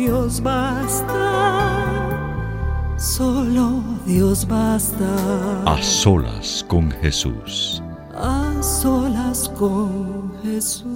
Dios 0.00 0.40
basta, 0.42 1.14
solo 2.96 3.84
Dios 4.06 4.48
basta. 4.48 5.62
A 5.70 5.82
solas 5.82 6.64
con 6.66 6.90
Jesús. 6.90 7.82
A 8.14 8.62
solas 8.62 9.50
con 9.50 10.32
Jesús. 10.42 10.86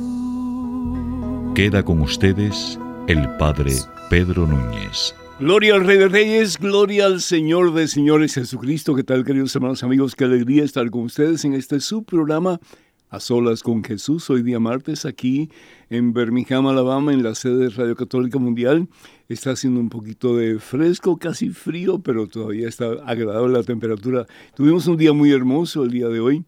Queda 1.54 1.82
con 1.82 2.00
ustedes 2.00 2.78
el 3.06 3.28
Padre 3.36 3.72
Pedro 4.08 4.46
Núñez. 4.46 5.14
Gloria 5.38 5.74
al 5.74 5.84
Rey 5.84 5.98
de 5.98 6.08
Reyes, 6.08 6.56
gloria 6.56 7.04
al 7.04 7.20
Señor 7.20 7.74
de 7.74 7.88
Señores 7.88 8.32
Jesucristo. 8.32 8.94
¿Qué 8.94 9.04
tal, 9.04 9.22
queridos 9.26 9.54
hermanos 9.54 9.84
amigos? 9.84 10.14
Qué 10.14 10.24
alegría 10.24 10.64
estar 10.64 10.88
con 10.90 11.02
ustedes 11.02 11.44
en 11.44 11.52
este 11.52 11.78
subprograma 11.80 12.58
a 13.14 13.20
solas 13.20 13.62
con 13.62 13.84
Jesús, 13.84 14.28
hoy 14.28 14.42
día 14.42 14.58
martes, 14.58 15.04
aquí 15.04 15.48
en 15.88 16.12
Birmingham, 16.12 16.66
Alabama, 16.66 17.12
en 17.12 17.22
la 17.22 17.36
sede 17.36 17.56
de 17.56 17.70
Radio 17.70 17.94
Católica 17.94 18.40
Mundial. 18.40 18.88
Está 19.28 19.52
haciendo 19.52 19.78
un 19.78 19.88
poquito 19.88 20.36
de 20.36 20.58
fresco, 20.58 21.16
casi 21.16 21.50
frío, 21.50 22.00
pero 22.00 22.26
todavía 22.26 22.68
está 22.68 22.86
agradable 23.06 23.52
la 23.56 23.62
temperatura. 23.62 24.26
Tuvimos 24.56 24.88
un 24.88 24.96
día 24.96 25.12
muy 25.12 25.30
hermoso 25.30 25.84
el 25.84 25.92
día 25.92 26.08
de 26.08 26.18
hoy 26.18 26.44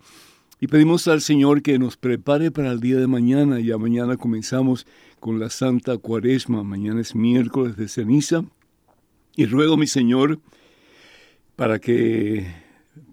y 0.60 0.66
pedimos 0.66 1.06
al 1.06 1.20
Señor 1.20 1.62
que 1.62 1.78
nos 1.78 1.96
prepare 1.96 2.50
para 2.50 2.72
el 2.72 2.80
día 2.80 2.96
de 2.96 3.06
mañana. 3.06 3.60
Ya 3.60 3.78
mañana 3.78 4.16
comenzamos 4.16 4.88
con 5.20 5.38
la 5.38 5.50
Santa 5.50 5.96
Cuaresma. 5.98 6.64
Mañana 6.64 7.00
es 7.00 7.14
miércoles 7.14 7.76
de 7.76 7.86
ceniza. 7.86 8.44
Y 9.36 9.46
ruego, 9.46 9.76
mi 9.76 9.86
Señor, 9.86 10.40
para 11.54 11.78
que 11.78 12.65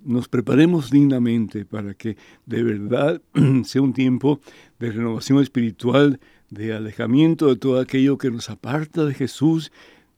nos 0.03 0.27
preparemos 0.27 0.89
dignamente 0.89 1.65
para 1.65 1.93
que 1.93 2.17
de 2.45 2.63
verdad 2.63 3.21
sea 3.63 3.81
un 3.81 3.93
tiempo 3.93 4.39
de 4.79 4.91
renovación 4.91 5.41
espiritual, 5.41 6.19
de 6.49 6.73
alejamiento 6.73 7.47
de 7.47 7.55
todo 7.55 7.79
aquello 7.79 8.17
que 8.17 8.29
nos 8.29 8.49
aparta 8.49 9.05
de 9.05 9.13
Jesús, 9.13 9.71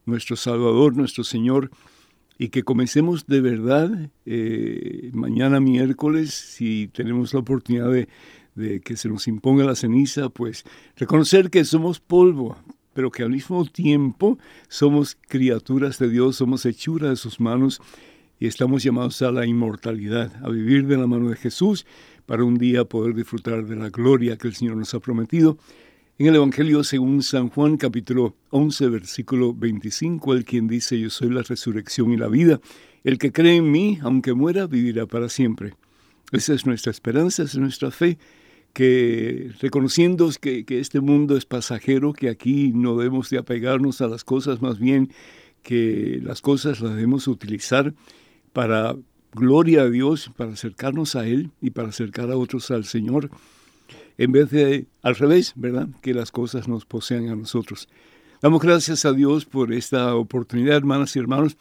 nuestro 0.06 0.36
Salvador, 0.36 0.96
nuestro 0.96 1.24
Señor, 1.24 1.72
y 2.38 2.50
que 2.50 2.64
comencemos 2.64 3.28
de 3.28 3.42
verdad 3.42 4.12
eh, 4.26 5.10
mañana 5.14 5.60
miércoles, 5.60 6.34
si 6.34 6.90
tenemos 6.94 7.34
la 7.34 7.40
oportunidad 7.40 7.90
de, 7.92 8.10
de 8.56 8.82
que 8.82 8.98
se 8.98 9.08
nos 9.08 9.28
imponga 9.28 9.64
la 9.64 9.76
ceniza, 9.76 10.30
pues 10.30 10.66
reconocer 10.98 11.50
que 11.50 11.64
somos 11.64 12.00
polvo, 12.00 12.58
pero 12.94 13.12
que 13.12 13.24
al 13.24 13.30
mismo 13.30 13.66
tiempo 13.66 14.38
somos 14.68 15.18
criaturas 15.28 15.98
de 16.00 16.10
Dios, 16.10 16.38
somos 16.38 16.66
hechuras 16.66 17.10
de 17.12 17.16
sus 17.16 17.40
manos 17.40 17.82
y 18.40 18.48
estamos 18.48 18.84
llamados 18.84 19.22
a 19.22 19.32
la 19.32 19.46
inmortalidad, 19.46 20.32
a 20.44 20.50
vivir 20.50 20.88
de 20.88 20.98
la 20.98 21.08
mano 21.08 21.30
de 21.30 21.36
Jesús 21.36 21.86
para 22.26 22.44
un 22.44 22.58
día 22.58 22.86
poder 22.86 23.16
disfrutar 23.16 23.66
de 23.66 23.76
la 23.76 23.90
gloria 23.90 24.38
que 24.38 24.48
el 24.48 24.56
Señor 24.56 24.78
nos 24.78 24.94
ha 24.94 25.00
prometido. 25.00 25.58
En 26.18 26.28
el 26.28 26.36
Evangelio 26.36 26.84
según 26.84 27.24
San 27.24 27.50
Juan 27.50 27.78
capítulo 27.78 28.36
11 28.50 28.90
versículo 28.90 29.54
25, 29.54 30.34
el 30.34 30.46
quien 30.46 30.68
dice, 30.68 31.00
yo 31.00 31.10
soy 31.10 31.30
la 31.30 31.44
resurrección 31.44 32.12
y 32.12 32.18
la 32.18 32.28
vida, 32.28 32.60
el 33.04 33.18
que 33.18 33.32
cree 33.32 33.58
en 33.58 33.72
mí, 33.72 34.00
aunque 34.02 34.34
muera, 34.34 34.68
vivirá 34.68 35.06
para 35.06 35.30
siempre. 35.30 35.74
Esa 36.32 36.54
es 36.54 36.66
nuestra 36.66 36.92
esperanza, 36.92 37.44
esa 37.44 37.58
es 37.58 37.62
nuestra 37.62 37.92
fe, 37.92 38.18
que 38.74 39.52
reconociendo 39.62 40.30
que, 40.42 40.66
que 40.66 40.80
este 40.80 41.00
mundo 41.00 41.38
es 41.38 41.46
pasajero, 41.46 42.14
que 42.14 42.30
aquí 42.30 42.72
no 42.74 42.98
debemos 42.98 43.30
de 43.30 43.38
apegarnos 43.38 44.02
a 44.02 44.08
las 44.08 44.24
cosas, 44.24 44.62
más 44.62 44.80
bien 44.80 45.12
que 45.64 46.20
las 46.24 46.42
cosas 46.42 46.80
las 46.80 46.96
debemos 46.96 47.28
utilizar 47.28 47.94
para 48.56 48.96
gloria 49.34 49.82
a 49.82 49.90
Dios, 49.90 50.32
para 50.38 50.54
acercarnos 50.54 51.18
a 51.18 51.28
Él 51.28 51.52
y 51.60 51.72
para 51.72 51.90
acercar 51.90 52.32
a 52.32 52.38
otros 52.38 52.72
al 52.72 52.86
Señor, 52.86 53.30
en 54.18 54.32
vez 54.32 54.50
de 54.50 54.86
al 55.02 55.16
revés, 55.16 55.52
¿verdad? 55.58 55.90
Que 56.02 56.14
las 56.14 56.32
cosas 56.32 56.70
nos 56.70 56.86
posean 56.86 57.28
a 57.28 57.36
nosotros. 57.36 57.90
Damos 58.42 58.62
gracias 58.62 59.04
a 59.04 59.12
Dios 59.12 59.44
por 59.44 59.74
esta 59.74 60.16
oportunidad, 60.16 60.78
hermanas 60.78 61.14
y 61.18 61.20
hermanos, 61.20 61.58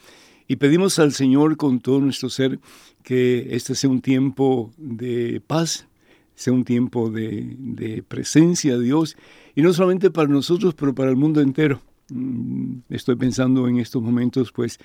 y 0.46 0.54
pedimos 0.54 1.00
al 1.00 1.12
Señor 1.12 1.56
con 1.56 1.80
todo 1.80 2.00
nuestro 2.00 2.30
ser 2.30 2.60
que 3.02 3.48
este 3.50 3.74
sea 3.74 3.90
un 3.90 4.00
tiempo 4.00 4.70
de 4.76 5.42
paz, 5.44 5.88
sea 6.36 6.52
un 6.52 6.64
tiempo 6.64 7.10
de, 7.10 8.04
presencia 8.06 8.78
de 8.78 8.84
Dios, 8.84 9.16
y 9.56 9.62
no 9.62 9.72
solamente 9.72 10.12
para 10.12 10.28
nosotros, 10.28 10.74
pero 10.74 10.94
para 10.94 11.10
el 11.10 11.16
mundo 11.16 11.40
entero. 11.40 11.82
Mm, 12.10 12.76
estoy 12.90 13.16
pensando 13.16 13.66
en 13.66 13.78
estos 13.78 14.00
momentos, 14.00 14.52
pues, 14.52 14.78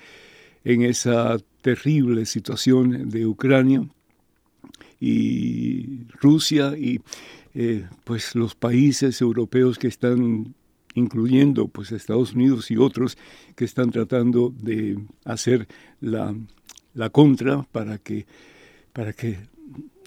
en 0.64 0.82
esa 0.82 1.38
terrible 1.62 2.26
situación 2.26 3.08
de 3.08 3.26
Ucrania 3.26 3.86
y 4.98 6.04
Rusia 6.20 6.76
y 6.76 7.00
eh, 7.54 7.88
pues 8.04 8.34
los 8.34 8.54
países 8.54 9.20
europeos 9.20 9.78
que 9.78 9.88
están 9.88 10.54
incluyendo 10.94 11.68
pues 11.68 11.92
Estados 11.92 12.34
Unidos 12.34 12.70
y 12.70 12.76
otros 12.76 13.16
que 13.56 13.64
están 13.64 13.90
tratando 13.90 14.52
de 14.56 14.98
hacer 15.24 15.66
la, 16.00 16.34
contra 17.10 17.62
para 17.72 17.98
que 17.98 18.26
para 18.92 19.12
que 19.12 19.38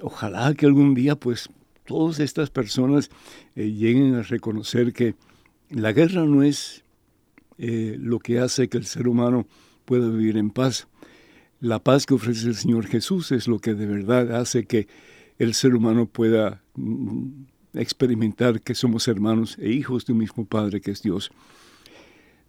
ojalá 0.01 0.53
que 0.53 0.65
algún 0.65 0.93
día 0.93 1.15
pues 1.15 1.49
todas 1.85 2.19
estas 2.19 2.49
personas 2.49 3.09
eh, 3.55 3.71
lleguen 3.71 4.15
a 4.15 4.23
reconocer 4.23 4.93
que 4.93 5.15
la 5.69 5.91
guerra 5.91 6.25
no 6.25 6.43
es 6.43 6.83
eh, 7.57 7.97
lo 7.99 8.19
que 8.19 8.39
hace 8.39 8.67
que 8.67 8.77
el 8.77 8.85
ser 8.85 9.07
humano 9.07 9.47
pueda 9.85 10.09
vivir 10.09 10.37
en 10.37 10.49
paz. 10.49 10.87
La 11.59 11.79
paz 11.79 12.05
que 12.05 12.13
ofrece 12.13 12.47
el 12.47 12.55
Señor 12.55 12.87
Jesús 12.87 13.31
es 13.31 13.47
lo 13.47 13.59
que 13.59 13.73
de 13.73 13.85
verdad 13.85 14.35
hace 14.35 14.65
que 14.65 14.87
el 15.39 15.53
ser 15.53 15.75
humano 15.75 16.05
pueda 16.05 16.61
mm, 16.75 17.27
experimentar 17.73 18.61
que 18.61 18.75
somos 18.75 19.07
hermanos 19.07 19.57
e 19.59 19.71
hijos 19.71 20.05
de 20.05 20.13
un 20.13 20.19
mismo 20.19 20.45
Padre 20.45 20.81
que 20.81 20.91
es 20.91 21.01
Dios. 21.01 21.31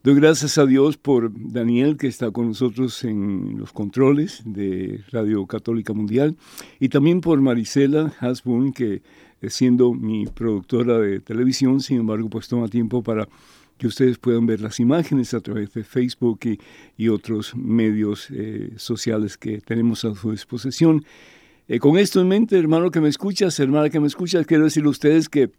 Doy 0.03 0.17
gracias 0.17 0.59
a 0.59 0.67
Dios 0.67 0.99
por 0.99 1.33
Daniel 1.35 1.97
que 1.97 2.09
está 2.09 2.31
con 2.31 2.49
nosotros 2.49 3.05
en 3.05 3.57
los 3.59 3.73
controles 3.73 4.43
de 4.45 5.03
Radio 5.11 5.47
Católica 5.47 5.95
Mundial 5.95 6.37
y 6.79 6.91
también 6.91 7.23
por 7.23 7.41
Marisela 7.41 8.13
Hasbun 8.21 8.75
que 8.75 9.01
siendo 9.49 9.95
mi 9.95 10.27
productora 10.27 10.99
de 10.99 11.21
televisión, 11.21 11.81
sin 11.81 12.01
embargo 12.01 12.29
pues 12.29 12.49
toma 12.49 12.69
tiempo 12.69 13.03
para 13.03 13.29
que 13.79 13.87
ustedes 13.87 14.19
puedan 14.19 14.47
ver 14.47 14.61
las 14.61 14.81
imágenes 14.81 15.35
a 15.35 15.41
través 15.41 15.73
de 15.75 15.85
Facebook 15.85 16.41
y, 16.97 17.09
otros 17.09 17.55
medios 17.55 18.29
eh, 18.31 18.73
sociales 18.77 19.37
que 19.37 19.61
tenemos 19.61 20.05
a 20.05 20.15
su 20.15 20.31
disposición. 20.31 21.05
Eh, 21.69 21.79
con 21.79 21.99
esto 21.99 22.21
en 22.21 22.29
mente, 22.29 22.59
hermano 22.59 22.91
que 22.91 23.01
me 23.01 23.09
escuchas, 23.09 23.59
hermana 23.59 23.91
que 23.91 24.01
me 24.01 24.07
escuchas, 24.07 24.47
quiero 24.47 24.65
decirle 24.65 24.89
a 24.89 24.91
ustedes 24.91 25.29
que 25.29 25.51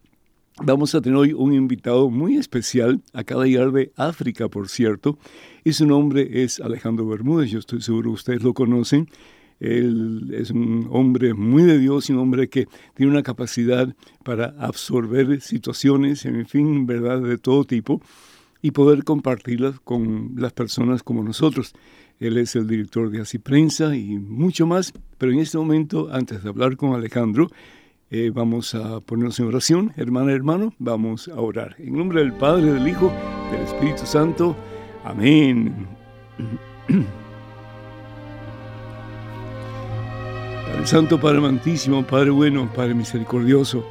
vamos 0.63 0.95
a 0.95 1.01
tener 1.01 1.17
hoy 1.17 1.33
un 1.33 1.53
invitado 1.53 2.09
muy 2.09 2.38
especial, 2.38 3.01
acaba 3.13 3.44
de 3.44 3.50
llegar 3.50 3.71
de 3.71 3.91
África, 3.95 4.47
por 4.47 4.69
cierto, 4.69 5.17
y 5.63 5.73
su 5.73 5.85
nombre 5.85 6.44
es 6.44 6.59
Alejandro 6.59 7.07
Bermúdez, 7.07 7.51
yo 7.51 7.59
estoy 7.59 7.81
seguro 7.81 8.12
que 8.12 8.15
ustedes 8.15 8.44
lo 8.44 8.53
conocen. 8.53 9.09
Él 9.59 10.33
es 10.33 10.51
un 10.51 10.87
hombre 10.91 11.33
muy 11.33 11.63
de 11.63 11.79
Dios 11.79 12.09
y 12.09 12.13
un 12.13 12.19
hombre 12.19 12.49
que 12.49 12.67
tiene 12.93 13.11
una 13.11 13.23
capacidad 13.23 13.95
para 14.23 14.53
absorber 14.59 15.39
situaciones, 15.41 16.25
en 16.25 16.45
fin, 16.45 16.85
verdad, 16.85 17.21
de 17.21 17.37
todo 17.37 17.63
tipo 17.63 18.01
y 18.61 18.71
poder 18.71 19.03
compartirlas 19.03 19.79
con 19.79 20.33
las 20.37 20.51
personas 20.53 21.03
como 21.03 21.23
nosotros. 21.23 21.73
Él 22.19 22.37
es 22.37 22.55
el 22.55 22.67
director 22.67 23.09
de 23.09 23.21
Así 23.21 23.37
Prensa 23.39 23.95
y 23.95 24.17
mucho 24.17 24.65
más, 24.67 24.93
pero 25.17 25.31
en 25.31 25.39
este 25.39 25.57
momento, 25.57 26.09
antes 26.11 26.43
de 26.43 26.49
hablar 26.49 26.75
con 26.77 26.93
Alejandro, 26.93 27.49
Eh, 28.11 28.29
vamos 28.31 28.75
a 28.75 28.99
ponernos 29.01 29.39
en 29.39 29.47
oración, 29.47 29.91
hermana, 29.97 30.31
hermano, 30.31 30.75
vamos 30.77 31.27
a 31.27 31.41
orar. 31.41 31.75
En 31.79 31.97
nombre 31.97 32.21
del 32.21 32.33
Padre, 32.33 32.71
del 32.71 32.87
Hijo, 32.87 33.11
del 33.51 33.61
Espíritu 33.63 34.05
Santo. 34.05 34.55
Amén. 35.03 35.87
Santo, 40.85 41.19
Padre 41.19 41.39
amantísimo, 41.39 42.05
Padre 42.05 42.29
bueno, 42.29 42.71
Padre 42.73 42.93
misericordioso. 42.93 43.85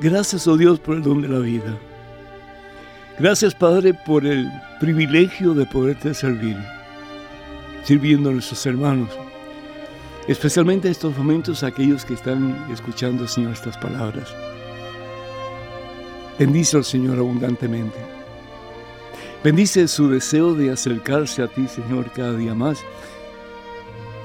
Gracias, 0.00 0.46
oh 0.46 0.56
Dios, 0.56 0.78
por 0.80 0.96
el 0.96 1.02
don 1.02 1.22
de 1.22 1.28
la 1.28 1.38
vida. 1.38 1.78
Gracias, 3.18 3.54
Padre, 3.54 3.94
por 4.06 4.26
el 4.26 4.48
privilegio 4.80 5.54
de 5.54 5.66
poderte 5.66 6.14
servir, 6.14 6.56
sirviendo 7.84 8.30
a 8.30 8.32
nuestros 8.32 8.64
hermanos 8.66 9.10
especialmente 10.28 10.88
en 10.88 10.92
estos 10.92 11.16
momentos 11.16 11.62
aquellos 11.62 12.04
que 12.04 12.14
están 12.14 12.66
escuchando, 12.72 13.26
Señor, 13.26 13.52
estas 13.52 13.76
palabras. 13.78 14.34
Bendice 16.38 16.76
al 16.76 16.84
Señor 16.84 17.18
abundantemente. 17.18 17.98
Bendice 19.42 19.88
su 19.88 20.08
deseo 20.08 20.54
de 20.54 20.70
acercarse 20.70 21.42
a 21.42 21.48
ti, 21.48 21.66
Señor, 21.66 22.10
cada 22.12 22.34
día 22.34 22.54
más 22.54 22.78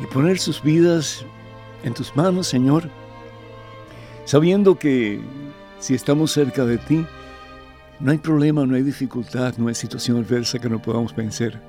y 0.01 0.05
poner 0.07 0.37
sus 0.37 0.61
vidas 0.61 1.25
en 1.87 1.93
tus 1.93 2.15
manos, 2.15 2.47
Señor, 2.47 2.89
sabiendo 4.25 4.77
que 4.77 5.19
si 5.79 5.95
estamos 5.95 6.31
cerca 6.31 6.65
de 6.65 6.77
ti, 6.77 7.05
no 7.99 8.11
hay 8.11 8.17
problema, 8.19 8.65
no 8.65 8.75
hay 8.75 8.83
dificultad, 8.83 9.55
no 9.57 9.67
hay 9.67 9.75
situación 9.75 10.17
adversa 10.17 10.59
que 10.59 10.69
no 10.69 10.81
podamos 10.81 11.15
vencer. 11.15 11.59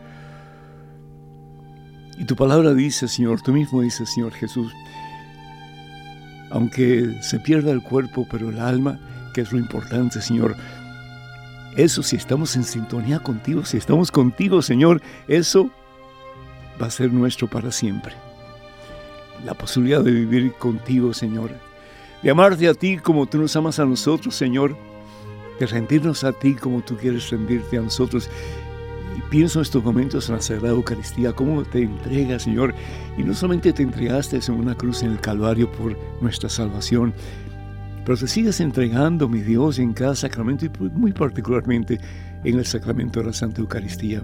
Y 2.18 2.24
tu 2.24 2.36
palabra 2.36 2.74
dice, 2.74 3.08
Señor, 3.08 3.40
tú 3.42 3.52
mismo 3.52 3.80
dices, 3.80 4.10
Señor 4.10 4.32
Jesús, 4.32 4.72
aunque 6.50 7.18
se 7.22 7.38
pierda 7.40 7.70
el 7.70 7.82
cuerpo, 7.82 8.26
pero 8.30 8.50
el 8.50 8.58
alma, 8.58 8.98
que 9.32 9.42
es 9.42 9.52
lo 9.52 9.58
importante, 9.58 10.20
Señor, 10.20 10.56
eso 11.76 12.02
si 12.02 12.16
estamos 12.16 12.56
en 12.56 12.64
sintonía 12.64 13.20
contigo, 13.20 13.64
si 13.64 13.76
estamos 13.76 14.10
contigo, 14.10 14.62
Señor, 14.62 15.00
eso 15.28 15.70
va 16.80 16.86
a 16.86 16.90
ser 16.90 17.12
nuestro 17.12 17.48
para 17.48 17.70
siempre. 17.70 18.27
La 19.44 19.54
posibilidad 19.54 20.02
de 20.02 20.10
vivir 20.10 20.52
contigo, 20.54 21.14
Señor, 21.14 21.50
de 22.22 22.30
amarte 22.30 22.68
a 22.68 22.74
ti 22.74 22.98
como 22.98 23.26
tú 23.26 23.38
nos 23.38 23.54
amas 23.56 23.78
a 23.78 23.84
nosotros, 23.84 24.34
Señor, 24.34 24.76
de 25.58 25.66
rendirnos 25.66 26.24
a 26.24 26.32
ti 26.32 26.54
como 26.54 26.80
tú 26.80 26.96
quieres 26.96 27.30
rendirte 27.30 27.78
a 27.78 27.82
nosotros. 27.82 28.28
Pienso 29.30 29.58
en 29.58 29.62
estos 29.62 29.84
momentos 29.84 30.28
en 30.28 30.36
la 30.36 30.40
Sagrada 30.40 30.74
Eucaristía, 30.74 31.32
cómo 31.32 31.62
te 31.62 31.82
entregas, 31.82 32.44
Señor, 32.44 32.74
y 33.18 33.22
no 33.22 33.34
solamente 33.34 33.72
te 33.72 33.82
entregaste 33.82 34.38
en 34.46 34.54
una 34.54 34.74
cruz 34.74 35.02
en 35.02 35.12
el 35.12 35.20
Calvario 35.20 35.70
por 35.70 35.98
nuestra 36.22 36.48
salvación, 36.48 37.12
pero 38.06 38.16
te 38.16 38.26
sigues 38.26 38.60
entregando, 38.60 39.28
mi 39.28 39.42
Dios, 39.42 39.78
en 39.78 39.92
cada 39.92 40.14
sacramento 40.14 40.64
y 40.64 40.70
muy 40.94 41.12
particularmente 41.12 42.00
en 42.42 42.58
el 42.58 42.64
sacramento 42.64 43.20
de 43.20 43.26
la 43.26 43.32
Santa 43.34 43.60
Eucaristía. 43.60 44.22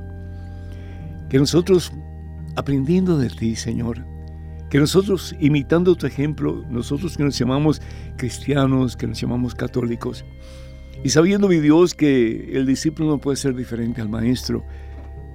Que 1.28 1.38
nosotros, 1.38 1.92
aprendiendo 2.56 3.18
de 3.18 3.28
ti, 3.28 3.56
Señor, 3.56 4.06
que 4.74 4.80
nosotros, 4.80 5.36
imitando 5.38 5.94
tu 5.94 6.04
ejemplo, 6.04 6.64
nosotros 6.68 7.16
que 7.16 7.22
nos 7.22 7.38
llamamos 7.38 7.80
cristianos, 8.16 8.96
que 8.96 9.06
nos 9.06 9.20
llamamos 9.20 9.54
católicos, 9.54 10.24
y 11.04 11.10
sabiendo, 11.10 11.46
mi 11.46 11.60
Dios, 11.60 11.94
que 11.94 12.50
el 12.52 12.66
discípulo 12.66 13.10
no 13.10 13.20
puede 13.20 13.36
ser 13.36 13.54
diferente 13.54 14.00
al 14.00 14.08
maestro, 14.08 14.66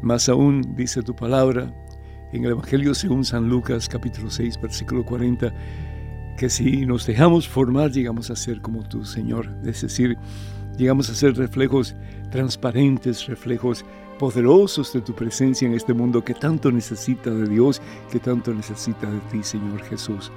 más 0.02 0.28
aún, 0.28 0.76
dice 0.76 1.04
tu 1.04 1.16
palabra 1.16 1.74
en 2.34 2.44
el 2.44 2.52
Evangelio 2.52 2.94
según 2.94 3.24
San 3.24 3.48
Lucas 3.48 3.88
capítulo 3.88 4.30
6 4.30 4.60
versículo 4.62 5.06
40, 5.06 5.54
que 6.38 6.50
si 6.50 6.86
nos 6.86 7.08
dejamos 7.08 7.48
formar 7.48 7.92
llegamos 7.92 8.30
a 8.32 8.36
ser 8.36 8.60
como 8.60 8.84
tú, 8.90 9.06
Señor. 9.06 9.58
Es 9.66 9.84
decir, 9.84 10.18
llegamos 10.80 11.10
a 11.10 11.16
ser 11.16 11.36
reflejos 11.36 11.94
transparentes, 12.32 13.28
reflejos 13.28 13.84
poderosos 14.18 14.94
de 14.94 15.02
tu 15.02 15.14
presencia 15.14 15.68
en 15.68 15.74
este 15.74 15.94
mundo 15.94 16.24
que 16.24 16.34
tanto 16.34 16.72
necesita 16.72 17.30
de 17.30 17.48
Dios, 17.48 17.82
que 18.12 18.20
tanto 18.20 18.54
necesita 18.54 19.12
de 19.12 19.20
ti, 19.32 19.44
Señor 19.44 19.84
Jesús. 19.84 20.32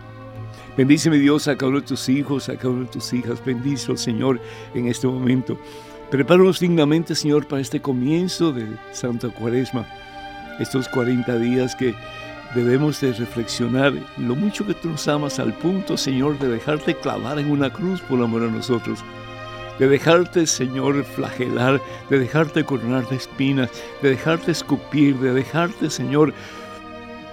Bendice 0.76 1.10
mi 1.10 1.18
Dios 1.18 1.46
a 1.48 1.56
cada 1.56 1.70
uno 1.70 1.80
de 1.80 1.86
tus 1.86 2.08
hijos, 2.08 2.48
a 2.48 2.56
cada 2.56 2.70
una 2.70 2.84
de 2.84 2.90
tus 2.90 3.12
hijas. 3.12 3.44
Bendice 3.44 3.92
al 3.92 3.98
Señor 3.98 4.40
en 4.74 4.88
este 4.88 5.06
momento. 5.06 5.58
Prepáranos 6.10 6.60
dignamente, 6.60 7.14
Señor, 7.14 7.46
para 7.46 7.62
este 7.62 7.80
comienzo 7.80 8.52
de 8.52 8.66
Santa 8.90 9.28
Cuaresma, 9.28 9.86
estos 10.58 10.88
40 10.88 11.38
días 11.38 11.76
que 11.76 11.94
debemos 12.54 13.00
de 13.00 13.12
reflexionar 13.12 13.94
lo 14.18 14.34
mucho 14.34 14.66
que 14.66 14.74
tú 14.74 14.90
nos 14.90 15.06
amas 15.08 15.38
al 15.38 15.54
punto, 15.54 15.96
Señor, 15.96 16.38
de 16.38 16.48
dejarte 16.48 16.96
clavar 16.96 17.38
en 17.38 17.50
una 17.50 17.72
cruz 17.72 18.00
por 18.02 18.22
amor 18.22 18.42
a 18.42 18.50
nosotros, 18.50 19.02
de 19.78 19.88
dejarte, 19.88 20.46
Señor, 20.46 21.04
flagelar, 21.04 21.80
de 22.10 22.18
dejarte 22.18 22.64
coronar 22.64 23.08
de 23.08 23.16
espinas, 23.16 23.70
de 24.02 24.10
dejarte 24.10 24.52
escupir, 24.52 25.16
de 25.18 25.32
dejarte, 25.32 25.90
Señor, 25.90 26.32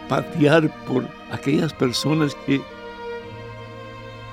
patear 0.08 0.70
por 0.86 1.08
aquellas 1.32 1.74
personas 1.74 2.36
que 2.46 2.62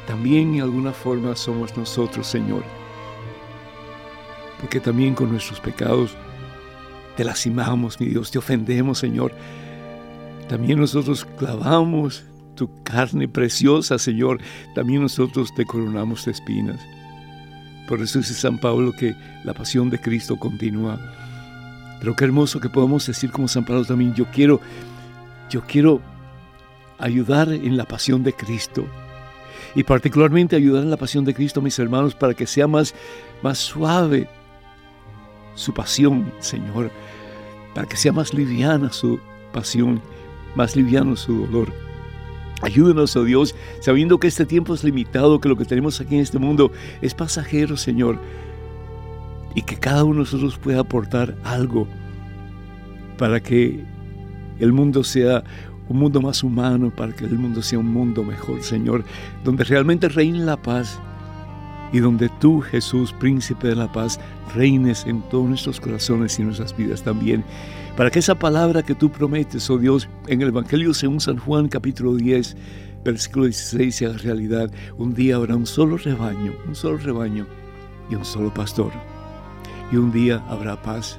también 0.06 0.54
en 0.54 0.62
alguna 0.62 0.92
forma 0.92 1.34
somos 1.34 1.76
nosotros, 1.76 2.26
Señor 2.26 2.62
porque 4.60 4.80
también 4.80 5.14
con 5.14 5.30
nuestros 5.30 5.60
pecados 5.60 6.16
te 7.16 7.24
lastimamos, 7.24 7.98
mi 8.00 8.06
Dios, 8.06 8.30
te 8.30 8.38
ofendemos, 8.38 8.98
Señor. 8.98 9.32
También 10.48 10.78
nosotros 10.78 11.24
clavamos 11.38 12.24
tu 12.54 12.70
carne 12.82 13.26
preciosa, 13.26 13.98
Señor. 13.98 14.38
También 14.74 15.02
nosotros 15.02 15.54
te 15.54 15.64
coronamos 15.64 16.24
de 16.26 16.32
espinas. 16.32 16.80
Por 17.86 18.02
eso 18.02 18.18
dice 18.18 18.34
San 18.34 18.58
Pablo 18.58 18.92
que 18.92 19.14
la 19.44 19.54
pasión 19.54 19.90
de 19.90 20.00
Cristo 20.00 20.36
continúa. 20.36 20.98
Pero 22.00 22.14
qué 22.16 22.24
hermoso 22.24 22.60
que 22.60 22.68
podamos 22.68 23.06
decir 23.06 23.30
como 23.30 23.48
San 23.48 23.64
Pablo 23.64 23.84
también, 23.84 24.14
yo 24.14 24.26
quiero, 24.26 24.60
yo 25.48 25.62
quiero 25.62 26.00
ayudar 26.98 27.48
en 27.52 27.76
la 27.76 27.84
pasión 27.84 28.22
de 28.22 28.32
Cristo. 28.32 28.86
Y 29.74 29.84
particularmente 29.84 30.56
ayudar 30.56 30.82
en 30.82 30.90
la 30.90 30.96
pasión 30.96 31.24
de 31.24 31.34
Cristo, 31.34 31.60
mis 31.60 31.78
hermanos, 31.78 32.14
para 32.14 32.34
que 32.34 32.46
sea 32.46 32.66
más, 32.66 32.94
más 33.42 33.58
suave 33.58 34.28
su 35.54 35.72
pasión, 35.72 36.32
Señor, 36.40 36.90
para 37.74 37.86
que 37.86 37.96
sea 37.96 38.12
más 38.12 38.32
liviana 38.34 38.92
su 38.92 39.20
pasión, 39.52 40.00
más 40.54 40.76
liviano 40.76 41.16
su 41.16 41.46
dolor. 41.46 41.85
Ayúdanos, 42.62 43.14
oh 43.16 43.24
Dios, 43.24 43.54
sabiendo 43.80 44.18
que 44.18 44.28
este 44.28 44.46
tiempo 44.46 44.74
es 44.74 44.82
limitado, 44.82 45.40
que 45.40 45.48
lo 45.48 45.56
que 45.56 45.66
tenemos 45.66 46.00
aquí 46.00 46.14
en 46.14 46.22
este 46.22 46.38
mundo 46.38 46.72
es 47.02 47.14
pasajero, 47.14 47.76
Señor, 47.76 48.18
y 49.54 49.62
que 49.62 49.76
cada 49.76 50.04
uno 50.04 50.14
de 50.14 50.20
nosotros 50.20 50.56
pueda 50.58 50.80
aportar 50.80 51.36
algo 51.44 51.86
para 53.18 53.40
que 53.40 53.84
el 54.58 54.72
mundo 54.72 55.04
sea 55.04 55.44
un 55.88 55.98
mundo 55.98 56.20
más 56.20 56.42
humano, 56.42 56.90
para 56.94 57.14
que 57.14 57.24
el 57.26 57.38
mundo 57.38 57.62
sea 57.62 57.78
un 57.78 57.92
mundo 57.92 58.24
mejor, 58.24 58.62
Señor, 58.62 59.04
donde 59.44 59.64
realmente 59.64 60.08
reine 60.08 60.38
la 60.38 60.56
paz 60.56 60.98
y 61.92 62.00
donde 62.00 62.28
tú, 62.40 62.60
Jesús, 62.60 63.12
príncipe 63.12 63.68
de 63.68 63.76
la 63.76 63.92
paz, 63.92 64.18
reines 64.54 65.06
en 65.06 65.22
todos 65.28 65.48
nuestros 65.48 65.80
corazones 65.80 66.38
y 66.38 66.42
nuestras 66.42 66.76
vidas 66.76 67.02
también. 67.02 67.44
Para 67.96 68.10
que 68.10 68.18
esa 68.18 68.34
palabra 68.34 68.82
que 68.82 68.94
tú 68.94 69.10
prometes, 69.10 69.70
oh 69.70 69.78
Dios, 69.78 70.08
en 70.26 70.42
el 70.42 70.48
Evangelio 70.48 70.92
según 70.92 71.20
San 71.20 71.38
Juan 71.38 71.68
capítulo 71.68 72.14
10, 72.14 72.56
versículo 73.02 73.46
16 73.46 73.94
sea 73.94 74.12
realidad. 74.12 74.70
Un 74.98 75.14
día 75.14 75.36
habrá 75.36 75.56
un 75.56 75.66
solo 75.66 75.96
rebaño, 75.96 76.52
un 76.68 76.74
solo 76.74 76.98
rebaño 76.98 77.46
y 78.10 78.14
un 78.14 78.24
solo 78.24 78.52
pastor. 78.52 78.92
Y 79.90 79.96
un 79.96 80.12
día 80.12 80.44
habrá 80.48 80.82
paz. 80.82 81.18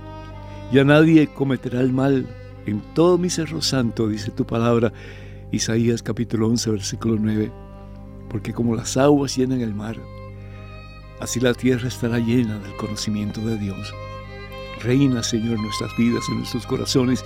Ya 0.72 0.84
nadie 0.84 1.27
cometerá 1.27 1.81
el 1.81 1.91
mal 1.91 2.27
en 2.67 2.81
todo 2.93 3.17
mi 3.17 3.31
cerro 3.31 3.62
santo, 3.62 4.07
dice 4.07 4.29
tu 4.29 4.46
palabra, 4.46 4.93
Isaías 5.51 6.03
capítulo 6.03 6.48
11, 6.48 6.69
versículo 6.69 7.15
9. 7.19 7.51
Porque 8.29 8.53
como 8.53 8.75
las 8.75 8.98
aguas 8.98 9.36
llenan 9.36 9.62
el 9.62 9.74
mar, 9.74 9.98
Así 11.19 11.39
la 11.39 11.55
tierra 11.55 11.88
estará 11.88 12.19
llena 12.19 12.60
del 12.60 12.75
conocimiento 12.77 13.41
de 13.41 13.57
Dios. 13.57 13.91
Reina, 14.81 15.24
Señor, 15.24 15.55
en 15.55 15.63
nuestras 15.63 15.96
vidas, 15.98 16.24
en 16.29 16.38
nuestros 16.38 16.65
corazones. 16.65 17.24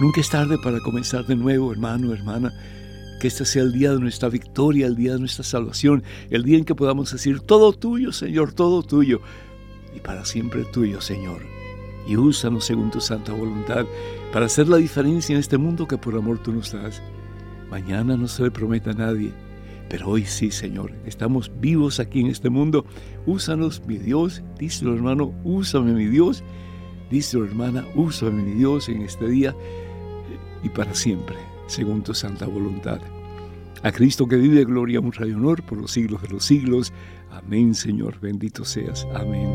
Nunca 0.00 0.20
es 0.20 0.30
tarde 0.30 0.58
para 0.58 0.80
comenzar 0.80 1.26
de 1.26 1.36
nuevo, 1.36 1.72
hermano, 1.72 2.12
hermana. 2.12 2.52
Que 3.20 3.28
este 3.28 3.44
sea 3.44 3.62
el 3.62 3.72
día 3.72 3.92
de 3.92 4.00
nuestra 4.00 4.28
victoria, 4.28 4.86
el 4.86 4.96
día 4.96 5.14
de 5.14 5.20
nuestra 5.20 5.42
salvación, 5.42 6.02
el 6.30 6.42
día 6.42 6.58
en 6.58 6.64
que 6.64 6.74
podamos 6.74 7.10
decir, 7.12 7.40
todo 7.40 7.72
tuyo, 7.72 8.12
Señor, 8.12 8.52
todo 8.52 8.82
tuyo, 8.82 9.20
y 9.94 10.00
para 10.00 10.24
siempre 10.26 10.64
tuyo, 10.64 11.00
Señor. 11.00 11.40
Y 12.06 12.16
úsanos 12.16 12.66
según 12.66 12.90
tu 12.90 13.00
santa 13.00 13.32
voluntad 13.32 13.86
para 14.32 14.46
hacer 14.46 14.68
la 14.68 14.76
diferencia 14.76 15.32
en 15.32 15.40
este 15.40 15.56
mundo 15.56 15.88
que 15.88 15.98
por 15.98 16.14
amor 16.14 16.38
tú 16.42 16.52
nos 16.52 16.72
das. 16.72 17.02
Mañana 17.70 18.16
no 18.16 18.28
se 18.28 18.42
le 18.42 18.50
prometa 18.50 18.90
a 18.90 18.94
nadie, 18.94 19.32
pero 19.88 20.10
hoy 20.10 20.24
sí, 20.24 20.50
Señor, 20.50 20.92
estamos 21.06 21.50
vivos 21.60 21.98
aquí 21.98 22.20
en 22.20 22.26
este 22.26 22.50
mundo. 22.50 22.84
Úsanos, 23.24 23.82
mi 23.86 23.96
Dios. 23.96 24.42
Díselo, 24.58 24.94
hermano, 24.94 25.32
úsame, 25.42 25.92
mi 25.92 26.06
Dios. 26.06 26.44
Díselo, 27.10 27.44
hermana, 27.44 27.86
úsame, 27.94 28.42
mi 28.42 28.52
Dios, 28.52 28.88
en 28.88 29.02
este 29.02 29.28
día 29.28 29.54
y 30.62 30.68
para 30.68 30.94
siempre, 30.94 31.36
según 31.66 32.02
tu 32.02 32.14
santa 32.14 32.46
voluntad. 32.46 33.00
A 33.82 33.92
Cristo 33.92 34.26
que 34.26 34.36
vive, 34.36 34.64
gloria, 34.64 34.98
honra 34.98 35.26
y 35.26 35.32
honor 35.32 35.62
por 35.62 35.78
los 35.78 35.92
siglos 35.92 36.22
de 36.22 36.28
los 36.28 36.44
siglos. 36.44 36.92
Amén, 37.30 37.74
Señor. 37.74 38.18
Bendito 38.20 38.64
seas. 38.64 39.06
Amén. 39.14 39.48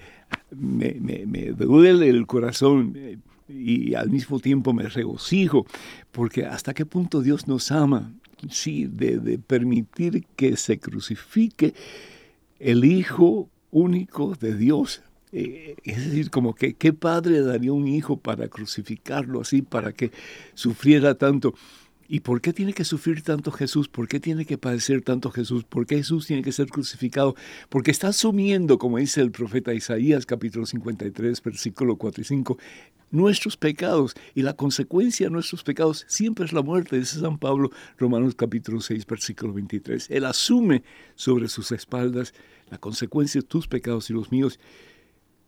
me, 0.51 0.95
me, 1.01 1.47
duele 1.53 2.09
el 2.09 2.27
corazón 2.27 2.95
eh, 2.97 3.19
y 3.49 3.95
al 3.95 4.11
mismo 4.11 4.39
tiempo 4.39 4.73
me 4.73 4.85
regocijo, 4.85 5.67
porque 6.13 6.47
hasta 6.47 6.73
qué 6.73 6.87
punto 6.87 7.21
Dios 7.21 7.49
nos 7.49 7.73
ama, 7.73 8.13
sí, 8.49 8.87
de, 8.87 9.19
de 9.19 9.39
permitir 9.39 10.25
que 10.37 10.57
se 10.57 10.79
crucifique 10.79 11.75
el 12.61 12.85
Hijo 12.85 13.49
único 13.71 14.35
de 14.35 14.57
Dios 14.57 15.03
eh, 15.33 15.77
es 15.85 16.07
decir, 16.07 16.31
como 16.31 16.55
que 16.55 16.75
qué 16.75 16.93
padre 16.93 17.41
daría 17.43 17.73
un 17.73 17.87
hijo 17.87 18.17
para 18.17 18.49
crucificarlo 18.49 19.41
así, 19.43 19.63
para 19.63 19.93
que 19.93 20.11
sufriera 20.55 21.15
tanto. 21.15 21.55
¿Y 22.13 22.21
por 22.21 22.41
qué 22.41 22.53
tiene 22.53 22.73
que 22.73 22.85
sufrir 22.85 23.23
tanto 23.23 23.53
Jesús? 23.53 23.87
¿Por 23.87 24.09
qué 24.09 24.19
tiene 24.19 24.45
que 24.45 24.59
padecer 24.59 25.01
tanto 25.01 25.31
Jesús? 25.31 25.63
¿Por 25.63 25.87
qué 25.87 25.99
Jesús 25.99 26.27
tiene 26.27 26.43
que 26.43 26.51
ser 26.51 26.67
crucificado? 26.67 27.37
Porque 27.69 27.93
está 27.93 28.09
asumiendo, 28.09 28.79
como 28.79 28.99
dice 28.99 29.21
el 29.21 29.31
profeta 29.31 29.73
Isaías 29.73 30.27
capítulo 30.27 30.67
53, 30.67 31.41
versículo 31.41 31.95
4 31.95 32.23
y 32.23 32.25
5, 32.25 32.59
nuestros 33.13 33.57
pecados 33.57 34.17
y 34.35 34.43
la 34.43 34.55
consecuencia 34.55 35.29
de 35.29 35.31
nuestros 35.31 35.63
pecados 35.63 36.05
siempre 36.09 36.47
es 36.47 36.53
la 36.53 36.63
muerte, 36.63 36.99
dice 36.99 37.21
San 37.21 37.39
Pablo, 37.39 37.71
Romanos 37.97 38.35
capítulo 38.35 38.81
6, 38.81 39.07
versículo 39.07 39.53
23. 39.53 40.11
Él 40.11 40.25
asume 40.25 40.83
sobre 41.15 41.47
sus 41.47 41.71
espaldas 41.71 42.35
la 42.71 42.79
consecuencia 42.79 43.41
de 43.41 43.47
tus 43.47 43.69
pecados 43.69 44.11
y 44.11 44.15
los 44.15 44.33
míos 44.33 44.59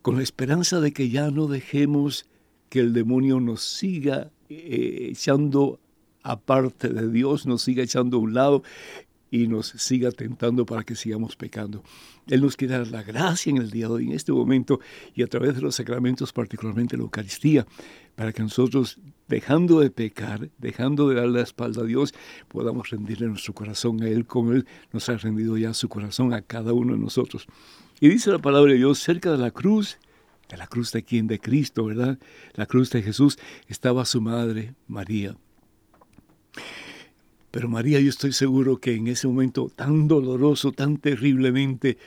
con 0.01 0.15
la 0.15 0.23
esperanza 0.23 0.79
de 0.79 0.93
que 0.93 1.09
ya 1.09 1.29
no 1.29 1.47
dejemos 1.47 2.25
que 2.69 2.79
el 2.79 2.93
demonio 2.93 3.41
nos 3.41 3.63
siga 3.63 4.31
eh, 4.47 5.09
echando 5.11 5.81
aparte 6.23 6.89
de 6.89 7.11
Dios, 7.11 7.45
nos 7.45 7.61
siga 7.61 7.83
echando 7.83 8.17
a 8.17 8.19
un 8.21 8.33
lado 8.33 8.63
y 9.33 9.47
nos 9.47 9.67
siga 9.67 10.11
tentando 10.11 10.63
para 10.63 10.83
que 10.83 10.95
sigamos 10.95 11.35
pecando. 11.35 11.83
Él 12.27 12.41
nos 12.41 12.55
quiere 12.55 12.77
dar 12.77 12.87
la 12.89 13.01
gracia 13.01 13.49
en 13.49 13.57
el 13.57 13.71
día 13.71 13.87
de 13.87 13.93
hoy, 13.93 14.05
en 14.05 14.11
este 14.11 14.31
momento, 14.31 14.79
y 15.15 15.23
a 15.23 15.27
través 15.27 15.55
de 15.55 15.61
los 15.61 15.73
sacramentos, 15.73 16.31
particularmente 16.31 16.95
la 16.97 17.01
Eucaristía, 17.01 17.65
para 18.15 18.31
que 18.31 18.43
nosotros, 18.43 18.99
dejando 19.27 19.79
de 19.79 19.89
pecar, 19.89 20.51
dejando 20.59 21.09
de 21.09 21.15
dar 21.15 21.29
la 21.29 21.41
espalda 21.41 21.81
a 21.81 21.85
Dios, 21.85 22.13
podamos 22.47 22.91
rendirle 22.91 23.27
nuestro 23.27 23.55
corazón 23.55 24.03
a 24.03 24.07
Él 24.07 24.27
como 24.27 24.51
Él 24.51 24.67
nos 24.91 25.09
ha 25.09 25.17
rendido 25.17 25.57
ya 25.57 25.73
su 25.73 25.89
corazón 25.89 26.31
a 26.31 26.43
cada 26.43 26.73
uno 26.73 26.93
de 26.93 26.99
nosotros. 26.99 27.47
Y 27.99 28.09
dice 28.09 28.29
la 28.29 28.37
palabra 28.37 28.73
de 28.73 28.77
Dios, 28.77 28.99
cerca 28.99 29.31
de 29.31 29.39
la 29.39 29.49
cruz, 29.49 29.97
de 30.47 30.57
la 30.57 30.67
cruz 30.67 30.91
de 30.91 31.01
quién, 31.01 31.25
de 31.25 31.39
Cristo, 31.39 31.85
¿verdad? 31.85 32.19
La 32.53 32.67
cruz 32.67 32.91
de 32.91 33.01
Jesús 33.01 33.39
estaba 33.67 34.05
su 34.05 34.21
madre, 34.21 34.75
María. 34.87 35.35
Pero 37.53 37.69
María, 37.69 37.99
yo 37.99 38.09
estoy 38.09 38.33
seguro 38.33 38.79
que 38.79 38.95
en 38.95 39.05
ese 39.07 39.27
momento 39.27 39.71
tan 39.75 40.07
doloroso, 40.07 40.71
tan 40.71 40.97
terriblemente, 40.97 41.99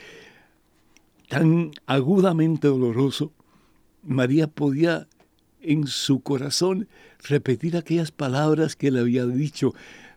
tan 1.29 1.71
agudamente 1.87 2.67
doloroso, 2.67 3.31
María 4.03 4.49
podía 4.49 5.07
en 5.61 5.87
su 5.87 6.19
corazón 6.19 6.89
repetir 7.29 7.77
aquellas 7.77 8.11
palabras 8.11 8.75
que 8.75 8.91
le 8.91 8.99
había 8.99 9.25
dicho 9.25 9.73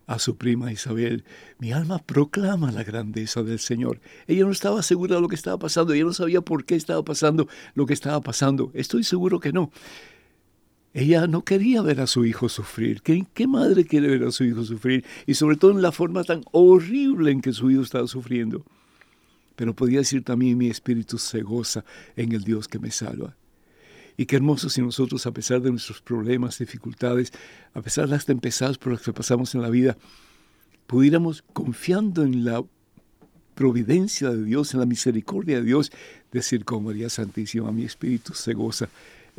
a 0.08 0.18
su 0.18 0.36
prima 0.36 0.72
Isabel, 0.72 1.24
mi 1.60 1.74
alma 1.74 2.00
proclama 2.00 2.72
la 2.72 2.84
grandeza 2.84 3.44
del 3.44 3.60
Señor. 3.60 4.02
Ella 4.26 4.46
no 4.46 4.52
estaba 4.52 4.82
segura 4.82 5.18
de 5.18 5.22
lo 5.22 5.28
que 5.28 5.36
estaba 5.36 5.60
pasando, 5.60 5.94
ella 5.94 6.06
no 6.06 6.14
sabía 6.14 6.42
por 6.42 6.66
qué 6.66 6.74
estaba 6.74 7.04
pasando 7.04 7.48
lo 7.76 7.86
que 7.86 7.94
estaba 7.94 8.20
pasando. 8.20 8.72
Estoy 8.74 9.04
seguro 9.04 9.40
que 9.40 9.54
no. 9.54 9.70
Ella 10.94 11.28
no 11.28 11.44
quería 11.44 11.82
ver 11.82 12.02
a 12.02 12.08
su 12.08 12.26
hijo 12.26 12.50
sufrir. 12.50 13.02
¿Qué, 13.02 13.26
¿Qué, 13.34 13.48
madre 13.48 13.86
quiere 13.86 14.08
ver 14.08 14.24
a 14.24 14.32
su 14.32 14.44
hijo 14.44 14.64
sufrir? 14.64 15.06
Y 15.28 15.36
sobre 15.36 15.56
todo 15.56 15.72
en 15.72 15.82
la 15.82 15.92
forma 15.92 16.24
tan 16.24 16.44
horrible 16.52 17.32
en 17.32 17.42
que 17.42 17.54
su 17.54 17.70
hijo 17.70 17.84
estaba 17.84 18.08
sufriendo. 18.08 18.66
Pero 19.56 19.76
podía 19.76 20.00
decir 20.00 20.24
también 20.24 20.58
mi 20.58 20.68
espíritu 20.68 21.18
se 21.18 21.42
goza 21.42 21.86
en 22.16 22.32
el 22.32 22.44
Dios 22.44 22.68
que 22.68 22.80
me 22.80 22.92
salva. 22.92 23.36
Y 24.18 24.26
qué 24.26 24.36
hermoso 24.36 24.70
si 24.70 24.82
nosotros, 24.82 25.26
a 25.28 25.32
pesar 25.32 25.62
de 25.62 25.70
nuestros 25.70 26.02
problemas, 26.02 26.58
dificultades, 26.58 27.32
a 27.74 27.82
pesar 27.82 28.06
de 28.06 28.12
las 28.12 28.26
tempestades 28.26 28.78
por 28.78 28.92
las 28.92 29.02
que 29.02 29.14
pasamos 29.14 29.54
en 29.56 29.62
la 29.62 29.70
vida, 29.70 29.96
pudiéramos, 30.88 31.44
confiando 31.54 32.24
en 32.24 32.44
la 32.44 32.64
providencia 33.54 34.30
de 34.32 34.44
Dios, 34.44 34.74
en 34.74 34.80
la 34.80 34.86
misericordia 34.86 35.58
de 35.58 35.64
Dios, 35.64 35.92
decir 36.32 36.66
con 36.66 36.84
María 36.84 37.10
Santísima, 37.10 37.72
mi 37.72 37.84
espíritu 37.84 38.34
se 38.34 38.54
goza 38.54 38.90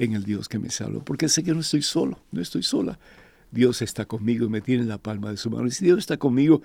en 0.01 0.15
el 0.15 0.25
Dios 0.25 0.49
que 0.49 0.59
me 0.59 0.71
salva, 0.71 1.05
porque 1.05 1.29
sé 1.29 1.43
que 1.45 1.53
no 1.53 1.61
estoy 1.61 1.83
solo, 1.83 2.23
no 2.33 2.41
estoy 2.41 2.63
sola. 2.63 2.99
Dios 3.51 3.83
está 3.83 4.07
conmigo 4.07 4.47
y 4.47 4.49
me 4.49 4.63
tiene 4.63 4.83
en 4.83 4.89
la 4.89 4.97
palma 4.97 5.31
de 5.31 5.37
su 5.37 5.51
mano. 5.51 5.67
Y 5.67 5.73
si 5.73 5.85
Dios 5.85 5.99
está 5.99 6.17
conmigo, 6.17 6.63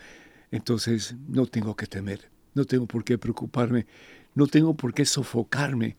entonces 0.52 1.16
no 1.28 1.46
tengo 1.46 1.76
que 1.76 1.86
temer, 1.86 2.30
no 2.54 2.64
tengo 2.64 2.86
por 2.86 3.04
qué 3.04 3.18
preocuparme, 3.18 3.88
no 4.36 4.48
tengo 4.48 4.74
por 4.74 4.94
qué 4.94 5.06
sofocarme 5.06 5.98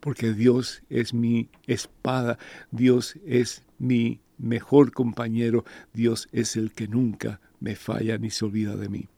porque 0.00 0.32
Dios 0.32 0.82
es 0.88 1.12
mi 1.12 1.50
espada, 1.66 2.38
Dios 2.70 3.18
es 3.26 3.64
mi 3.78 4.20
mejor 4.38 4.92
compañero, 4.92 5.64
Dios 5.92 6.28
es 6.32 6.56
el 6.56 6.72
que 6.72 6.88
nunca 6.88 7.40
me 7.60 7.76
falla 7.76 8.16
ni 8.16 8.30
se 8.30 8.46
olvida 8.46 8.76
de 8.76 8.88
mí. 8.88 9.08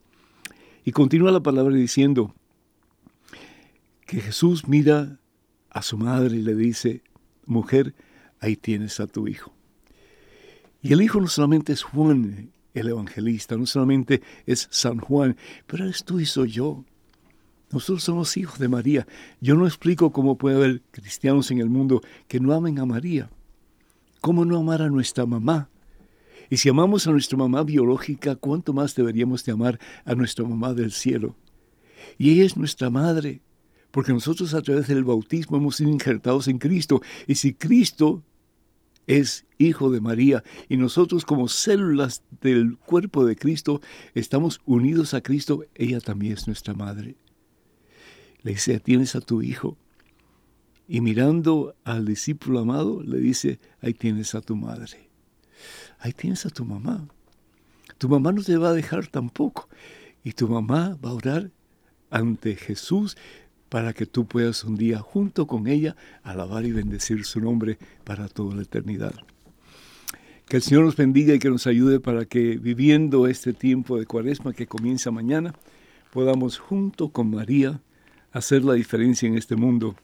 Y 0.85 0.91
continúa 0.91 1.31
la 1.31 1.41
palabra 1.41 1.77
diciendo 1.77 2.35
que 4.07 4.21
Jesús 4.21 4.67
mira 4.67 5.21
a 5.69 5.83
su 5.83 5.99
madre 5.99 6.37
y 6.37 6.43
le 6.43 6.57
dice, 6.57 7.03
mujer, 7.51 7.95
ahí 8.41 8.57
tienes 8.57 9.01
a 9.01 9.07
tu 9.07 9.29
hijo. 9.29 9.53
Y 10.83 10.93
el 10.93 11.03
hijo 11.03 11.21
no 11.21 11.29
solamente 11.29 11.73
es 11.73 11.83
Juan 11.83 12.51
el 12.73 12.89
evangelista, 12.89 13.57
no 13.57 13.67
solamente 13.67 14.23
es 14.47 14.69
San 14.71 14.99
Juan, 14.99 15.37
pero 15.67 15.85
eres 15.85 16.05
tú 16.05 16.21
y 16.21 16.27
soy 16.27 16.53
yo. 16.53 16.85
Nosotros 17.71 18.03
somos 18.03 18.37
hijos 18.37 18.59
de 18.59 18.69
María. 18.69 19.07
Yo 19.41 19.55
no 19.55 19.67
explico 19.67 20.11
cómo 20.11 20.37
puede 20.37 20.57
haber 20.57 20.83
cristianos 20.91 21.51
en 21.51 21.59
el 21.59 21.69
mundo 21.69 22.01
que 22.27 22.41
no 22.41 22.53
amen 22.53 22.79
a 22.79 22.87
María. 22.87 23.31
¿Cómo 24.21 24.45
no 24.45 24.59
amar 24.59 24.83
a 24.83 24.89
nuestra 24.89 25.25
mamá? 25.27 25.69
Y 26.49 26.57
si 26.57 26.69
amamos 26.69 27.07
a 27.07 27.13
nuestra 27.13 27.39
mamá 27.39 27.63
biológica, 27.63 28.35
¿cuánto 28.35 28.73
más 28.73 28.95
deberíamos 28.97 29.45
de 29.45 29.53
amar 29.53 29.79
a 30.05 30.15
nuestra 30.15 30.45
mamá 30.45 30.75
del 30.75 30.91
cielo? 30.91 31.37
Y 32.19 32.33
ella 32.33 32.45
es 32.45 32.57
nuestra 32.57 32.91
madre, 32.91 33.41
porque 33.91 34.13
nosotros 34.13 34.55
a 34.55 34.63
través 34.63 34.89
del 34.89 35.05
bautismo 35.05 35.57
hemos 35.57 35.77
sido 35.77 35.91
injertados 35.91 36.49
en 36.49 36.59
Cristo. 36.59 37.03
Y 37.27 37.37
si 37.37 37.55
Cristo 37.55 38.23
es 39.07 39.47
hijo 39.59 39.91
de 39.91 40.01
María 40.01 40.45
y 40.69 40.77
nosotros 40.77 41.25
como 41.25 41.49
células 41.49 42.23
del 42.41 42.79
cuerpo 42.79 43.25
de 43.25 43.37
Cristo 43.37 43.81
estamos 44.15 44.61
unidos 44.65 45.15
a 45.15 45.21
Cristo, 45.21 45.65
ella 45.75 46.01
también 46.01 46.35
es 46.35 46.47
nuestra 46.47 46.75
madre. 46.75 47.17
le 48.43 48.53
dice, 48.53 48.79
tienes 48.81 49.17
a 49.17 49.21
tu 49.21 49.43
hijo. 49.43 49.77
Y 50.89 51.01
mirando 51.01 51.77
al 51.85 52.05
discípulo 52.05 52.61
amado, 52.61 53.03
le 53.03 53.19
dice, 53.19 53.61
ahí 53.81 53.95
tienes 53.95 54.35
a 54.35 54.41
tu 54.41 54.57
madre. 54.57 55.11
Ahí 55.99 56.13
tienes 56.13 56.47
a 56.47 56.51
tu 56.51 56.65
mamá. 56.65 57.07
Tu 57.99 58.09
mamá 58.09 58.33
no 58.33 58.43
te 58.43 58.57
va 58.57 58.71
a 58.71 58.73
dejar 58.73 59.07
tampoco. 59.07 59.69
Y 60.25 60.33
tu 60.33 60.49
mamá 60.49 60.99
va 61.05 61.11
a 61.11 61.15
orar 61.15 61.51
ante 62.11 62.57
Jesús 62.57 63.17
para 63.71 63.95
que 63.95 64.05
tú 64.05 64.27
puedas 64.27 64.65
un 64.65 64.77
día 64.77 64.99
junto 64.99 65.47
con 65.47 65.69
ella 65.69 65.97
alabar 66.23 66.67
y 66.67 66.73
bendecir 66.73 67.25
su 67.25 67.41
nombre 67.41 67.79
para 68.05 68.29
toda 68.29 68.55
la 68.57 68.63
eternidad. 68.63 69.15
Que 70.47 70.57
el 70.57 70.63
Señor 70.63 70.85
nos 70.85 70.97
bendiga 70.97 71.33
y 71.33 71.39
que 71.39 71.49
nos 71.49 71.69
ayude 71.69 72.01
para 72.01 72.25
que 72.25 72.59
viviendo 72.59 73.29
este 73.29 73.53
tiempo 73.53 73.97
de 73.97 74.07
cuaresma 74.07 74.53
que 74.53 74.67
comienza 74.67 75.13
mañana, 75.13 75.55
podamos 76.13 76.59
junto 76.59 77.11
con 77.11 77.31
María 77.31 77.81
hacer 78.33 78.65
la 78.65 78.75
diferencia 78.75 79.29
en 79.29 79.39
este 79.39 79.55
mundo, 79.55 79.95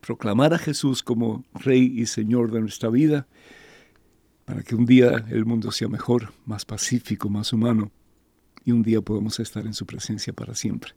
proclamar 0.00 0.52
a 0.52 0.58
Jesús 0.58 1.04
como 1.04 1.44
Rey 1.54 1.92
y 1.96 2.06
Señor 2.06 2.50
de 2.50 2.60
nuestra 2.60 2.88
vida, 2.88 3.28
para 4.44 4.64
que 4.64 4.74
un 4.74 4.86
día 4.86 5.24
el 5.30 5.44
mundo 5.44 5.70
sea 5.70 5.86
mejor, 5.86 6.32
más 6.44 6.64
pacífico, 6.64 7.28
más 7.28 7.52
humano, 7.52 7.92
y 8.64 8.72
un 8.72 8.82
día 8.82 9.00
podamos 9.00 9.38
estar 9.38 9.64
en 9.66 9.74
su 9.74 9.86
presencia 9.86 10.32
para 10.32 10.56
siempre, 10.56 10.92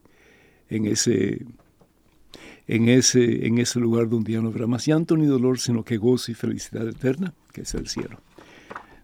en 0.69 0.85
ese 0.87 1.45
en 2.67 2.89
ese, 2.89 3.47
en 3.47 3.57
ese 3.57 3.79
lugar 3.79 4.09
donde 4.09 4.33
ya 4.33 4.41
no 4.41 4.49
habrá 4.49 4.67
más 4.67 4.85
llanto 4.85 5.17
ni 5.17 5.25
dolor, 5.25 5.57
sino 5.59 5.83
que 5.83 5.97
gozo 5.97 6.31
y 6.31 6.35
felicidad 6.35 6.87
eterna, 6.87 7.33
que 7.51 7.61
es 7.61 7.73
el 7.75 7.87
cielo. 7.87 8.19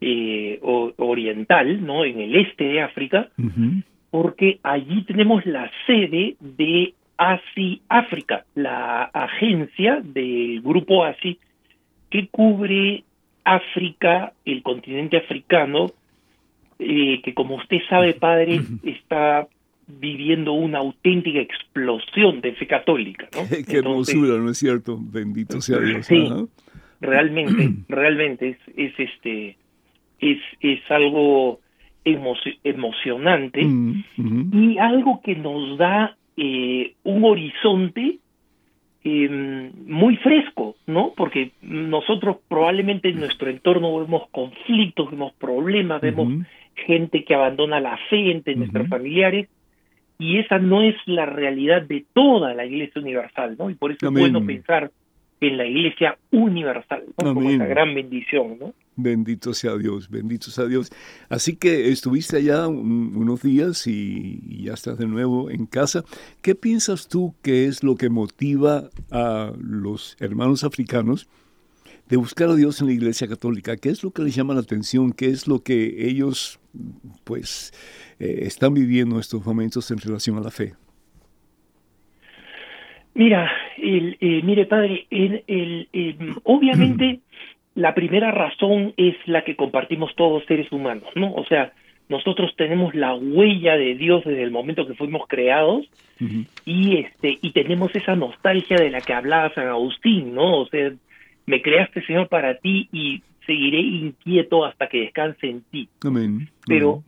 eh, 0.00 0.58
Oriental, 0.62 1.84
¿no? 1.84 2.04
En 2.04 2.20
el 2.20 2.34
este 2.36 2.64
de 2.64 2.82
África, 2.82 3.28
porque 4.10 4.58
allí 4.62 5.04
tenemos 5.04 5.46
la 5.46 5.70
sede 5.86 6.36
de 6.40 6.94
ASI 7.16 7.82
África, 7.88 8.44
la 8.54 9.04
agencia 9.04 10.00
del 10.02 10.60
grupo 10.60 11.04
ASI 11.04 11.38
que 12.10 12.28
cubre 12.28 13.04
África, 13.44 14.32
el 14.44 14.62
continente 14.62 15.16
africano, 15.16 15.86
eh, 16.78 17.20
que 17.22 17.32
como 17.32 17.56
usted 17.56 17.78
sabe, 17.88 18.14
padre, 18.14 18.60
está 18.84 19.46
viviendo 19.86 20.52
una 20.52 20.78
auténtica 20.78 21.40
explosión 21.40 22.40
de 22.40 22.52
fe 22.52 22.66
católica. 22.66 23.28
¿no? 23.34 23.42
Qué 23.66 23.78
hermosura, 23.78 24.38
¿no 24.38 24.50
es 24.50 24.58
cierto? 24.58 24.98
Bendito 25.00 25.60
sea 25.60 25.78
Dios. 25.78 26.06
Sí, 26.06 26.28
realmente, 27.00 27.72
realmente 27.88 28.48
es, 28.50 28.58
es 28.76 28.92
este 28.98 29.56
es, 30.18 30.38
es 30.60 30.80
algo 30.90 31.60
emocionante 32.04 33.64
mm, 33.64 34.50
y 34.52 34.78
algo 34.78 35.20
que 35.24 35.34
nos 35.34 35.76
da 35.76 36.16
eh, 36.36 36.94
un 37.02 37.24
horizonte 37.24 38.18
em, 39.02 39.72
muy 39.86 40.16
fresco, 40.18 40.76
¿no? 40.86 41.12
Porque 41.16 41.50
nosotros 41.62 42.36
probablemente 42.48 43.08
en 43.08 43.18
nuestro 43.18 43.50
entorno 43.50 43.98
vemos 43.98 44.28
conflictos, 44.30 45.10
vemos 45.10 45.32
problemas, 45.34 46.00
vemos 46.00 46.46
gente 46.76 47.24
que 47.24 47.34
abandona 47.34 47.80
la 47.80 47.98
fe 48.08 48.30
entre 48.30 48.54
nuestros 48.54 48.88
familiares 48.88 49.48
y 50.18 50.38
esa 50.38 50.58
no 50.58 50.82
es 50.82 50.94
la 51.06 51.26
realidad 51.26 51.82
de 51.82 52.04
toda 52.12 52.54
la 52.54 52.64
Iglesia 52.64 53.00
Universal, 53.00 53.56
¿no? 53.58 53.70
Y 53.70 53.74
por 53.74 53.92
eso 53.92 54.06
es 54.06 54.12
bueno 54.12 54.44
pensar 54.44 54.90
en 55.40 55.56
la 55.56 55.66
Iglesia 55.66 56.16
Universal, 56.30 57.04
¿no? 57.18 57.34
Como 57.34 57.50
esa 57.50 57.66
gran 57.66 57.94
bendición, 57.94 58.58
¿no? 58.58 58.74
Bendito 58.96 59.52
sea 59.52 59.76
Dios, 59.76 60.08
bendito 60.08 60.50
sea 60.50 60.64
Dios. 60.64 60.90
Así 61.28 61.56
que 61.56 61.90
estuviste 61.90 62.38
allá 62.38 62.66
unos 62.66 63.42
días 63.42 63.86
y, 63.86 64.64
ya 64.64 64.72
estás 64.72 64.98
de 64.98 65.06
nuevo 65.06 65.50
en 65.50 65.66
casa. 65.66 66.02
¿Qué 66.40 66.54
piensas 66.54 67.08
tú 67.08 67.34
que 67.42 67.66
es 67.66 67.84
lo 67.84 67.96
que 67.96 68.08
motiva 68.08 68.88
a 69.10 69.52
los 69.60 70.16
hermanos 70.18 70.64
africanos 70.64 71.28
de 72.08 72.16
buscar 72.16 72.48
a 72.48 72.54
Dios 72.54 72.80
en 72.80 72.86
la 72.86 72.94
Iglesia 72.94 73.28
Católica? 73.28 73.76
¿Qué 73.76 73.90
es 73.90 74.02
lo 74.02 74.12
que 74.12 74.22
les 74.22 74.34
llama 74.34 74.54
la 74.54 74.60
atención? 74.60 75.12
¿Qué 75.12 75.26
es 75.26 75.46
lo 75.46 75.62
que 75.62 76.08
ellos, 76.08 76.58
pues, 77.24 77.72
eh, 78.18 78.40
están 78.42 78.74
viviendo 78.74 79.18
estos 79.18 79.44
momentos 79.44 79.90
en 79.90 79.98
relación 79.98 80.36
a 80.38 80.40
la 80.40 80.50
fe? 80.50 80.74
Mira, 83.14 83.50
el, 83.78 84.18
eh, 84.20 84.42
mire 84.44 84.66
padre, 84.66 85.06
el, 85.10 85.88
obviamente 86.44 87.20
la 87.74 87.94
primera 87.94 88.30
razón 88.30 88.92
es 88.96 89.14
la 89.26 89.42
que 89.44 89.56
compartimos 89.56 90.14
todos 90.16 90.44
seres 90.46 90.70
humanos, 90.72 91.08
¿no? 91.14 91.32
O 91.32 91.44
sea, 91.46 91.72
nosotros 92.08 92.54
tenemos 92.56 92.94
la 92.94 93.14
huella 93.14 93.76
de 93.76 93.94
Dios 93.94 94.22
desde 94.24 94.42
el 94.42 94.50
momento 94.50 94.86
que 94.86 94.94
fuimos 94.94 95.26
creados 95.28 95.86
y 96.64 96.98
este 96.98 97.38
y 97.42 97.50
tenemos 97.50 97.94
esa 97.94 98.14
nostalgia 98.14 98.76
de 98.76 98.90
la 98.90 99.00
que 99.00 99.12
hablaba 99.12 99.52
San 99.54 99.66
Agustín, 99.66 100.34
¿no? 100.34 100.60
O 100.60 100.66
sea, 100.68 100.92
me 101.46 101.60
creaste 101.62 102.04
Señor 102.06 102.28
para 102.28 102.58
ti 102.58 102.88
y 102.92 103.22
seguiré 103.46 103.80
inquieto 103.80 104.64
hasta 104.64 104.88
que 104.88 105.00
descanse 105.02 105.48
en 105.48 105.62
ti. 105.70 105.88
Amén. 106.04 106.50
Pero 106.66 107.02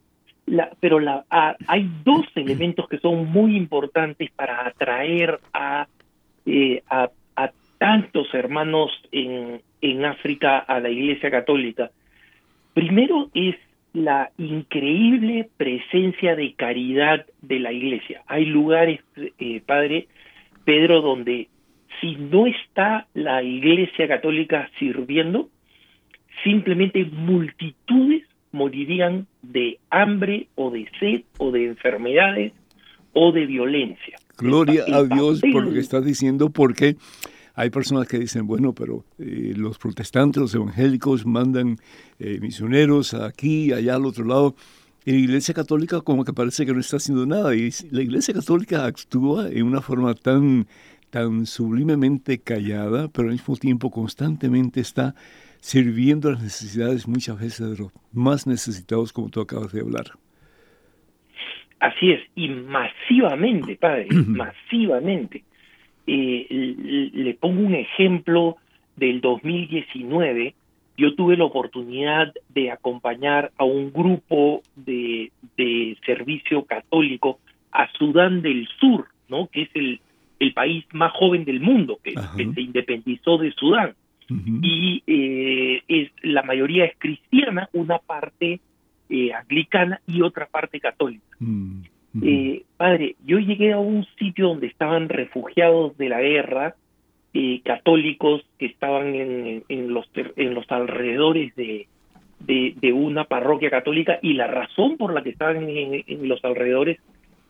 la, 0.46 0.70
pero 0.80 0.98
la, 1.00 1.24
hay 1.66 1.90
dos 2.04 2.26
elementos 2.34 2.88
que 2.88 2.98
son 2.98 3.30
muy 3.30 3.56
importantes 3.56 4.30
para 4.30 4.66
atraer 4.66 5.38
a, 5.52 5.86
eh, 6.46 6.82
a, 6.88 7.10
tantos 7.78 8.26
hermanos 8.34 8.90
en, 9.12 9.60
en 9.80 10.04
África 10.04 10.58
a 10.58 10.80
la 10.80 10.90
Iglesia 10.90 11.30
Católica. 11.30 11.92
Primero 12.74 13.30
es 13.34 13.54
la 13.92 14.30
increíble 14.36 15.48
presencia 15.56 16.34
de 16.34 16.54
caridad 16.54 17.24
de 17.40 17.60
la 17.60 17.72
Iglesia. 17.72 18.22
Hay 18.26 18.46
lugares, 18.46 19.00
eh, 19.16 19.62
Padre 19.64 20.08
Pedro, 20.64 21.00
donde 21.00 21.48
si 22.00 22.16
no 22.16 22.46
está 22.46 23.06
la 23.14 23.42
Iglesia 23.42 24.06
Católica 24.06 24.70
sirviendo, 24.78 25.48
simplemente 26.44 27.04
multitudes 27.04 28.24
morirían 28.52 29.26
de 29.42 29.78
hambre 29.90 30.48
o 30.54 30.70
de 30.70 30.88
sed 30.98 31.22
o 31.38 31.50
de 31.50 31.66
enfermedades 31.66 32.52
o 33.12 33.32
de 33.32 33.46
violencia. 33.46 34.16
Gloria 34.38 34.84
a 34.92 35.02
Dios 35.02 35.40
por 35.52 35.64
lo 35.64 35.72
que 35.72 35.80
estás 35.80 36.04
diciendo, 36.04 36.50
porque 36.50 36.96
hay 37.54 37.70
personas 37.70 38.06
que 38.06 38.20
dicen, 38.20 38.46
bueno, 38.46 38.72
pero 38.72 39.04
eh, 39.18 39.52
los 39.56 39.78
protestantes, 39.78 40.40
los 40.40 40.54
evangélicos 40.54 41.26
mandan 41.26 41.78
eh, 42.20 42.38
misioneros 42.40 43.14
aquí, 43.14 43.72
allá 43.72 43.96
al 43.96 44.06
otro 44.06 44.24
lado. 44.24 44.54
Y 45.04 45.12
la 45.12 45.18
Iglesia 45.18 45.54
Católica 45.54 46.00
como 46.02 46.24
que 46.24 46.32
parece 46.32 46.66
que 46.66 46.72
no 46.72 46.78
está 46.78 46.98
haciendo 46.98 47.26
nada. 47.26 47.56
Y 47.56 47.70
la 47.90 48.02
Iglesia 48.02 48.32
Católica 48.32 48.84
actúa 48.84 49.48
en 49.50 49.64
una 49.64 49.80
forma 49.80 50.14
tan, 50.14 50.68
tan 51.10 51.46
sublimemente 51.46 52.38
callada, 52.38 53.08
pero 53.08 53.28
al 53.28 53.34
mismo 53.34 53.56
tiempo 53.56 53.90
constantemente 53.90 54.80
está 54.80 55.16
sirviendo 55.60 56.28
a 56.28 56.32
las 56.32 56.42
necesidades 56.42 57.06
muchas 57.06 57.38
veces 57.40 57.70
de 57.70 57.82
los 57.82 57.92
más 58.12 58.46
necesitados, 58.46 59.12
como 59.12 59.28
tú 59.28 59.40
acabas 59.40 59.72
de 59.72 59.80
hablar. 59.80 60.06
Así 61.80 62.10
es, 62.10 62.20
y 62.34 62.48
masivamente, 62.48 63.76
padre, 63.76 64.08
masivamente. 64.26 65.44
Eh, 66.06 67.10
le 67.12 67.34
pongo 67.34 67.60
un 67.60 67.74
ejemplo 67.74 68.56
del 68.96 69.20
2019. 69.20 70.54
Yo 70.96 71.14
tuve 71.14 71.36
la 71.36 71.44
oportunidad 71.44 72.32
de 72.48 72.70
acompañar 72.70 73.52
a 73.58 73.64
un 73.64 73.92
grupo 73.92 74.62
de, 74.74 75.30
de 75.56 75.96
servicio 76.04 76.64
católico 76.64 77.38
a 77.70 77.90
Sudán 77.92 78.42
del 78.42 78.66
Sur, 78.80 79.06
¿no? 79.28 79.48
Que 79.48 79.62
es 79.62 79.70
el, 79.74 80.00
el 80.38 80.52
país 80.52 80.84
más 80.92 81.12
joven 81.12 81.44
del 81.44 81.60
mundo, 81.60 81.98
que, 82.02 82.14
se 82.14 82.60
independizó 82.60 83.38
de 83.38 83.52
Sudán. 83.52 83.94
Y 84.30 85.02
eh, 85.06 85.82
es, 85.88 86.10
la 86.22 86.42
mayoría 86.42 86.84
es 86.84 86.94
cristiana, 86.98 87.68
una 87.72 87.98
parte 87.98 88.60
eh, 89.08 89.32
anglicana 89.32 90.00
y 90.06 90.20
otra 90.20 90.46
parte 90.46 90.80
católica. 90.80 91.24
Mm, 91.38 91.80
eh, 92.22 92.62
padre, 92.76 93.16
yo 93.24 93.38
llegué 93.38 93.72
a 93.72 93.78
un 93.78 94.06
sitio 94.18 94.48
donde 94.48 94.66
estaban 94.66 95.08
refugiados 95.08 95.96
de 95.96 96.08
la 96.08 96.20
guerra, 96.20 96.74
eh, 97.34 97.60
católicos 97.64 98.42
que 98.58 98.66
estaban 98.66 99.14
en, 99.14 99.64
en, 99.68 99.94
los, 99.94 100.06
en 100.14 100.54
los 100.54 100.70
alrededores 100.70 101.54
de, 101.56 101.86
de, 102.40 102.92
una 102.92 103.24
parroquia 103.24 103.70
católica 103.70 104.18
y 104.22 104.34
la 104.34 104.46
razón 104.46 104.96
por 104.96 105.12
la 105.12 105.22
que 105.22 105.30
estaban 105.30 105.68
en, 105.68 106.28
los 106.28 106.44
alrededores 106.44 106.98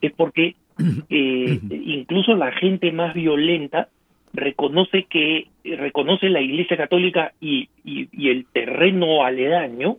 es 0.01 0.13
porque 0.13 0.57
eh, 1.11 1.61
incluso 1.71 2.35
la 2.35 2.53
gente 2.53 2.93
más 2.93 3.15
violenta 3.15 3.89
reconoce 4.33 5.05
que 5.05 5.49
reconoce 5.65 6.29
la 6.29 6.41
Iglesia 6.41 6.77
Católica 6.77 7.33
y, 7.41 7.69
y 7.85 8.29
el 8.29 8.47
terreno 8.47 9.25
aledaño 9.25 9.97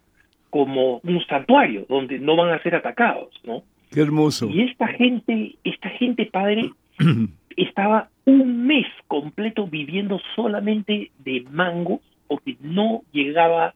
como 0.50 1.00
un 1.04 1.26
santuario 1.28 1.86
donde 1.88 2.20
no 2.20 2.36
van 2.36 2.52
a 2.52 2.62
ser 2.64 2.76
atacados, 2.76 3.30
¿no? 3.44 3.64
Qué 3.92 4.02
hermoso. 4.02 4.50
Y 4.50 4.62
esta 4.62 4.88
gente, 4.88 5.56
esta 5.64 5.90
gente 5.90 6.26
padre 6.26 6.72
estaba 7.58 8.10
un 8.26 8.68
mes 8.68 8.86
completo 9.08 9.68
viviendo 9.68 10.20
solamente 10.36 11.12
de 11.20 11.46
mangos 11.52 12.02
porque 12.28 12.56
no 12.62 13.02
llegaba 13.12 13.74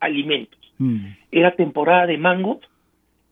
alimentos. 0.00 0.58
Mm. 0.78 1.06
Era 1.32 1.54
temporada 1.56 2.06
de 2.06 2.18
mangos, 2.18 2.58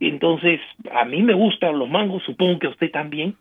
entonces 0.01 0.61
a 0.91 1.05
mí 1.05 1.23
me 1.23 1.35
gustan 1.35 1.79
los 1.79 1.89
mangos, 1.89 2.23
supongo 2.25 2.59
que 2.59 2.67
a 2.67 2.71
usted 2.71 2.91
también, 2.91 3.35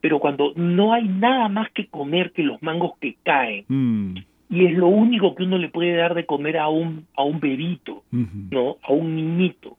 pero 0.00 0.18
cuando 0.18 0.52
no 0.56 0.92
hay 0.92 1.06
nada 1.08 1.48
más 1.48 1.70
que 1.72 1.86
comer 1.86 2.32
que 2.32 2.42
los 2.42 2.62
mangos 2.62 2.92
que 3.00 3.16
caen, 3.22 3.64
mm. 3.68 4.16
y 4.50 4.66
es 4.66 4.74
lo 4.74 4.88
único 4.88 5.34
que 5.34 5.44
uno 5.44 5.58
le 5.58 5.68
puede 5.68 5.94
dar 5.94 6.14
de 6.14 6.26
comer 6.26 6.58
a 6.58 6.68
un 6.68 7.06
a 7.16 7.22
un 7.22 7.40
bebito 7.40 8.02
no 8.10 8.76
a 8.82 8.92
un 8.92 9.14
niñito. 9.14 9.76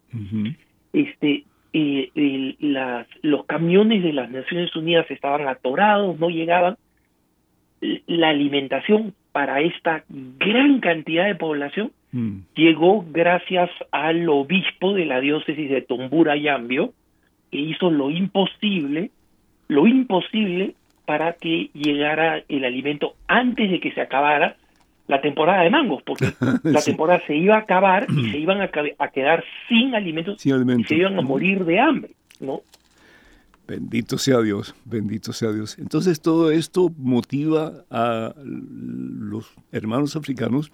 Este 0.94 1.44
eh, 1.74 2.56
las 2.60 3.08
los 3.22 3.46
camiones 3.46 4.04
de 4.04 4.14
las 4.14 4.30
Naciones 4.30 4.76
Unidas 4.76 5.10
estaban 5.10 5.48
atorados 5.48 6.20
no 6.20 6.30
llegaban. 6.30 6.78
La 8.06 8.30
alimentación 8.30 9.16
para 9.32 9.62
esta 9.62 10.04
gran 10.08 10.82
cantidad 10.82 11.26
de 11.26 11.36
población 11.36 11.92
mm. 12.12 12.38
llegó 12.56 13.04
gracias 13.10 13.72
al 13.92 14.30
obispo 14.30 14.94
de 14.94 15.06
la 15.06 15.20
diócesis 15.20 15.70
de 15.70 15.82
Tombura 15.82 16.36
Yambio 16.36 16.94
que 17.50 17.58
hizo 17.58 17.90
lo 17.90 18.12
imposible 18.12 19.10
lo 19.72 19.88
imposible 19.88 20.76
para 21.06 21.32
que 21.34 21.70
llegara 21.74 22.44
el 22.50 22.66
alimento 22.66 23.16
antes 23.30 23.72
de 23.72 23.80
que 23.80 23.94
se 23.94 24.02
acabara 24.02 24.58
la 25.08 25.22
temporada 25.22 25.64
de 25.64 25.70
mangos, 25.70 26.04
porque 26.04 26.34
la 26.64 26.82
temporada 26.82 27.22
se 27.26 27.38
iba 27.38 27.56
a 27.56 27.60
acabar 27.60 28.06
y 28.10 28.32
se 28.32 28.38
iban 28.46 28.60
a, 28.62 28.68
quedar 28.68 29.46
sin 29.70 29.96
alimentos, 29.96 30.46
y 30.46 30.50
se 30.84 30.96
iban 30.96 31.18
a 31.18 31.22
morir 31.22 31.64
de 31.64 31.80
hambre, 31.80 32.12
¿no? 32.42 32.64
Bendito 33.66 34.18
sea 34.18 34.42
Dios, 34.42 34.76
bendito 34.84 35.32
sea 35.32 35.54
Dios. 35.54 35.80
Entonces 35.80 36.20
todo 36.20 36.52
esto 36.52 36.92
motiva 36.98 37.86
a 37.90 38.34
los 38.44 39.54
hermanos 39.72 40.18
africanos 40.18 40.74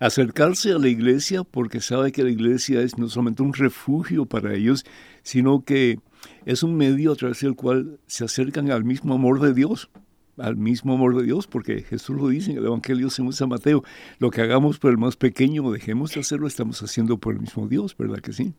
a 0.00 0.06
acercarse 0.06 0.72
a 0.72 0.78
la 0.78 0.88
iglesia 0.88 1.44
porque 1.44 1.82
sabe 1.82 2.12
que 2.12 2.22
la 2.22 2.30
iglesia 2.30 2.80
es 2.80 2.96
no 2.96 3.10
solamente 3.10 3.42
un 3.42 3.52
refugio 3.52 4.24
para 4.24 4.54
ellos, 4.54 4.86
sino 5.22 5.62
que 5.66 5.98
es 6.46 6.62
un 6.62 6.76
medio 6.76 7.12
a 7.12 7.16
través 7.16 7.40
del 7.40 7.54
cual 7.54 7.98
se 8.06 8.24
acercan 8.24 8.70
al 8.70 8.84
mismo 8.84 9.14
amor 9.14 9.40
de 9.40 9.54
Dios 9.54 9.90
al 10.38 10.56
mismo 10.56 10.94
amor 10.94 11.16
de 11.16 11.24
Dios, 11.24 11.46
porque 11.46 11.82
Jesús 11.82 12.16
lo 12.16 12.28
dice 12.28 12.52
en 12.52 12.58
el 12.58 12.66
Evangelio 12.66 13.10
según 13.10 13.32
San 13.32 13.48
Mateo, 13.48 13.82
lo 14.18 14.30
que 14.30 14.40
hagamos 14.40 14.78
por 14.78 14.90
el 14.90 14.98
más 14.98 15.16
pequeño 15.16 15.64
o 15.64 15.72
dejemos 15.72 16.14
de 16.14 16.20
hacerlo, 16.20 16.46
estamos 16.46 16.82
haciendo 16.82 17.18
por 17.18 17.34
el 17.34 17.40
mismo 17.40 17.68
Dios, 17.68 17.96
¿verdad 17.96 18.18
que 18.18 18.32
sí? 18.32 18.54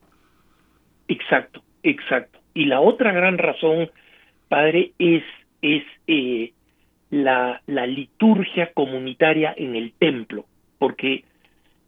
Exacto, 1.08 1.64
exacto. 1.84 2.40
Y 2.54 2.66
la 2.66 2.80
otra 2.80 3.12
gran 3.12 3.38
razón, 3.38 3.90
Padre, 4.48 4.92
es, 5.00 5.24
es 5.62 5.84
eh, 6.08 6.54
la, 7.10 7.62
la 7.66 7.88
liturgia 7.88 8.72
comunitaria 8.74 9.54
en 9.58 9.76
el 9.76 9.94
templo, 9.94 10.46
porque 10.78 11.26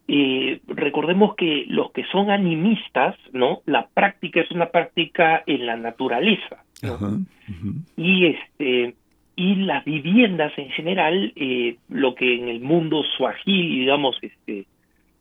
eh, 0.07 0.59
recordemos 0.67 1.35
que 1.35 1.65
los 1.67 1.91
que 1.91 2.03
son 2.11 2.29
animistas, 2.29 3.15
¿no? 3.33 3.61
La 3.65 3.87
práctica 3.87 4.41
es 4.41 4.51
una 4.51 4.69
práctica 4.69 5.43
en 5.45 5.65
la 5.65 5.77
naturaleza. 5.77 6.63
Y 7.97 8.27
este 8.27 8.95
y 9.37 9.55
las 9.55 9.83
viviendas 9.83 10.57
en 10.57 10.69
general, 10.69 11.33
eh, 11.35 11.75
lo 11.89 12.15
que 12.15 12.35
en 12.35 12.47
el 12.47 12.61
mundo 12.61 13.03
suajil, 13.17 13.69
digamos, 13.69 14.17
este, 14.21 14.65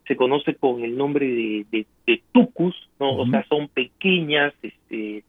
se 0.07 0.17
conoce 0.17 0.55
con 0.55 0.85
el 0.85 0.97
nombre 0.97 1.27
de, 1.27 1.87
de, 2.07 2.23
tucus, 2.31 2.77
¿no? 3.01 3.17
O 3.17 3.27
sea, 3.27 3.45
son 3.49 3.69
pequeñas 3.69 4.53
este, 4.63 5.25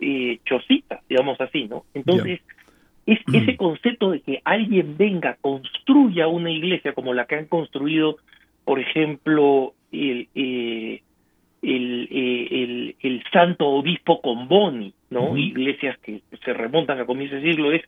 eh, 0.00 0.38
chocitas, 0.46 1.00
digamos 1.08 1.40
así, 1.40 1.64
¿no? 1.64 1.84
Entonces, 1.92 2.40
es 3.06 3.18
ese 3.32 3.56
concepto 3.56 4.12
de 4.12 4.20
que 4.20 4.40
alguien 4.44 4.96
venga, 4.96 5.36
construya 5.40 6.28
una 6.28 6.50
iglesia 6.50 6.94
como 6.94 7.12
la 7.12 7.26
que 7.26 7.34
han 7.34 7.46
construido, 7.46 8.16
por 8.64 8.78
ejemplo, 8.80 9.74
el, 9.92 10.28
eh, 10.34 11.02
el, 11.62 12.08
el, 12.10 12.96
el, 13.00 13.24
santo 13.32 13.66
obispo 13.66 14.20
Comboni, 14.20 14.92
¿no? 15.10 15.36
Iglesias 15.36 15.98
que 15.98 16.22
se 16.44 16.52
remontan 16.52 17.00
a 17.00 17.06
comienzos 17.06 17.42
del 17.42 17.52
siglo, 17.54 17.72
es 17.72 17.82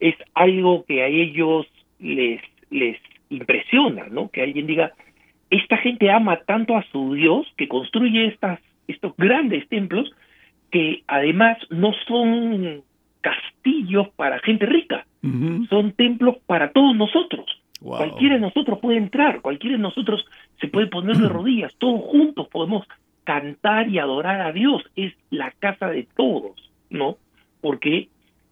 es 0.00 0.14
algo 0.34 0.84
que 0.86 1.02
a 1.02 1.06
ellos 1.06 1.66
les, 2.00 2.40
les 2.70 2.98
impresiona, 3.28 4.06
¿no? 4.10 4.30
Que 4.30 4.42
alguien 4.42 4.66
diga, 4.66 4.92
esta 5.50 5.76
gente 5.76 6.10
ama 6.10 6.40
tanto 6.46 6.76
a 6.76 6.82
su 6.90 7.14
Dios 7.14 7.46
que 7.56 7.68
construye 7.68 8.26
estas, 8.26 8.60
estos 8.88 9.14
grandes 9.16 9.68
templos 9.68 10.10
que 10.70 11.02
además 11.06 11.58
no 11.68 11.92
son 12.08 12.82
castillos 13.20 14.08
para 14.16 14.38
gente 14.40 14.64
rica, 14.66 15.04
son 15.68 15.92
templos 15.92 16.36
para 16.46 16.72
todos 16.72 16.96
nosotros. 16.96 17.59
Cualquiera 17.98 18.34
de 18.36 18.40
nosotros 18.40 18.78
puede 18.78 18.98
entrar, 18.98 19.40
cualquiera 19.40 19.76
de 19.76 19.82
nosotros 19.82 20.24
se 20.60 20.68
puede 20.68 20.86
poner 20.86 21.16
de 21.16 21.28
rodillas, 21.28 21.72
todos 21.78 22.00
juntos 22.02 22.48
podemos 22.48 22.86
cantar 23.24 23.88
y 23.88 23.98
adorar 23.98 24.40
a 24.40 24.52
Dios, 24.52 24.82
es 24.96 25.14
la 25.30 25.52
casa 25.52 25.88
de 25.88 26.06
todos, 26.16 26.70
¿no? 26.88 27.16
Porque 27.60 28.08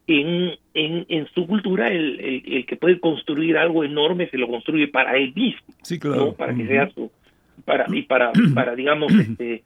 en, 0.07 0.53
en, 0.75 1.07
en 1.09 1.27
su 1.35 1.47
cultura 1.47 1.89
el, 1.89 2.21
el, 2.47 2.67
que 2.67 2.77
puede 2.77 3.01
construir 3.01 3.59
algo 3.59 3.85
enorme 3.85 4.29
se 4.31 4.39
lo 4.39 4.49
construye 4.49 4.89
para 4.89 5.17
él 5.17 5.33
mismo, 5.35 5.61
sí, 5.83 5.99
claro. 5.99 6.35
para 6.35 6.55
que 6.55 6.67
sea 6.67 6.91
su, 6.91 7.11
para, 7.65 7.87
y 7.89 8.03
para, 8.03 8.33
para 8.55 8.75
digamos, 8.75 9.13
este, 9.13 9.63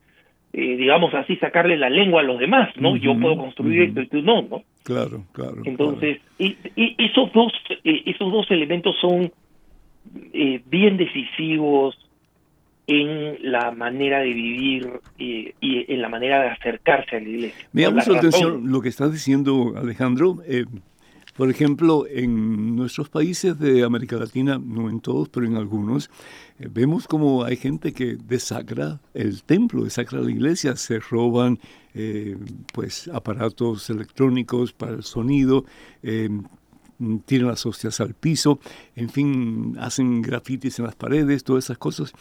eh, 0.53 0.77
digamos 0.77 1.15
así, 1.15 1.37
sacarle 1.37 1.79
la 1.79 1.89
lengua 1.89 2.21
a 2.21 2.25
los 2.25 2.39
demás, 2.39 2.69
¿no? 2.77 2.97
Yo 2.97 3.19
puedo 3.19 3.37
construir 3.37 3.83
esto 3.83 4.03
y 4.03 4.07
tú 4.09 4.23
no, 4.23 4.43
¿no? 4.43 4.63
Claro, 4.83 5.25
claro. 5.33 5.63
Entonces, 5.65 6.21
Y, 6.39 6.57
esos, 6.99 7.33
dos, 7.33 7.53
eh, 7.85 8.03
esos 8.07 8.31
dos 8.33 8.51
elementos 8.51 8.97
son 9.01 9.33
eh, 10.33 10.63
bien 10.67 10.97
decisivos 10.97 11.99
en 12.87 13.51
la 13.51 13.71
manera 13.71 14.21
de 14.21 14.33
vivir 14.33 15.01
y, 15.19 15.55
en 15.61 16.03
la 16.03 16.09
manera 16.09 16.43
de 16.43 16.49
acercarse 16.49 17.17
a 17.17 17.21
la 17.21 17.29
iglesia. 17.29 17.69
Me 17.73 17.83
llama 17.83 18.03
la 18.07 18.19
atención 18.19 18.71
lo 18.71 18.81
que 18.81 18.89
estás 18.89 19.13
diciendo, 19.13 19.75
Alejandro. 19.77 20.39
Eh, 20.47 20.65
Por 21.37 21.49
ejemplo, 21.49 22.05
en 22.11 22.77
nuestros 22.77 23.09
países 23.09 23.59
de 23.59 23.85
América 23.85 24.17
Latina, 24.17 24.61
no 24.63 24.91
en 24.91 25.01
todos, 25.01 25.31
pero 25.31 25.47
en 25.47 25.57
algunos, 25.57 26.11
eh, 26.59 26.69
vemos 26.71 27.09
como 27.09 27.45
hay 27.45 27.57
gente 27.57 27.95
que 27.95 28.17
desacra 28.17 29.01
el 29.15 29.43
templo, 29.43 29.85
desacra 29.85 30.21
la 30.21 30.31
iglesia, 30.31 30.77
se 30.77 30.99
roban 30.99 31.59
eh, 31.95 32.37
pues 32.75 33.09
aparatos 33.09 33.89
electrónicos 33.89 34.75
para 34.75 34.93
el 34.93 35.05
sonido, 35.05 35.65
eh, 36.03 36.29
tiran 37.25 37.49
las 37.49 37.67
hostias 37.67 38.01
al 38.01 38.15
piso, 38.15 38.61
en 38.97 39.09
fin, 39.09 39.77
hacen 39.81 40.23
grafitis 40.23 40.79
en 40.79 40.87
las 40.87 40.95
paredes, 40.95 41.45
todas 41.45 41.65
esas 41.65 41.79
cosas. 41.79 42.13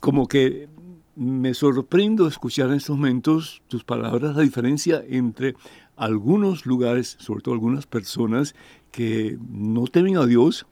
como 0.00 0.28
que 0.28 0.68
me 1.16 1.54
sorprendo 1.54 2.28
escuchar 2.28 2.68
en 2.68 2.74
estos 2.74 2.96
momentos 2.96 3.62
tus 3.68 3.84
palabras, 3.84 4.36
la 4.36 4.42
diferencia 4.42 5.02
entre 5.08 5.54
algunos 5.96 6.66
lugares, 6.66 7.16
sobre 7.18 7.40
todo 7.40 7.54
algunas 7.54 7.86
personas 7.86 8.54
que 8.92 9.38
no 9.50 9.86
temen 9.86 10.18
a 10.18 10.26
Dios 10.26 10.66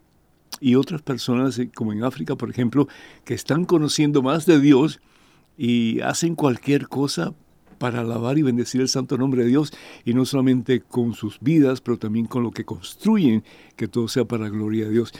y 0.60 0.74
otras 0.76 1.02
personas, 1.02 1.58
eh, 1.58 1.70
como 1.74 1.92
en 1.92 2.04
África, 2.04 2.36
por 2.36 2.50
ejemplo, 2.50 2.88
que 3.24 3.34
están 3.34 3.64
conociendo 3.64 4.22
más 4.22 4.44
de 4.44 4.60
Dios 4.60 5.00
y 5.56 6.00
hacen 6.00 6.34
cualquier 6.34 6.88
cosa 6.88 7.34
para 7.78 8.00
alabar 8.00 8.38
y 8.38 8.42
bendecir 8.42 8.80
el 8.80 8.88
santo 8.88 9.18
nombre 9.18 9.42
de 9.42 9.48
Dios, 9.48 9.72
y 10.04 10.14
no 10.14 10.24
solamente 10.24 10.80
con 10.80 11.14
sus 11.14 11.40
vidas, 11.40 11.80
pero 11.80 11.98
también 11.98 12.26
con 12.26 12.42
lo 12.42 12.50
que 12.50 12.64
construyen, 12.64 13.42
que 13.76 13.88
todo 13.88 14.08
sea 14.08 14.24
para 14.24 14.44
la 14.44 14.50
gloria 14.50 14.86
de 14.86 14.92
Dios. 14.92 15.12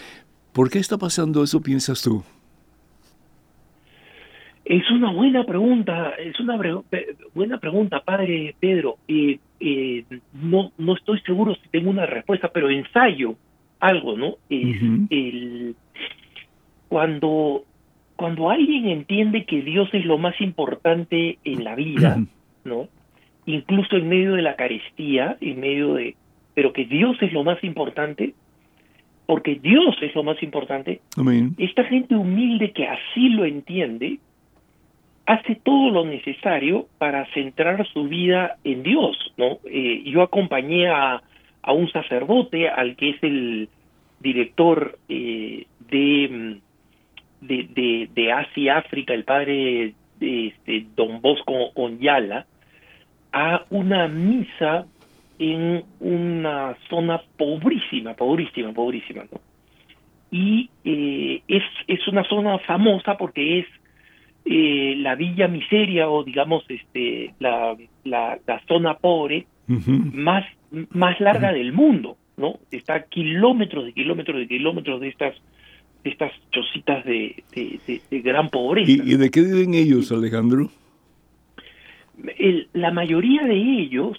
¿Por 0.52 0.70
qué 0.70 0.78
está 0.78 0.98
pasando 0.98 1.42
eso, 1.42 1.60
piensas 1.60 2.02
tú? 2.02 2.22
Es 4.64 4.90
una 4.90 5.12
buena 5.12 5.44
pregunta, 5.44 6.12
es 6.18 6.40
una 6.40 6.58
buena 7.34 7.58
pregunta, 7.58 8.00
padre 8.00 8.54
Pedro. 8.58 8.96
Eh, 9.06 9.38
eh, 9.60 10.04
no, 10.32 10.72
no 10.78 10.94
estoy 10.94 11.20
seguro 11.20 11.54
si 11.54 11.68
tengo 11.68 11.90
una 11.90 12.06
respuesta, 12.06 12.48
pero 12.48 12.70
ensayo 12.70 13.36
algo, 13.80 14.16
¿no? 14.16 14.36
El, 14.48 15.76
cuando, 16.88 17.64
cuando 18.16 18.48
alguien 18.48 18.88
entiende 18.88 19.44
que 19.44 19.60
Dios 19.60 19.90
es 19.92 20.06
lo 20.06 20.16
más 20.16 20.40
importante 20.40 21.38
en 21.44 21.64
la 21.64 21.74
vida, 21.74 22.16
¿no? 22.64 22.88
Incluso 23.46 23.96
en 23.96 24.08
medio 24.08 24.34
de 24.34 24.42
la 24.42 24.56
carestía, 24.56 25.36
en 25.40 25.60
medio 25.60 25.94
de... 25.94 26.16
Pero 26.54 26.72
que 26.72 26.84
Dios 26.84 27.16
es 27.20 27.32
lo 27.32 27.44
más 27.44 27.62
importante, 27.64 28.34
porque 29.26 29.56
Dios 29.56 29.96
es 30.02 30.14
lo 30.14 30.22
más 30.22 30.42
importante, 30.42 31.00
esta 31.58 31.84
gente 31.84 32.14
humilde 32.14 32.72
que 32.72 32.86
así 32.86 33.30
lo 33.30 33.44
entiende, 33.44 34.18
hace 35.26 35.54
todo 35.56 35.90
lo 35.90 36.04
necesario 36.04 36.86
para 36.98 37.26
centrar 37.32 37.86
su 37.88 38.04
vida 38.04 38.56
en 38.64 38.82
Dios, 38.82 39.16
¿no? 39.36 39.58
Eh, 39.64 40.02
yo 40.04 40.22
acompañé 40.22 40.88
a, 40.88 41.22
a, 41.62 41.72
un 41.72 41.90
sacerdote, 41.90 42.68
al 42.68 42.96
que 42.96 43.10
es 43.10 43.22
el 43.22 43.68
director 44.20 44.98
eh, 45.08 45.66
de, 45.90 46.58
de, 47.40 48.08
de, 48.14 48.32
Asia 48.32 48.78
África, 48.78 49.14
el 49.14 49.24
padre 49.24 49.94
este, 50.20 50.86
Don 50.94 51.20
Bosco 51.22 51.70
Onyala, 51.74 52.46
a 53.34 53.64
una 53.70 54.06
misa 54.06 54.86
en 55.40 55.82
una 55.98 56.76
zona 56.88 57.20
pobrísima, 57.36 58.14
pobrísima, 58.14 58.72
pobrísima, 58.72 59.24
¿no? 59.24 59.40
Y 60.30 60.70
eh, 60.84 61.42
es, 61.48 61.62
es 61.88 62.06
una 62.06 62.22
zona 62.24 62.58
famosa 62.60 63.16
porque 63.18 63.58
es 63.58 63.66
eh, 64.44 64.94
la 64.98 65.16
villa 65.16 65.48
miseria 65.48 66.08
o 66.08 66.22
digamos 66.22 66.64
este 66.68 67.34
la, 67.40 67.76
la, 68.04 68.38
zona 68.68 68.94
pobre 68.98 69.46
más 69.66 70.44
más 70.90 71.18
larga 71.20 71.52
del 71.52 71.72
mundo 71.72 72.16
no 72.36 72.58
está 72.70 72.94
a 72.94 73.02
kilómetros 73.04 73.86
de 73.86 73.92
kilómetros 73.92 74.38
de 74.38 74.48
kilómetros 74.48 75.00
de 75.00 75.08
estas 75.08 75.34
de 76.02 76.10
estas 76.10 76.32
chocitas 76.50 77.04
de, 77.06 77.42
de, 77.54 78.20
gran 78.20 78.50
pobreza 78.50 78.90
¿Y, 78.90 79.16
de 79.16 79.30
qué 79.30 79.40
viven 79.40 79.72
ellos 79.72 80.12
Alejandro 80.12 80.68
la 82.72 82.90
mayoría 82.90 83.44
de 83.44 83.56
ellos 83.56 84.16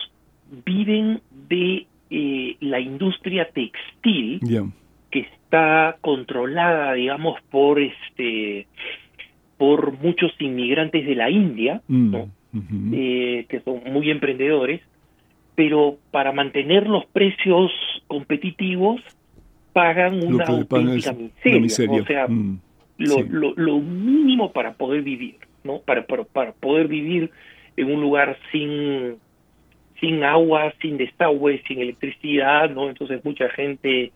viven 0.65 1.21
de 1.49 1.85
eh, 2.09 2.57
la 2.59 2.79
industria 2.79 3.49
textil 3.49 4.39
que 5.09 5.19
está 5.19 5.97
controlada 6.01 6.93
digamos 6.93 7.39
por 7.49 7.79
este 7.79 8.67
por 9.57 9.97
muchos 9.99 10.33
inmigrantes 10.39 11.05
de 11.05 11.15
la 11.15 11.29
India, 11.29 11.81
mm, 11.87 12.15
eh, 12.93 13.45
que 13.47 13.61
son 13.61 13.81
muy 13.91 14.09
emprendedores, 14.09 14.81
pero 15.55 15.97
para 16.11 16.31
mantener 16.31 16.87
los 16.87 17.05
precios 17.05 17.71
competitivos 18.07 19.01
pagan 19.73 20.23
una 20.23 20.45
auténtica 20.45 21.13
miseria, 21.13 22.01
o 22.01 22.05
sea, 22.05 22.27
mm, 22.27 22.59
lo, 22.97 23.53
lo, 23.55 23.79
mínimo 23.79 24.51
para 24.51 24.73
poder 24.73 25.01
vivir, 25.01 25.35
¿no? 25.63 25.79
Para, 25.79 26.05
para, 26.05 26.23
para, 26.23 26.51
poder 26.53 26.87
vivir 26.87 27.31
en 27.77 27.91
un 27.91 28.01
lugar 28.01 28.37
sin 28.51 29.17
sin 29.99 30.23
agua, 30.23 30.73
sin 30.81 30.97
desagüe, 30.97 31.63
sin 31.67 31.79
electricidad, 31.79 32.69
¿no? 32.69 32.89
Entonces 32.89 33.23
mucha 33.23 33.49
gente 33.49 34.11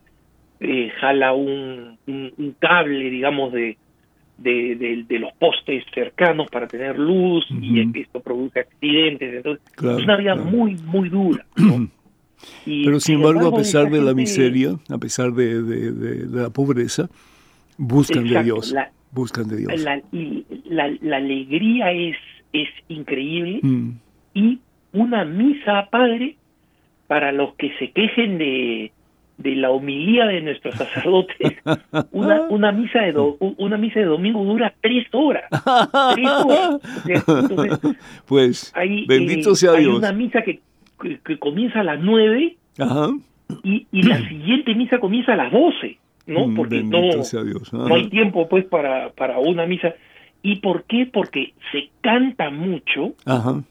eh, 0.59 0.91
jala 0.99 1.33
un, 1.33 1.97
un 2.05 2.55
cable, 2.59 3.09
digamos, 3.09 3.53
de, 3.53 3.77
de, 4.41 5.05
de, 5.07 5.19
los 5.19 5.31
postes 5.33 5.83
cercanos 5.93 6.47
para 6.49 6.67
tener 6.67 6.97
luz 6.97 7.45
y 7.49 7.99
esto 7.99 8.19
produce 8.19 8.59
accidentes. 8.59 9.35
Entonces, 9.35 9.63
es 9.77 10.03
una 10.03 10.17
vida 10.17 10.35
muy, 10.35 10.75
muy 10.75 11.09
dura. 11.09 11.45
Pero 12.65 12.99
sin 12.99 13.15
embargo, 13.15 13.47
a 13.47 13.55
pesar 13.55 13.89
de 13.89 14.01
la 14.01 14.13
miseria, 14.13 14.71
a 14.89 14.97
pesar 14.97 15.31
de, 15.33 15.61
de, 15.61 16.41
la 16.41 16.49
pobreza, 16.49 17.09
buscan 17.77 18.27
de 18.27 18.43
Dios. 18.43 18.71
La, 18.71 18.91
buscan 19.11 19.47
de 19.47 19.57
Dios. 19.57 19.81
La, 19.81 20.01
y 20.11 20.45
la, 20.65 20.89
la 21.01 21.17
alegría 21.17 21.91
es, 21.91 22.15
es 22.53 22.69
increíble 22.87 23.59
mm. 23.61 23.89
y 24.33 24.59
una 24.93 25.25
misa, 25.25 25.87
Padre, 25.91 26.35
para 27.07 27.31
los 27.31 27.55
que 27.55 27.71
se 27.77 27.91
quejen 27.91 28.37
de, 28.37 28.91
de 29.39 29.55
la 29.55 29.71
homilía 29.71 30.25
de 30.25 30.41
nuestros 30.41 30.75
sacerdotes, 30.75 31.53
una, 32.11 32.41
una 32.49 32.71
misa 32.71 32.99
de 33.01 33.13
una 33.57 33.77
misa 33.77 34.01
de 34.01 34.05
domingo 34.05 34.43
dura 34.43 34.73
tres 34.81 35.07
horas. 35.13 35.45
pues 38.27 38.73
bendito 39.07 39.51
eh, 39.51 39.55
sea 39.55 39.71
Dios. 39.71 39.93
Hay 39.93 39.97
una 39.97 40.11
misa 40.11 40.41
que, 40.41 40.59
que, 41.23 41.39
comienza 41.39 41.79
a 41.79 41.83
las 41.83 41.99
nueve 41.99 42.57
Y, 43.63 43.87
y, 43.91 44.03
la 44.03 44.17
siguiente 44.27 44.75
misa 44.75 44.99
comienza 44.99 45.33
a 45.33 45.37
las 45.37 45.51
doce, 45.51 45.97
¿no? 46.27 46.47
Mm, 46.47 46.55
Porque 46.55 46.83
no, 46.83 47.01
no 47.71 47.95
hay 47.95 48.09
tiempo 48.09 48.47
pues 48.49 48.65
para, 48.65 49.09
para 49.11 49.39
una 49.39 49.65
misa. 49.65 49.95
¿Y 50.41 50.57
por 50.57 50.83
qué? 50.85 51.09
Porque 51.11 51.53
se 51.71 51.89
canta 52.01 52.49
mucho, 52.49 53.13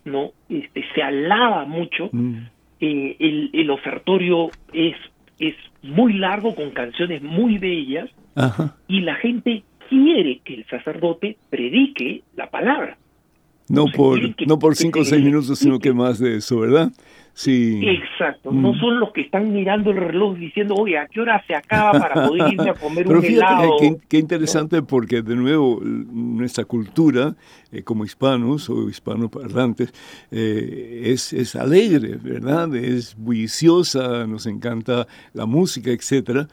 ¿no? 0.05 0.33
Este, 0.49 0.85
se 0.95 1.03
alaba 1.03 1.65
mucho. 1.65 2.11
Mm. 2.13 2.35
Eh, 2.81 3.17
el, 3.19 3.51
el 3.53 3.71
ofertorio 3.71 4.51
es 4.73 4.95
es 5.39 5.55
muy 5.83 6.15
largo 6.15 6.55
con 6.55 6.71
canciones 6.71 7.23
muy 7.23 7.59
bellas 7.59 8.11
y 8.87 9.01
la 9.01 9.15
gente 9.17 9.65
quiere 9.89 10.41
que 10.45 10.55
el 10.55 10.67
sacerdote 10.67 11.37
predique 11.51 12.23
la 12.37 12.51
palabra. 12.51 12.99
No, 13.69 13.87
por, 13.87 14.19
no 14.47 14.59
por 14.59 14.77
cinco 14.77 15.01
o 15.01 15.05
seis 15.05 15.23
minutos, 15.23 15.59
sino 15.59 15.79
que 15.79 15.93
más 15.93 16.19
de 16.19 16.37
eso, 16.37 16.61
¿verdad? 16.61 16.91
Sí. 17.39 17.81
Exacto, 17.87 18.51
no 18.51 18.73
mm. 18.73 18.81
son 18.81 18.99
los 18.99 19.13
que 19.13 19.21
están 19.21 19.53
mirando 19.53 19.93
el 19.93 19.99
reloj 19.99 20.37
diciendo, 20.37 20.75
oye, 20.75 20.99
¿a 20.99 21.07
qué 21.07 21.21
hora 21.21 21.41
se 21.47 21.55
acaba 21.55 21.93
para 21.93 22.27
poder 22.27 22.53
irme 22.53 22.71
a 22.71 22.75
comer 22.75 23.07
un 23.07 23.25
helado? 23.25 23.77
Qué, 23.79 23.97
qué 24.09 24.19
interesante 24.19 24.83
porque, 24.83 25.23
de 25.23 25.37
nuevo, 25.37 25.81
nuestra 25.81 26.65
cultura, 26.65 27.37
eh, 27.71 27.85
como 27.85 28.05
hispanos 28.05 28.69
o 28.69 28.89
hispanoparlantes, 28.89 29.95
eh, 30.33 31.03
es, 31.05 31.33
es 31.33 31.55
alegre, 31.55 32.17
¿verdad? 32.21 32.75
Es 32.75 33.15
bulliciosa, 33.17 34.27
nos 34.27 34.47
encanta 34.47 35.07
la 35.33 35.47
música, 35.47 35.93
etcétera. 35.93 36.49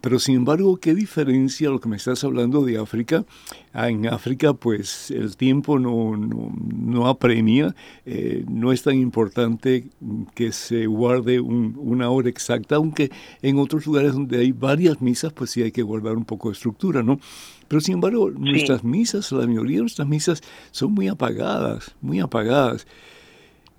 Pero 0.00 0.18
sin 0.18 0.36
embargo, 0.36 0.78
¿qué 0.78 0.94
diferencia 0.94 1.68
lo 1.68 1.78
que 1.78 1.88
me 1.88 1.96
estás 1.96 2.24
hablando 2.24 2.64
de 2.64 2.78
África? 2.78 3.26
Ah, 3.74 3.90
en 3.90 4.06
África, 4.06 4.54
pues 4.54 5.10
el 5.10 5.36
tiempo 5.36 5.78
no, 5.78 6.16
no, 6.16 7.08
apremia, 7.08 7.74
eh, 8.06 8.42
no 8.48 8.72
es 8.72 8.82
tan 8.82 8.96
importante 8.96 9.90
que 10.34 10.52
se 10.52 10.86
guarde 10.86 11.40
una 11.40 12.08
hora 12.08 12.30
exacta, 12.30 12.76
aunque 12.76 13.10
en 13.42 13.58
otros 13.58 13.84
lugares 13.84 14.14
donde 14.14 14.38
hay 14.38 14.52
varias 14.52 15.02
misas, 15.02 15.32
pues 15.34 15.50
sí 15.50 15.62
hay 15.62 15.72
que 15.72 15.82
guardar 15.82 16.16
un 16.16 16.24
poco 16.24 16.48
de 16.48 16.54
estructura, 16.54 17.02
¿no? 17.02 17.20
Pero 17.68 17.80
sin 17.80 17.94
embargo, 17.94 18.30
nuestras 18.30 18.84
misas, 18.84 19.30
la 19.32 19.46
mayoría 19.46 19.76
de 19.76 19.82
nuestras 19.82 20.08
misas 20.08 20.42
son 20.70 20.92
muy 20.92 21.08
apagadas, 21.08 21.94
muy 22.00 22.20
apagadas. 22.20 22.86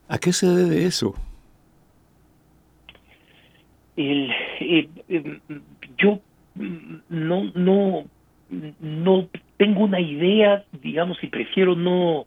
¿A 0.07 0.19
qué 0.19 0.31
se 0.31 0.47
debe 0.47 0.85
eso? 0.85 1.15
El, 3.95 4.29
eh, 4.59 4.89
yo 5.97 6.19
no, 7.09 7.51
no, 7.55 8.05
no 8.79 9.29
tengo 9.57 9.83
una 9.83 9.99
idea, 9.99 10.65
digamos, 10.81 11.17
y 11.23 11.27
prefiero 11.27 11.75
no. 11.75 12.25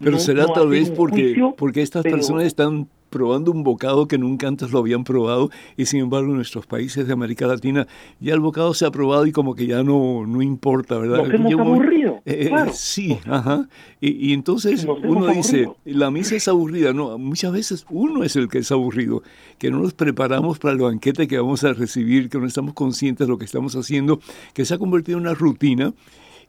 Pero 0.00 0.18
será 0.18 0.46
tal 0.46 0.68
vez 0.68 0.90
porque, 0.90 1.34
porque 1.56 1.82
estas 1.82 2.02
personas 2.02 2.44
están 2.44 2.88
probando 3.12 3.52
un 3.52 3.62
bocado 3.62 4.08
que 4.08 4.18
nunca 4.18 4.48
antes 4.48 4.72
lo 4.72 4.80
habían 4.80 5.04
probado 5.04 5.50
y 5.76 5.86
sin 5.86 6.00
embargo 6.00 6.30
en 6.30 6.36
nuestros 6.36 6.66
países 6.66 7.06
de 7.06 7.12
América 7.12 7.46
Latina 7.46 7.86
ya 8.18 8.34
el 8.34 8.40
bocado 8.40 8.74
se 8.74 8.86
ha 8.86 8.90
probado 8.90 9.24
y 9.26 9.30
como 9.30 9.54
que 9.54 9.68
ya 9.68 9.84
no, 9.84 10.26
no 10.26 10.42
importa, 10.42 10.98
¿verdad? 10.98 11.18
Nos 11.18 11.34
hemos 11.34 11.52
aburrido. 11.52 12.20
Eh, 12.24 12.50
sí, 12.72 13.18
ajá. 13.26 13.68
Y, 14.00 14.32
entonces 14.32 14.84
uno 15.04 15.28
dice, 15.28 15.68
la 15.84 16.10
misa 16.10 16.34
es 16.34 16.48
aburrida. 16.48 16.92
No, 16.92 17.18
muchas 17.18 17.52
veces 17.52 17.86
uno 17.90 18.24
es 18.24 18.34
el 18.34 18.48
que 18.48 18.58
es 18.58 18.72
aburrido, 18.72 19.22
que 19.58 19.70
no 19.70 19.78
nos 19.78 19.94
preparamos 19.94 20.58
para 20.58 20.72
el 20.72 20.80
banquete 20.80 21.28
que 21.28 21.38
vamos 21.38 21.62
a 21.64 21.72
recibir, 21.72 22.28
que 22.28 22.38
no 22.38 22.46
estamos 22.46 22.74
conscientes 22.74 23.26
de 23.26 23.30
lo 23.30 23.38
que 23.38 23.44
estamos 23.44 23.76
haciendo, 23.76 24.18
que 24.54 24.64
se 24.64 24.74
ha 24.74 24.78
convertido 24.78 25.18
en 25.18 25.26
una 25.26 25.34
rutina 25.34 25.92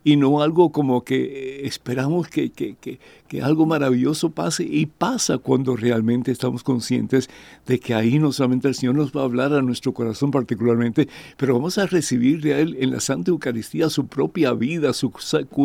y 0.04 0.18
no 0.18 0.42
algo 0.42 0.72
como 0.72 1.04
que 1.04 1.66
esperamos 1.66 2.28
que, 2.28 2.52
que, 2.52 2.76
que, 2.76 3.00
que, 3.28 3.42
algo 3.42 3.66
maravilloso 3.66 4.32
pase 4.32 4.64
y 4.64 4.86
pasa 4.86 5.38
cuando 5.38 5.76
realmente 5.76 6.32
estamos 6.32 6.64
conscientes 6.64 7.30
de 7.66 7.80
que 7.80 7.94
ahí 7.94 8.20
no 8.20 8.32
solamente 8.32 8.68
el 8.68 8.76
Señor 8.76 8.96
nos 8.96 9.12
va 9.12 9.22
a 9.22 9.26
hablar 9.26 9.54
a 9.54 9.62
nuestro 9.62 9.94
corazón 9.94 10.32
particularmente, 10.32 11.08
pero 11.38 11.54
vamos 11.54 11.78
a 11.78 11.86
recibir 11.86 12.42
de 12.42 12.62
Él 12.62 12.78
en 12.80 12.92
la 12.92 13.00
Santa 13.00 13.32
Eucaristía 13.32 13.90
su 13.90 14.08
propia 14.08 14.54
vida, 14.54 14.94
su, 14.94 15.12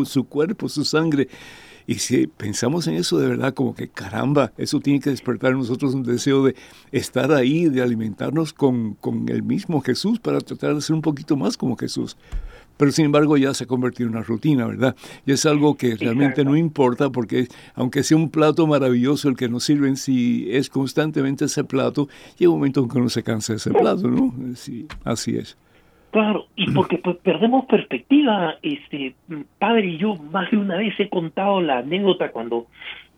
su 0.05 0.25
cuerpo, 0.25 0.69
su 0.69 0.85
sangre. 0.85 1.29
Y 1.87 1.95
si 1.95 2.27
pensamos 2.27 2.87
en 2.87 2.97
eso 2.97 3.19
de 3.19 3.29
verdad, 3.29 3.55
como 3.55 3.75
que 3.75 3.89
caramba, 3.89 4.53
eso 4.59 4.79
tiene 4.79 5.01
que 5.01 5.09
despertar 5.09 5.53
en 5.53 5.59
nosotros 5.59 5.95
un 5.95 6.03
deseo 6.03 6.45
de 6.45 6.55
estar 6.93 7.33
ahí, 7.33 7.65
de 7.71 7.81
alimentarnos 7.81 8.53
con, 8.53 8.93
con 8.93 9.27
el 9.31 9.43
mismo 9.43 9.81
Jesús 9.81 10.21
para 10.21 10.39
tratar 10.41 10.75
de 10.75 10.83
ser 10.83 10.95
un 10.95 11.01
poquito 11.01 11.35
más 11.39 11.57
como 11.57 11.79
Jesús 11.79 12.19
pero 12.79 12.91
sin 12.91 13.05
embargo 13.07 13.37
ya 13.37 13.53
se 13.53 13.65
ha 13.65 13.67
convertido 13.67 14.09
en 14.09 14.17
una 14.17 14.25
rutina, 14.25 14.67
¿verdad? 14.67 14.97
Y 15.27 15.33
es 15.33 15.45
algo 15.45 15.77
que 15.77 15.97
realmente 15.97 16.45
no 16.45 16.57
importa 16.57 17.11
porque 17.11 17.49
aunque 17.75 18.03
sea 18.03 18.17
un 18.17 18.31
plato 18.31 18.67
maravilloso 18.67 19.29
el 19.29 19.37
que 19.37 19.49
nos 19.49 19.65
sirven, 19.65 19.97
si 19.97 20.49
es 20.51 20.71
constantemente 20.71 21.45
ese 21.45 21.65
plato, 21.65 22.09
llega 22.39 22.51
un 22.51 22.59
momento 22.59 22.81
en 22.81 22.89
que 22.89 22.99
uno 22.99 23.09
se 23.11 23.23
cansa 23.23 23.53
de 23.53 23.59
ese 23.59 23.71
plato, 23.73 24.09
¿no? 24.09 24.33
Sí, 24.55 24.87
así 25.05 25.37
es. 25.37 25.59
Claro, 26.11 26.47
y 26.57 26.71
porque 26.73 26.99
pues, 26.99 27.17
perdemos 27.19 27.67
perspectiva, 27.67 28.55
este 28.63 29.15
padre 29.59 29.89
y 29.89 29.99
yo 29.99 30.15
más 30.15 30.51
de 30.51 30.57
una 30.57 30.77
vez 30.77 30.95
he 30.99 31.09
contado 31.09 31.61
la 31.61 31.79
anécdota 31.79 32.31
cuando 32.31 32.67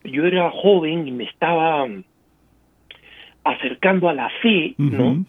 yo 0.05 0.25
era 0.25 0.51
joven 0.51 1.07
y 1.07 1.12
me 1.12 1.25
estaba 1.25 1.87
acercando 3.50 4.08
a 4.08 4.14
la 4.14 4.30
fe, 4.42 4.74
¿no? 4.78 5.24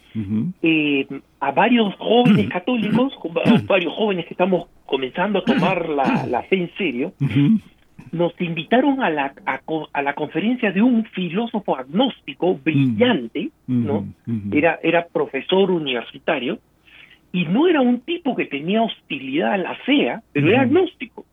Eh, 0.62 1.08
a 1.40 1.52
varios 1.52 1.94
jóvenes 1.96 2.50
católicos, 2.50 3.14
a 3.46 3.62
varios 3.66 3.94
jóvenes 3.94 4.26
que 4.26 4.34
estamos 4.34 4.68
comenzando 4.86 5.40
a 5.40 5.44
tomar 5.44 5.90
la, 5.90 6.44
fe 6.44 6.58
en 6.58 6.72
serio, 6.78 7.14
nos 8.12 8.40
invitaron 8.42 9.02
a 9.02 9.10
la, 9.10 9.34
a, 9.46 10.02
la 10.02 10.14
conferencia 10.14 10.72
de 10.72 10.82
un 10.82 11.06
filósofo 11.06 11.78
agnóstico 11.78 12.56
brillante, 12.56 13.50
¿no? 13.68 14.06
Era, 14.52 14.80
era 14.84 15.08
profesor 15.08 15.72
universitario, 15.72 16.60
y 17.34 17.46
no 17.46 17.68
era 17.68 17.82
un 17.82 18.02
tipo 18.02 18.36
que 18.36 18.46
tenía 18.46 18.82
hostilidad 18.82 19.54
a 19.54 19.58
la 19.58 19.76
fe, 19.76 20.14
pero 20.34 20.50
era 20.50 20.62
agnóstico. 20.62 21.26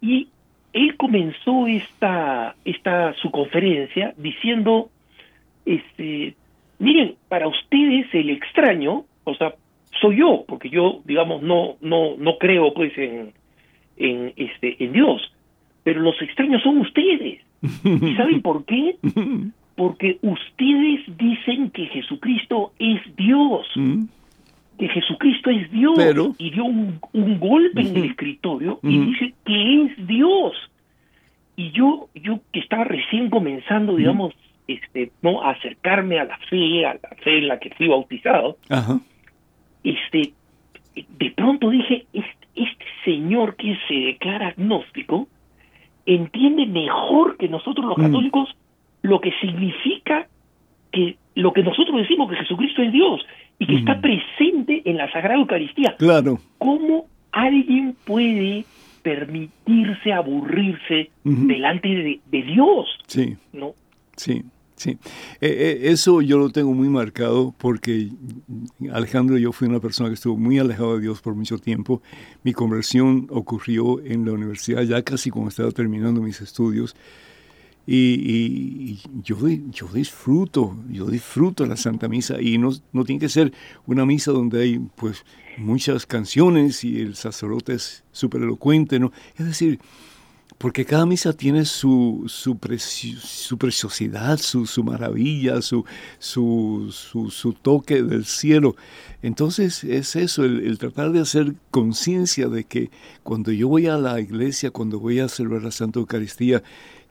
Y 0.00 0.28
él 0.72 0.96
comenzó 0.96 1.66
esta, 1.66 2.56
esta 2.64 3.14
su 3.14 3.30
conferencia 3.30 4.14
diciendo 4.16 4.90
este, 5.64 6.34
miren, 6.78 7.14
para 7.28 7.48
ustedes 7.48 8.06
el 8.12 8.30
extraño, 8.30 9.04
o 9.24 9.34
sea, 9.34 9.54
soy 10.00 10.18
yo, 10.18 10.44
porque 10.46 10.70
yo, 10.70 11.00
digamos, 11.04 11.42
no, 11.42 11.76
no, 11.80 12.16
no 12.16 12.38
creo 12.38 12.74
pues 12.74 12.96
en, 12.96 13.32
en 13.96 14.32
este, 14.36 14.82
en 14.82 14.92
Dios, 14.92 15.32
pero 15.84 16.00
los 16.00 16.20
extraños 16.22 16.62
son 16.62 16.78
ustedes. 16.78 17.40
¿Y 17.84 18.14
saben 18.16 18.42
por 18.42 18.64
qué? 18.64 18.96
Porque 19.76 20.18
ustedes 20.22 21.00
dicen 21.16 21.70
que 21.70 21.86
Jesucristo 21.86 22.72
es 22.78 23.00
Dios. 23.16 23.66
Mm. 23.74 24.04
Que 24.78 24.88
Jesucristo 24.88 25.50
es 25.50 25.70
Dios 25.70 25.96
y 26.38 26.50
dio 26.50 26.64
un, 26.64 26.98
golpe 27.38 27.82
en 27.82 27.96
el 27.96 28.04
escritorio 28.04 28.80
y 28.82 28.98
dice 28.98 29.34
que 29.44 29.82
es 29.82 30.06
Dios. 30.06 30.54
Y 31.56 31.70
yo, 31.70 32.08
yo 32.14 32.40
que 32.52 32.60
estaba 32.60 32.84
recién 32.84 33.30
comenzando, 33.30 33.94
digamos, 33.94 34.34
este, 34.74 35.12
no 35.22 35.42
acercarme 35.42 36.18
a 36.18 36.24
la 36.24 36.38
fe, 36.50 36.86
a 36.86 36.94
la 36.94 37.16
fe 37.22 37.38
en 37.38 37.48
la 37.48 37.58
que 37.58 37.70
fui 37.70 37.88
bautizado, 37.88 38.56
este, 39.84 40.32
de 40.94 41.30
pronto 41.30 41.70
dije, 41.70 42.06
este, 42.12 42.42
este, 42.54 42.84
señor 43.04 43.56
que 43.56 43.76
se 43.88 43.94
declara 43.94 44.48
agnóstico 44.48 45.28
entiende 46.04 46.66
mejor 46.66 47.36
que 47.36 47.48
nosotros 47.48 47.86
los 47.86 47.98
mm. 47.98 48.02
católicos 48.02 48.48
lo 49.02 49.20
que 49.20 49.32
significa 49.40 50.28
que 50.90 51.16
lo 51.34 51.52
que 51.52 51.62
nosotros 51.62 51.96
decimos 51.96 52.30
que 52.30 52.36
Jesucristo 52.36 52.82
es 52.82 52.92
Dios 52.92 53.20
y 53.58 53.66
que 53.66 53.76
está 53.76 53.94
mm. 53.94 54.00
presente 54.00 54.82
en 54.84 54.98
la 54.98 55.10
Sagrada 55.12 55.40
Eucaristía. 55.40 55.96
Claro. 55.96 56.38
¿Cómo 56.58 57.06
alguien 57.30 57.96
puede 58.04 58.64
permitirse 59.02 60.12
aburrirse 60.12 61.10
delante 61.24 61.88
de, 61.88 62.20
de, 62.26 62.42
Dios? 62.42 62.86
Sí. 63.06 63.36
¿No? 63.52 63.72
Sí. 64.16 64.42
Sí, 64.82 64.90
eh, 64.90 64.98
eh, 65.40 65.80
eso 65.92 66.22
yo 66.22 66.38
lo 66.38 66.50
tengo 66.50 66.74
muy 66.74 66.88
marcado 66.88 67.54
porque 67.56 68.08
Alejandro 68.90 69.38
y 69.38 69.42
yo 69.42 69.52
fui 69.52 69.68
una 69.68 69.78
persona 69.78 70.08
que 70.08 70.14
estuvo 70.14 70.36
muy 70.36 70.58
alejado 70.58 70.96
de 70.96 71.02
Dios 71.02 71.20
por 71.20 71.36
mucho 71.36 71.56
tiempo. 71.58 72.02
Mi 72.42 72.52
conversión 72.52 73.28
ocurrió 73.30 74.04
en 74.04 74.24
la 74.24 74.32
universidad 74.32 74.82
ya 74.82 75.00
casi 75.02 75.30
cuando 75.30 75.50
estaba 75.50 75.70
terminando 75.70 76.20
mis 76.20 76.40
estudios 76.40 76.96
y, 77.86 78.98
yo, 79.22 79.36
yo 79.70 79.86
disfruto, 79.94 80.76
yo 80.90 81.06
disfruto 81.06 81.64
la 81.64 81.76
Santa 81.76 82.08
Misa 82.08 82.40
y 82.40 82.58
no, 82.58 82.72
no 82.92 83.04
tiene 83.04 83.20
que 83.20 83.28
ser 83.28 83.52
una 83.86 84.04
misa 84.04 84.32
donde 84.32 84.62
hay 84.62 84.80
pues 84.96 85.24
muchas 85.58 86.06
canciones 86.06 86.82
y 86.82 87.00
el 87.02 87.14
sacerdote 87.14 87.74
es 87.74 88.02
súper 88.10 88.42
elocuente, 88.42 88.98
¿no? 88.98 89.12
Es 89.36 89.46
decir, 89.46 89.78
porque 90.62 90.84
cada 90.84 91.06
misa 91.06 91.32
tiene 91.32 91.64
su, 91.64 92.22
su, 92.28 92.56
su 93.20 93.58
preciosidad, 93.58 94.38
su, 94.38 94.64
su 94.64 94.84
maravilla, 94.84 95.60
su, 95.60 95.84
su, 96.20 97.52
toque 97.60 98.04
del 98.04 98.24
cielo. 98.24 98.76
Entonces 99.22 99.82
es 99.82 100.14
eso, 100.14 100.44
el, 100.44 100.78
tratar 100.78 101.10
de 101.10 101.18
hacer 101.18 101.54
conciencia 101.72 102.46
de 102.46 102.62
que 102.62 102.92
cuando 103.24 103.50
yo 103.50 103.66
voy 103.66 103.88
a 103.88 103.96
la 103.96 104.20
iglesia, 104.20 104.70
cuando 104.70 105.00
voy 105.00 105.18
a 105.18 105.28
celebrar 105.28 105.64
la 105.64 105.72
Santa 105.72 105.98
Eucaristía, 105.98 106.62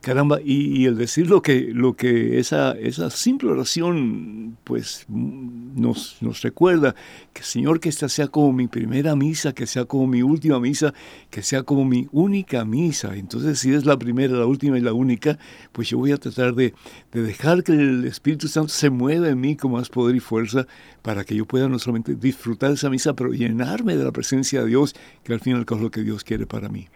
Caramba, 0.01 0.39
y, 0.43 0.85
el 0.85 0.97
decir 0.97 1.29
lo 1.29 1.43
que, 1.43 1.69
lo 1.73 1.93
que 1.93 2.39
esa, 2.39 2.71
esa 2.71 3.11
simple 3.11 3.49
oración 3.49 4.57
pues 4.63 5.05
nos, 5.07 6.17
nos 6.21 6.41
recuerda, 6.41 6.95
que 7.33 7.43
Señor, 7.43 7.79
que 7.79 7.89
esta 7.89 8.09
sea 8.09 8.27
como 8.27 8.51
mi 8.51 8.67
primera 8.67 9.15
misa, 9.15 9.53
que 9.53 9.67
sea 9.67 9.85
como 9.85 10.07
mi 10.07 10.23
última 10.23 10.59
misa, 10.59 10.95
que 11.29 11.43
sea 11.43 11.61
como 11.61 11.85
mi 11.85 12.07
única 12.11 12.65
misa. 12.65 13.15
Entonces, 13.15 13.59
si 13.59 13.75
es 13.75 13.85
la 13.85 13.99
primera, 13.99 14.33
la 14.33 14.47
última 14.47 14.75
y 14.79 14.81
la 14.81 14.93
única, 14.93 15.37
pues 15.71 15.89
yo 15.89 15.99
voy 15.99 16.13
a 16.13 16.17
tratar 16.17 16.55
de, 16.55 16.73
de 17.11 17.21
dejar 17.21 17.63
que 17.63 17.73
el 17.73 18.05
Espíritu 18.05 18.47
Santo 18.47 18.69
se 18.69 18.89
mueva 18.89 19.29
en 19.29 19.39
mí 19.39 19.55
con 19.55 19.73
más 19.73 19.89
poder 19.89 20.15
y 20.15 20.19
fuerza 20.19 20.65
para 21.03 21.23
que 21.23 21.35
yo 21.35 21.45
pueda 21.45 21.69
no 21.69 21.77
solamente 21.77 22.15
disfrutar 22.15 22.69
de 22.69 22.75
esa 22.75 22.89
misa, 22.89 23.13
pero 23.13 23.33
llenarme 23.33 23.95
de 23.95 24.03
la 24.03 24.11
presencia 24.11 24.61
de 24.61 24.69
Dios, 24.69 24.95
que 25.23 25.33
al 25.33 25.41
fin 25.41 25.53
y 25.53 25.57
al 25.57 25.65
cabo 25.65 25.81
es 25.81 25.83
lo 25.83 25.91
que 25.91 26.01
Dios 26.01 26.23
quiere 26.23 26.47
para 26.47 26.69
mí. 26.69 26.87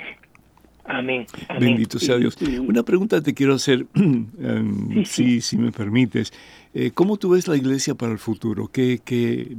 Amén. 0.88 1.26
Bendito 1.60 1.98
sea 1.98 2.18
Dios. 2.18 2.38
Una 2.60 2.84
pregunta 2.84 3.22
te 3.22 3.34
quiero 3.34 3.56
hacer, 3.56 3.88
em, 3.96 5.04
si, 5.06 5.42
si 5.42 5.58
me 5.58 5.72
permites. 5.72 6.32
Eh, 6.74 6.92
¿Cómo 6.94 7.18
tú 7.18 7.30
ves 7.30 7.48
la 7.48 7.56
iglesia 7.56 7.96
para 7.96 8.12
el 8.12 8.20
futuro? 8.20 8.70
¿Qué, 8.72 9.00
qué, 9.04 9.56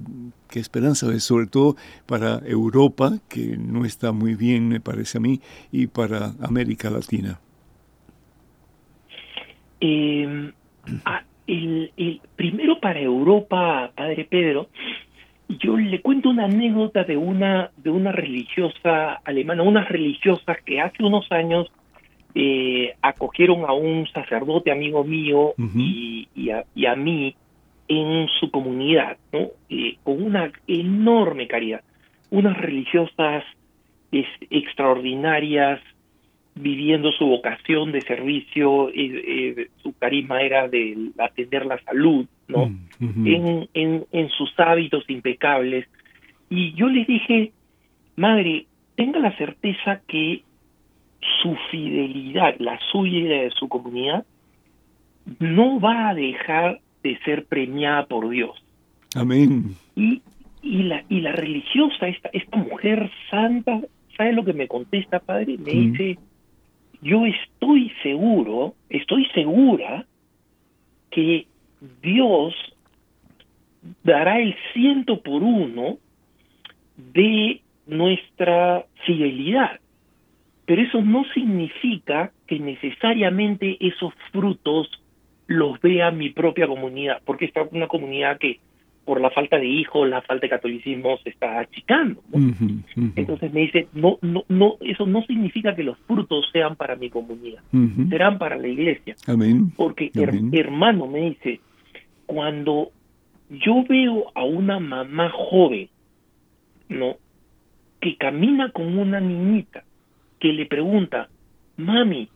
qué 0.48 0.60
esperanza 0.60 1.08
ves? 1.08 1.24
Sobre 1.24 1.46
todo 1.46 1.76
para 2.06 2.40
Europa, 2.46 3.18
que 3.28 3.56
no 3.56 3.84
está 3.84 4.12
muy 4.12 4.34
bien, 4.34 4.68
me 4.68 4.80
parece 4.80 5.18
a 5.18 5.20
mí, 5.20 5.40
y 5.72 5.88
para 5.88 6.34
América 6.40 6.90
Latina. 6.90 7.40
Em, 9.80 10.52
el, 11.46 11.92
el, 11.96 12.20
primero 12.36 12.78
para 12.80 13.00
Europa, 13.00 13.90
Padre 13.96 14.26
Pedro, 14.30 14.68
yo 15.48 15.76
le 15.76 16.00
cuento 16.00 16.30
una 16.30 16.44
anécdota 16.44 17.04
de 17.04 17.16
una 17.16 17.70
de 17.76 17.90
una 17.90 18.12
religiosa 18.12 19.14
alemana, 19.24 19.62
unas 19.62 19.88
religiosas 19.88 20.59
que 20.64 20.80
hace 20.80 21.04
unos 21.04 21.31
años 21.31 21.71
eh, 22.35 22.94
acogieron 23.00 23.64
a 23.64 23.73
un 23.73 24.06
sacerdote 24.08 24.71
amigo 24.71 25.04
mío 25.04 25.54
y, 25.56 26.50
a, 26.50 26.96
mí 26.96 27.35
en 27.88 28.29
su 28.40 28.50
comunidad, 28.50 29.16
¿no? 29.33 29.48
Eh, 29.71 29.96
con 30.02 30.23
una 30.23 30.52
enorme 30.66 31.46
caridad. 31.46 31.81
Unas 32.31 32.58
religiosas 32.58 33.44
extraordinarias, 34.12 35.81
viviendo 36.54 37.12
su 37.12 37.27
vocación 37.27 37.92
de 37.92 38.02
servicio, 38.02 38.90
eh, 38.94 39.68
su 39.83 39.92
carisma 39.94 40.42
era 40.42 40.68
de 40.68 41.12
atender 41.18 41.64
la 41.64 41.79
salud, 41.85 42.27
¿no? 42.49 42.67
Mm, 42.99 43.27
en, 43.27 43.69
en, 43.75 44.07
en, 44.13 44.29
sus 44.31 44.53
hábitos 44.59 45.05
impecables. 45.09 45.87
Y 46.49 46.73
yo 46.75 46.88
les 46.88 47.07
dije, 47.07 47.53
madre, 48.17 48.67
tenga 48.94 49.19
la 49.19 49.37
certeza 49.37 50.01
que 50.07 50.42
su 51.42 51.57
fidelidad, 51.71 52.57
la 52.59 52.79
suya 52.92 53.19
y 53.19 53.23
la 53.23 53.42
de 53.42 53.51
su 53.51 53.69
comunidad, 53.69 54.25
no 55.40 55.81
va 55.81 56.11
a 56.11 56.15
dejar 56.15 56.81
de 57.03 57.19
ser 57.25 57.47
premiada 57.47 58.07
por 58.07 58.29
Dios. 58.29 58.57
Amén. 59.15 59.75
Y, 59.97 60.23
y, 60.63 60.83
la, 60.85 61.05
y 61.09 61.21
la 61.21 61.33
religiosa, 61.33 62.09
esta, 62.09 62.29
esta 62.33 62.57
mujer 62.57 63.11
santa, 63.31 63.81
¿sabe 64.17 64.33
lo 64.33 64.44
que 64.44 64.53
me 64.53 64.69
contesta, 64.69 65.19
padre? 65.21 65.57
Me 65.59 65.73
Mm. 65.75 65.92
dice, 65.92 66.19
yo 67.03 67.27
estoy 67.27 67.92
seguro, 68.03 68.75
estoy 68.88 69.27
segura 69.35 70.07
que 71.11 71.47
Dios 72.02 72.54
dará 74.04 74.40
el 74.40 74.54
ciento 74.72 75.20
por 75.22 75.42
uno 75.42 75.98
de 76.96 77.60
nuestra 77.87 78.84
fidelidad. 79.04 79.80
Pero 80.64 80.82
eso 80.82 81.00
no 81.02 81.24
significa 81.32 82.32
que 82.46 82.58
necesariamente 82.58 83.76
esos 83.80 84.12
frutos 84.32 84.90
los 85.46 85.80
vea 85.80 86.10
mi 86.10 86.30
propia 86.30 86.66
comunidad, 86.66 87.22
porque 87.24 87.44
esta 87.44 87.62
es 87.62 87.72
una 87.72 87.87
comunidad 87.87 88.38
que 88.38 88.58
por 89.04 89.20
la 89.20 89.30
falta 89.30 89.56
de 89.56 89.66
hijos, 89.68 90.08
la 90.08 90.20
falta 90.22 90.46
de 90.46 90.50
catolicismo 90.50 91.16
se 91.18 91.30
está 91.30 91.60
achicando. 91.60 92.20
Entonces 93.14 93.52
me 93.52 93.60
dice, 93.60 93.87
no, 93.92 94.18
no, 94.20 94.42
no, 94.48 94.74
eso 94.80 95.06
no 95.06 95.22
significa 95.22 95.76
que 95.76 95.84
los 95.84 95.96
frutos 96.08 96.48
sean 96.52 96.74
para 96.74 96.96
mi 96.96 97.08
comunidad, 97.08 97.62
serán 98.10 98.37
para 98.38 98.56
la 98.56 98.66
iglesia. 98.66 99.14
Amén. 99.28 99.70
Porque, 99.76 100.10
her- 100.12 100.58
hermano, 100.58 101.06
me 101.06 101.20
dice, 101.20 101.60
cuando 102.27 102.90
yo 103.50 103.85
veo 103.88 104.27
a 104.35 104.44
una 104.44 104.79
mamá 104.81 105.31
joven, 105.31 105.88
¿no? 106.88 107.16
Que 108.00 108.16
camina 108.16 108.70
con 108.72 108.98
una 108.98 109.20
niñita, 109.20 109.85
que 110.40 110.52
le 110.52 110.66
pregunta, 110.66 111.29
mami, 111.77 112.29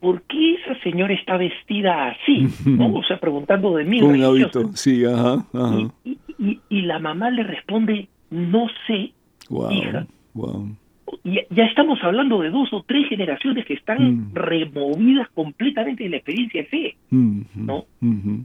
¿por 0.00 0.22
qué 0.22 0.54
esa 0.54 0.78
señora 0.82 1.14
está 1.14 1.36
vestida 1.36 2.08
así? 2.10 2.46
¿No? 2.66 2.94
O 2.94 3.02
sea, 3.04 3.18
preguntando 3.20 3.76
de 3.76 3.84
mí. 3.84 4.00
Un 4.02 4.22
hábito, 4.22 4.70
sí, 4.74 5.04
ajá, 5.04 5.46
ajá. 5.52 5.92
Y, 6.04 6.18
y- 6.38 6.60
y 6.68 6.82
la 6.82 6.98
mamá 6.98 7.30
le 7.30 7.42
responde, 7.44 8.08
no 8.30 8.66
sé, 8.86 9.12
Wow, 9.48 9.72
hija. 9.72 10.06
wow. 10.34 10.68
ya, 11.24 11.42
ya 11.50 11.64
estamos 11.64 11.98
hablando 12.02 12.40
de 12.40 12.50
dos 12.50 12.72
o 12.72 12.82
tres 12.84 13.08
generaciones 13.08 13.66
que 13.66 13.74
están 13.74 13.98
Mm. 14.30 14.34
removidas 14.34 15.28
completamente 15.30 16.04
de 16.04 16.10
la 16.10 16.16
experiencia 16.18 16.62
de 16.62 16.68
fe. 16.68 16.96
¿No? 17.10 17.84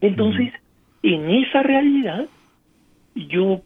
Entonces, 0.01 0.51
en 1.13 1.29
esa 1.29 1.61
realidad, 1.61 2.27
yo 3.13 3.61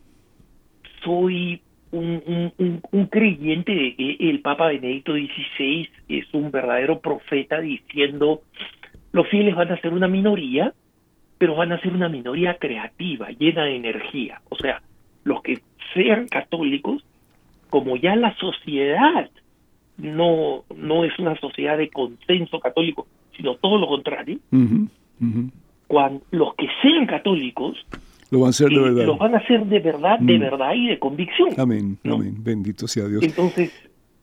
soy 1.03 1.61
un, 1.91 3.07
creyente 3.09 3.73
de 3.73 3.95
que 3.95 4.17
el 4.29 4.41
Papa 4.41 4.67
Benedicto 4.67 5.13
XVI 5.13 5.89
es 6.09 6.25
un 6.33 6.51
verdadero 6.51 6.99
profeta 6.99 7.61
diciendo 7.61 8.41
los 9.11 9.27
fieles 9.29 9.55
van 9.55 9.71
a 9.71 9.79
ser 9.79 9.93
una 9.93 10.07
minoría, 10.07 10.73
pero 11.37 11.55
van 11.55 11.71
a 11.71 11.79
ser 11.79 11.93
una 11.93 12.09
minoría 12.09 12.55
creativa, 12.55 13.29
llena 13.29 13.63
de 13.63 13.77
energía. 13.77 14.41
O 14.49 14.55
sea, 14.57 14.81
los 15.23 15.41
que 15.41 15.59
sean 15.93 16.27
católicos, 16.27 17.03
como 17.69 17.95
ya 17.95 18.15
la 18.17 18.35
sociedad 18.35 19.29
no, 19.97 20.65
no 20.75 21.05
es 21.05 21.17
una 21.17 21.39
sociedad 21.39 21.77
de 21.77 21.89
consenso 21.89 22.59
católico, 22.59 23.07
sino 23.35 23.55
todo 23.55 23.77
lo 23.77 23.87
contrario, 23.87 24.39
ujú. 24.51 24.89
Cuando 25.89 26.21
los 26.31 26.53
que 26.55 26.67
sean 26.81 27.05
católicos 27.05 27.75
Lo 28.31 28.39
van 28.39 28.47
a 28.47 28.49
hacer 28.51 28.69
de 28.69 28.75
eh, 28.75 28.79
verdad. 28.79 29.05
los 29.07 29.17
van 29.19 29.35
a 29.35 29.39
hacer 29.39 29.65
de 29.65 29.79
verdad, 29.79 30.19
de 30.19 30.37
Mm. 30.37 30.41
verdad 30.41 30.73
y 30.75 30.87
de 30.87 30.99
convicción. 30.99 31.49
Amén, 31.57 31.97
¿no? 32.05 32.15
amén. 32.15 32.35
Bendito 32.41 32.87
sea 32.87 33.07
Dios. 33.07 33.21
Entonces, 33.23 33.71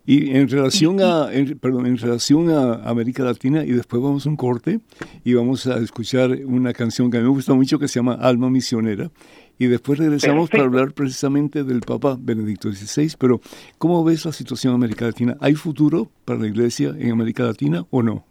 Y 0.09 0.31
en 0.37 0.49
relación 0.49 1.01
a, 1.01 1.33
en- 1.33 1.59
perdón, 1.59 1.85
en 1.87 1.99
relación 1.99 2.49
a 2.51 2.75
América 2.89 3.25
Latina, 3.25 3.64
y 3.64 3.73
después 3.73 4.01
vamos 4.01 4.25
a 4.25 4.29
un 4.31 4.37
corte 4.37 4.79
y 5.25 5.35
vamos 5.35 5.67
a 5.67 5.79
escuchar 5.79 6.31
una 6.47 6.73
canción 6.73 7.11
que 7.11 7.17
a 7.17 7.21
mí 7.21 7.25
me 7.27 7.31
gusta 7.33 7.55
mucho 7.55 7.81
que 7.81 7.89
se 7.89 7.99
llama 7.99 8.14
Alma 8.14 8.49
Misionera. 8.49 9.11
Y 9.59 9.67
después 9.67 9.99
regresamos 9.99 10.49
para 10.49 10.62
hablar 10.62 10.93
precisamente 10.93 11.64
del 11.64 11.81
Papa 11.81 12.17
Benedicto 12.21 12.71
XVI. 12.71 13.17
Pero, 13.19 13.41
¿cómo 13.79 14.05
ves 14.05 14.25
la 14.27 14.33
situación 14.33 14.73
en 14.73 14.77
América 14.77 15.07
Latina? 15.07 15.37
¿Hay 15.41 15.55
futuro 15.57 16.09
para 16.25 16.39
la 16.39 16.47
iglesia 16.47 16.95
en 16.97 17.11
América 17.11 17.43
Latina 17.43 17.85
o 17.91 18.01
no? 18.05 18.25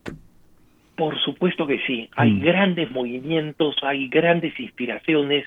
Por 0.96 1.18
supuesto 1.20 1.68
que 1.68 1.80
sí, 1.86 2.10
hay 2.16 2.32
Mm. 2.32 2.40
grandes 2.42 2.92
movimientos, 2.92 3.76
hay 3.84 4.08
grandes 4.10 4.58
inspiraciones 4.60 5.46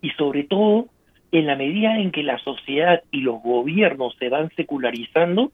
y 0.00 0.10
sobre 0.10 0.44
todo 0.44 0.86
en 1.32 1.46
la 1.46 1.56
medida 1.56 1.98
en 1.98 2.10
que 2.10 2.22
la 2.22 2.38
sociedad 2.38 3.02
y 3.10 3.20
los 3.22 3.42
gobiernos 3.42 4.14
se 4.18 4.28
van 4.28 4.50
secularizando, 4.56 5.50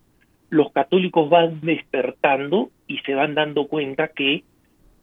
los 0.50 0.72
católicos 0.72 1.28
van 1.30 1.60
despertando 1.60 2.70
y 2.86 2.98
se 2.98 3.14
van 3.14 3.34
dando 3.34 3.66
cuenta 3.68 4.08
que 4.08 4.42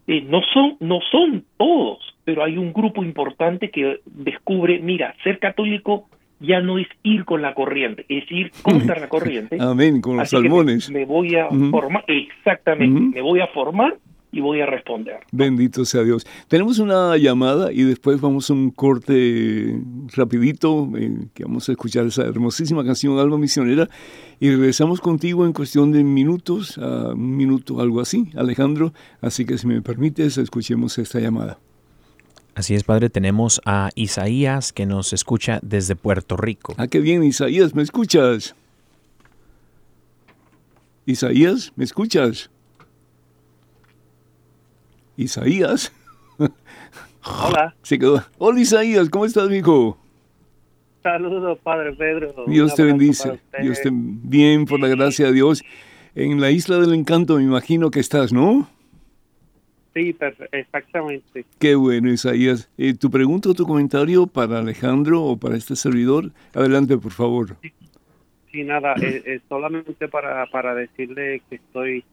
eh, 0.08 0.22
no 0.30 0.42
son 0.54 0.76
no 0.80 1.00
son 1.12 1.46
todos, 1.58 2.00
pero 2.26 2.44
hay 2.44 2.58
un 2.58 2.74
grupo 2.74 3.04
importante 3.04 3.70
que 3.70 4.00
descubre, 4.06 4.80
mira, 4.80 5.16
ser 5.24 5.40
católico 5.40 6.08
ya 6.42 6.60
no 6.60 6.78
es 6.78 6.88
ir 7.04 7.24
con 7.26 7.42
la 7.42 7.54
corriente, 7.54 8.06
es 8.10 8.30
ir 8.30 8.52
contra 8.62 9.00
la 9.00 9.08
corriente. 9.08 9.58
Amén, 9.62 10.02
con 10.02 10.18
los 10.18 10.24
Así 10.24 10.36
que 10.36 10.42
me- 10.44 10.50
salmones. 10.50 10.92
Me, 10.92 11.06
voy 11.06 11.36
a 11.36 11.48
formar, 11.72 12.04
exactamente, 12.08 13.00
me 13.16 13.22
voy 13.22 13.40
a 13.40 13.48
formar 13.48 13.96
y 14.36 14.42
voy 14.42 14.60
a 14.60 14.66
responder. 14.66 15.22
Bendito 15.32 15.86
sea 15.86 16.04
Dios. 16.04 16.28
Tenemos 16.50 16.80
una 16.80 17.16
llamada 17.16 17.72
y 17.72 17.84
después 17.84 18.20
vamos 18.20 18.50
a 18.50 18.54
un 18.54 18.70
corte 18.70 19.80
rapidito, 20.14 20.90
eh, 20.98 21.28
que 21.34 21.46
vamos 21.46 21.70
a 21.70 21.72
escuchar 21.72 22.06
esa 22.08 22.24
hermosísima 22.24 22.84
canción 22.84 23.18
Alma 23.18 23.38
Misionera 23.38 23.88
y 24.42 24.50
regresamos 24.50 25.00
contigo 25.00 25.46
en 25.46 25.54
cuestión 25.54 25.94
de 25.94 26.04
minutos, 26.04 26.78
a 26.78 27.14
un 27.14 27.38
minuto, 27.38 27.80
algo 27.80 28.02
así, 28.02 28.30
Alejandro. 28.36 28.92
Así 29.22 29.46
que 29.46 29.58
si 29.58 29.68
me 29.68 29.82
permites, 29.82 30.38
escuchemos 30.38 30.98
esta 30.98 31.22
llamada. 31.22 31.58
Así 32.56 32.76
es, 32.76 32.84
Padre, 32.84 33.10
tenemos 33.10 33.62
a 33.64 33.90
Isaías 33.96 34.74
que 34.74 34.86
nos 34.86 35.14
escucha 35.14 35.60
desde 35.62 35.96
Puerto 35.96 36.36
Rico. 36.36 36.76
Ah, 36.78 36.88
qué 36.88 37.00
bien, 37.00 37.24
Isaías, 37.24 37.74
¿me 37.74 37.84
escuchas? 37.84 38.54
Isaías, 41.06 41.72
¿me 41.78 41.86
escuchas? 41.86 42.50
Isaías. 45.18 45.94
Hola, 46.38 47.76
Se 47.82 47.98
quedó. 47.98 48.24
Hola 48.38 48.60
Isaías, 48.60 49.10
¿cómo 49.10 49.26
estás, 49.26 49.52
hijo? 49.52 49.98
saludos, 51.02 51.60
Padre 51.60 51.94
Pedro. 51.94 52.34
Dios 52.48 52.72
Un 52.72 52.78
te 52.78 52.84
bendice. 52.84 53.40
Dios 53.62 53.80
te 53.80 53.90
bien 53.92 54.66
por 54.66 54.80
la 54.80 54.88
gracia 54.88 55.28
de 55.28 55.34
Dios. 55.34 55.64
En 56.16 56.42
la 56.42 56.50
isla 56.50 56.80
del 56.80 56.96
encanto 56.96 57.38
me 57.38 57.44
imagino 57.44 57.92
que 57.92 58.00
estás, 58.00 58.34
¿no? 58.34 58.68
Sí, 59.94 60.16
exactamente. 60.52 61.46
Qué 61.60 61.76
bueno, 61.76 62.12
Isaías. 62.12 62.72
Eh, 62.78 62.96
¿Tu 62.96 63.12
pregunta 63.12 63.50
o 63.50 63.54
tu 63.54 63.66
comentario 63.68 64.26
para 64.26 64.60
Alejandro 64.60 65.24
o 65.24 65.38
para 65.38 65.56
este 65.56 65.76
servidor? 65.76 66.32
Adelante, 66.54 66.98
por 66.98 67.12
favor. 67.12 67.56
Sí, 68.52 68.64
nada, 68.64 68.96
eh, 69.02 69.22
eh, 69.26 69.40
solamente 69.48 70.08
para, 70.08 70.46
para 70.48 70.74
decirle 70.74 71.42
que 71.50 71.58
estoy 71.58 72.04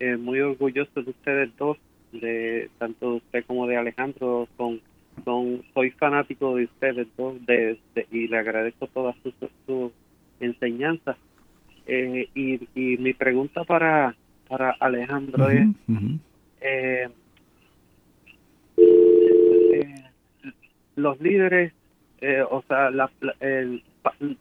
eh, 0.00 0.16
muy 0.16 0.40
orgulloso 0.40 1.02
de 1.02 1.10
ustedes 1.10 1.56
dos, 1.56 1.78
de 2.20 2.70
tanto 2.78 3.10
de 3.10 3.16
usted 3.16 3.44
como 3.46 3.66
de 3.66 3.76
Alejandro. 3.76 4.48
Son, 4.56 4.80
son, 5.24 5.62
soy 5.74 5.90
fanático 5.90 6.56
de 6.56 6.64
ustedes 6.64 7.06
dos 7.16 7.34
de, 7.46 7.78
de- 7.94 8.06
y 8.10 8.28
le 8.28 8.38
agradezco 8.38 8.86
todas 8.88 9.16
sus 9.22 9.34
sus 9.66 9.92
enseñanzas. 10.40 11.16
Eh, 11.86 12.28
y, 12.34 12.60
y 12.74 12.96
mi 12.98 13.12
pregunta 13.12 13.64
para, 13.64 14.14
para 14.48 14.70
Alejandro 14.80 15.50
es, 15.50 15.68
eh, 16.60 17.08
eh, 18.76 20.04
los 20.96 21.20
líderes, 21.20 21.72
eh, 22.20 22.42
o 22.48 22.62
sea, 22.68 22.90
la, 22.90 23.10
la, 23.20 23.34
el- 23.40 23.82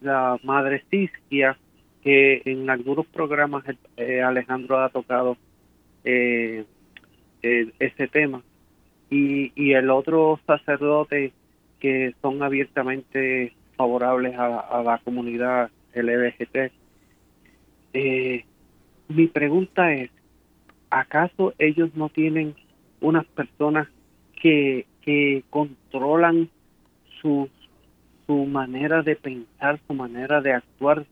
la 0.01 0.37
madre 0.43 0.83
Cisquia, 0.89 1.57
que 2.03 2.41
en 2.45 2.69
algunos 2.69 3.05
programas 3.07 3.63
eh, 3.97 4.21
Alejandro 4.21 4.79
ha 4.79 4.89
tocado 4.89 5.37
eh, 6.03 6.65
ese 7.43 8.07
tema, 8.07 8.41
y, 9.09 9.51
y 9.55 9.73
el 9.73 9.89
otro 9.89 10.39
sacerdote 10.47 11.33
que 11.79 12.15
son 12.21 12.41
abiertamente 12.41 13.53
favorables 13.75 14.35
a, 14.37 14.59
a 14.59 14.83
la 14.83 14.97
comunidad 14.99 15.69
LGBT. 15.93 16.71
Eh, 17.93 18.45
mi 19.09 19.27
pregunta 19.27 19.93
es, 19.93 20.09
¿acaso 20.89 21.53
ellos 21.59 21.93
no 21.95 22.09
tienen 22.09 22.55
unas 23.01 23.25
personas 23.25 23.87
que, 24.41 24.85
que 25.01 25.43
controlan 25.49 26.49
su, 27.21 27.49
su 28.25 28.45
manera 28.45 29.01
de 29.03 29.15
pensar, 29.15 29.79
su 29.87 29.93
manera 29.93 30.41
de 30.41 30.53
actuar, 30.53 31.05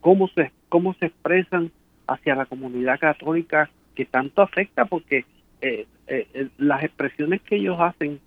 cómo 0.00 0.28
se, 0.28 0.50
cómo 0.68 0.94
se 0.94 1.06
expresan 1.06 1.70
hacia 2.06 2.34
la 2.34 2.46
comunidad 2.46 2.98
católica 2.98 3.70
que 3.94 4.06
tanto 4.06 4.42
afecta? 4.42 4.86
Porque 4.86 5.24
eh, 5.62 5.86
eh, 6.08 6.26
eh, 6.34 6.48
las 6.58 6.82
expresiones 6.82 7.40
que 7.42 7.56
ellos 7.56 7.76
hacen 7.80 8.20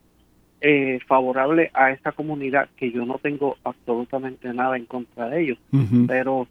eh, 0.62 1.00
favorables 1.06 1.70
a 1.74 1.92
esa 1.92 2.14
comunidad, 2.14 2.70
que 2.78 2.92
yo 2.92 3.06
no 3.06 3.20
tengo 3.20 3.58
absolutamente 3.64 4.52
nada 4.54 4.78
en 4.78 4.86
contra 4.86 5.30
de 5.30 5.44
ellos, 5.44 5.58
pero 6.08 6.48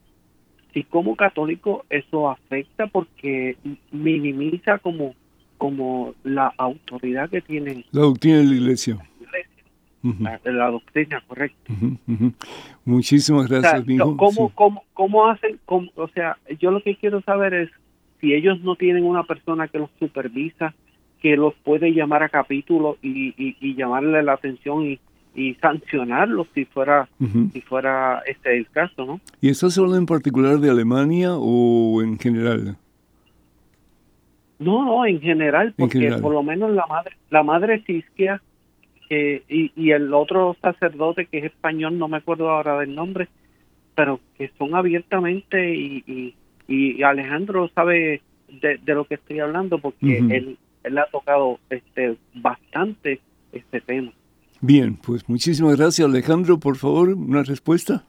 si 0.72 0.84
como 0.84 1.16
católico 1.16 1.84
eso 1.88 2.30
afecta 2.30 2.86
porque 2.86 3.56
minimiza 3.90 4.78
como 4.78 5.14
como 5.56 6.14
la 6.24 6.52
autoridad 6.58 7.30
que 7.30 7.40
tienen. 7.40 7.84
La 7.90 8.02
doctrina 8.02 8.38
de 8.38 8.44
la 8.44 8.54
iglesia. 8.54 8.98
la, 10.44 10.70
doctrina, 10.70 11.22
correcto. 11.26 11.72
Muchísimas 12.84 13.48
gracias, 13.48 13.82
o 14.00 14.16
¿cómo, 14.16 14.50
cómo, 14.50 14.84
¿Cómo 14.92 15.26
hacen? 15.26 15.58
o 15.66 16.08
sea, 16.08 16.36
yo 16.60 16.70
lo 16.70 16.82
que 16.82 16.96
quiero 16.96 17.22
saber 17.22 17.54
es 17.54 17.70
si 18.24 18.32
ellos 18.32 18.58
no 18.62 18.74
tienen 18.74 19.04
una 19.04 19.22
persona 19.24 19.68
que 19.68 19.78
los 19.78 19.90
supervisa, 19.98 20.72
que 21.20 21.36
los 21.36 21.52
puede 21.62 21.92
llamar 21.92 22.22
a 22.22 22.30
capítulo 22.30 22.96
y, 23.02 23.34
y, 23.36 23.74
llamarle 23.74 24.22
la 24.22 24.32
atención 24.32 24.82
y, 24.86 24.98
y 25.34 25.54
sancionarlos 25.56 26.46
si 26.54 26.64
fuera 26.64 27.06
si 27.52 27.60
fuera 27.60 28.22
este 28.26 28.56
el 28.56 28.66
caso, 28.70 29.04
¿no? 29.04 29.20
¿Y 29.42 29.50
estás 29.50 29.76
hablando 29.76 29.98
en 29.98 30.06
particular 30.06 30.58
de 30.58 30.70
Alemania 30.70 31.34
o 31.34 32.00
en 32.02 32.18
general? 32.18 32.78
No, 34.58 34.84
no, 34.86 35.04
en 35.04 35.20
general, 35.20 35.74
porque 35.76 36.10
por 36.22 36.32
lo 36.32 36.42
menos 36.42 36.70
la 36.70 36.86
madre 36.86 37.16
la 37.28 37.42
madre 37.42 37.84
eh, 39.10 39.42
y, 39.50 39.72
y 39.76 39.90
el 39.90 40.14
otro 40.14 40.56
sacerdote 40.62 41.26
que 41.26 41.38
es 41.38 41.44
español, 41.44 41.98
no 41.98 42.08
me 42.08 42.16
acuerdo 42.16 42.48
ahora 42.48 42.78
del 42.78 42.94
nombre, 42.94 43.28
pero 43.94 44.18
que 44.38 44.50
son 44.56 44.74
abiertamente 44.74 45.74
y, 45.74 46.02
y, 46.06 46.34
Alejandro 47.02 47.70
sabe 47.74 48.22
de, 48.48 48.78
lo 48.86 49.04
que 49.04 49.14
estoy 49.14 49.40
hablando 49.40 49.78
porque 49.78 50.18
él 50.18 50.58
él 50.84 50.98
ha 50.98 51.06
tocado 51.06 51.58
este 51.70 52.16
bastante 52.34 53.20
este 53.52 53.80
tema. 53.80 54.12
Bien, 54.60 54.96
pues 54.96 55.28
muchísimas 55.28 55.76
gracias 55.76 56.06
Alejandro. 56.06 56.58
Por 56.58 56.76
favor, 56.76 57.08
una 57.08 57.42
respuesta. 57.42 58.04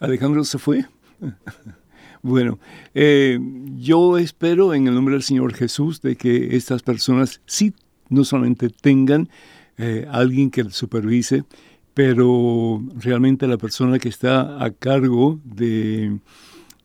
Alejandro 0.00 0.44
se 0.44 0.58
fue. 0.58 0.84
bueno, 2.22 2.58
eh, 2.94 3.38
yo 3.76 4.18
espero 4.18 4.74
en 4.74 4.86
el 4.86 4.94
nombre 4.94 5.14
del 5.14 5.22
Señor 5.22 5.54
Jesús 5.54 6.02
de 6.02 6.16
que 6.16 6.56
estas 6.56 6.82
personas 6.82 7.40
sí 7.46 7.74
no 8.08 8.24
solamente 8.24 8.68
tengan 8.70 9.28
eh, 9.78 10.06
alguien 10.10 10.50
que 10.50 10.64
supervise, 10.64 11.44
pero 12.02 12.82
realmente 12.96 13.46
la 13.46 13.58
persona 13.58 13.98
que 13.98 14.08
está 14.08 14.64
a 14.64 14.70
cargo 14.70 15.38
de 15.44 16.18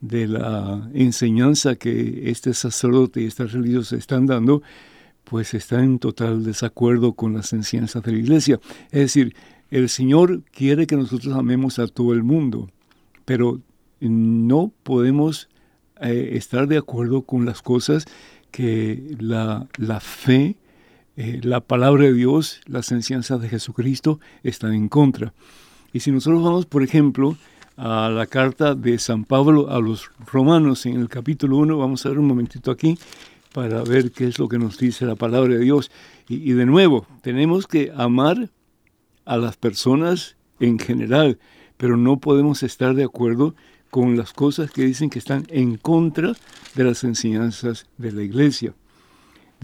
de 0.01 0.27
la 0.27 0.89
enseñanza 0.93 1.77
que 1.77 2.29
este 2.29 2.53
sacerdote 2.53 3.21
y 3.21 3.25
estas 3.27 3.53
religios 3.53 3.93
están 3.93 4.25
dando, 4.25 4.61
pues 5.23 5.53
está 5.53 5.81
en 5.81 5.99
total 5.99 6.43
desacuerdo 6.43 7.13
con 7.13 7.33
las 7.33 7.53
enseñanzas 7.53 8.03
de 8.03 8.11
la 8.11 8.17
iglesia. 8.17 8.59
Es 8.91 8.99
decir, 8.99 9.33
el 9.71 9.87
Señor 9.87 10.43
quiere 10.51 10.85
que 10.85 10.97
nosotros 10.97 11.33
amemos 11.33 11.79
a 11.79 11.87
todo 11.87 12.11
el 12.11 12.23
mundo, 12.23 12.69
pero 13.23 13.61
no 14.01 14.73
podemos 14.83 15.47
eh, 16.01 16.31
estar 16.33 16.67
de 16.67 16.77
acuerdo 16.77 17.21
con 17.21 17.45
las 17.45 17.61
cosas 17.61 18.05
que 18.51 19.15
la, 19.17 19.65
la 19.77 20.01
fe, 20.01 20.57
eh, 21.17 21.39
la 21.43 21.61
palabra 21.61 22.03
de 22.03 22.13
Dios, 22.13 22.61
las 22.65 22.91
enseñanzas 22.91 23.41
de 23.41 23.49
Jesucristo 23.49 24.19
están 24.43 24.73
en 24.73 24.89
contra. 24.89 25.33
Y 25.93 26.01
si 26.01 26.11
nosotros 26.11 26.43
vamos, 26.43 26.65
por 26.65 26.83
ejemplo, 26.83 27.37
a 27.77 28.09
la 28.09 28.25
carta 28.25 28.73
de 28.73 28.97
San 28.99 29.25
Pablo 29.25 29.69
a 29.69 29.79
los 29.79 30.11
romanos 30.31 30.85
en 30.85 30.99
el 30.99 31.09
capítulo 31.09 31.57
1. 31.57 31.77
Vamos 31.77 32.05
a 32.05 32.09
ver 32.09 32.19
un 32.19 32.27
momentito 32.27 32.71
aquí 32.71 32.97
para 33.53 33.83
ver 33.83 34.11
qué 34.11 34.27
es 34.27 34.39
lo 34.39 34.47
que 34.47 34.57
nos 34.57 34.77
dice 34.77 35.05
la 35.05 35.15
palabra 35.15 35.53
de 35.53 35.59
Dios. 35.59 35.91
Y, 36.27 36.53
de 36.53 36.65
nuevo, 36.65 37.05
tenemos 37.21 37.67
que 37.67 37.91
amar 37.95 38.49
a 39.25 39.37
las 39.37 39.57
personas 39.57 40.35
en 40.59 40.79
general, 40.79 41.37
pero 41.77 41.97
no 41.97 42.17
podemos 42.17 42.63
estar 42.63 42.95
de 42.95 43.03
acuerdo 43.03 43.55
con 43.91 44.17
las 44.17 44.33
cosas 44.33 44.71
que 44.71 44.83
dicen 44.83 45.09
que 45.09 45.19
están 45.19 45.45
en 45.49 45.77
contra 45.77 46.33
de 46.75 46.83
las 46.83 47.03
enseñanzas 47.03 47.87
de 47.97 48.11
la 48.11 48.23
iglesia. 48.23 48.73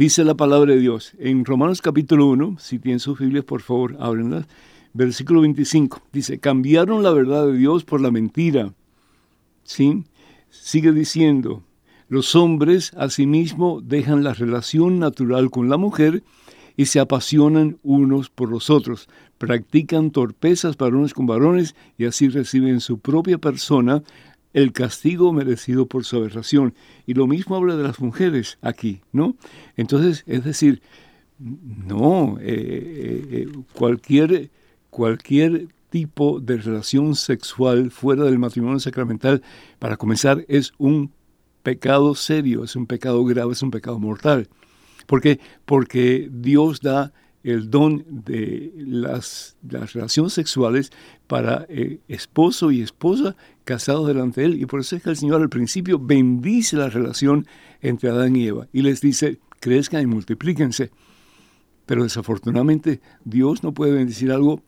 Dice 0.02 0.24
la 0.24 0.34
palabra 0.34 0.74
de 0.74 0.80
Dios 0.80 1.14
en 1.20 1.46
Romanos 1.46 1.80
capítulo 1.80 2.26
1, 2.26 2.56
si 2.58 2.80
tienen 2.80 3.00
sus 3.00 3.20
Biblias, 3.20 3.46
por 3.46 3.62
favor, 3.62 3.98
ábrenlas 4.00 4.48
versículo 4.94 5.42
25. 5.42 6.02
Dice, 6.12 6.40
cambiaron 6.40 7.04
la 7.04 7.12
verdad 7.12 7.46
de 7.46 7.56
Dios 7.56 7.84
por 7.84 8.02
la 8.02 8.10
mentira. 8.10 8.74
¿Sí? 9.64 10.04
Sigue 10.50 10.92
diciendo, 10.92 11.62
los 12.10 12.36
hombres 12.36 12.94
asimismo 12.98 13.80
dejan 13.80 14.24
la 14.24 14.34
relación 14.34 14.98
natural 14.98 15.52
con 15.52 15.70
la 15.70 15.78
mujer 15.78 16.24
y 16.76 16.88
se 16.88 17.00
apasionan 17.00 17.78
unos 17.84 18.32
por 18.32 18.50
los 18.50 18.72
otros, 18.72 19.08
practican 19.38 20.10
torpezas 20.10 20.78
varones 20.78 21.14
con 21.14 21.28
varones 21.28 21.76
y 22.00 22.06
así 22.06 22.28
reciben 22.28 22.70
en 22.70 22.82
su 22.82 22.98
propia 22.98 23.38
persona 23.38 24.02
el 24.54 24.74
castigo 24.74 25.32
merecido 25.34 25.86
por 25.86 26.04
su 26.04 26.18
aberración. 26.18 26.74
Y 27.06 27.14
lo 27.14 27.28
mismo 27.28 27.56
habla 27.56 27.76
de 27.76 27.84
las 27.84 28.00
mujeres 28.00 28.58
aquí, 28.62 29.02
¿no? 29.12 29.36
Entonces, 29.78 30.24
es 30.28 30.44
decir, 30.44 30.82
no, 31.42 32.38
eh, 32.40 32.46
eh, 32.46 33.28
eh, 33.32 33.48
cualquier 33.74 34.52
cualquier 34.90 35.70
tipo 35.90 36.40
de 36.40 36.58
relación 36.58 37.16
sexual 37.16 37.92
fuera 37.92 38.26
del 38.26 38.40
matrimonio 38.40 38.80
sacramental, 38.80 39.42
para 39.80 39.98
comenzar, 39.98 40.46
es 40.48 40.74
un 40.78 41.12
pecado 41.64 42.14
serio, 42.14 42.64
es 42.64 42.76
un 42.76 42.86
pecado 42.88 43.24
grave, 43.26 43.54
es 43.54 43.62
un 43.62 43.72
pecado 43.72 44.00
mortal. 44.00 44.48
¿Por 45.08 45.22
qué? 45.22 45.40
Porque 45.66 46.30
Dios 46.32 46.82
da 46.82 47.14
el 47.44 47.70
don 47.70 48.06
de 48.08 48.72
las, 48.78 49.58
las 49.68 49.94
relaciones 49.94 50.34
sexuales 50.34 50.92
para 51.28 51.66
esposo 52.08 52.72
y 52.72 52.82
esposa 52.82 53.36
casados 53.72 54.06
delante 54.06 54.42
de 54.42 54.48
él. 54.48 54.62
Y 54.62 54.66
por 54.66 54.82
eso 54.82 54.98
es 54.98 55.04
que 55.04 55.10
el 55.10 55.16
Señor 55.16 55.42
al 55.42 55.48
principio 55.48 55.98
bendice 55.98 56.76
la 56.76 56.90
relación 56.90 57.48
entre 57.80 58.10
Adán 58.10 58.36
y 58.36 58.48
Eva 58.48 58.68
y 58.74 58.82
les 58.82 59.00
dice, 59.00 59.40
crezcan 59.62 60.02
y 60.04 60.08
multiplíquense. 60.08 60.92
Pero 61.86 62.04
desafortunadamente 62.04 63.00
Dios 63.24 63.64
no 63.64 63.74
puede 63.74 63.94
bendecir 63.94 64.34
algo 64.34 64.62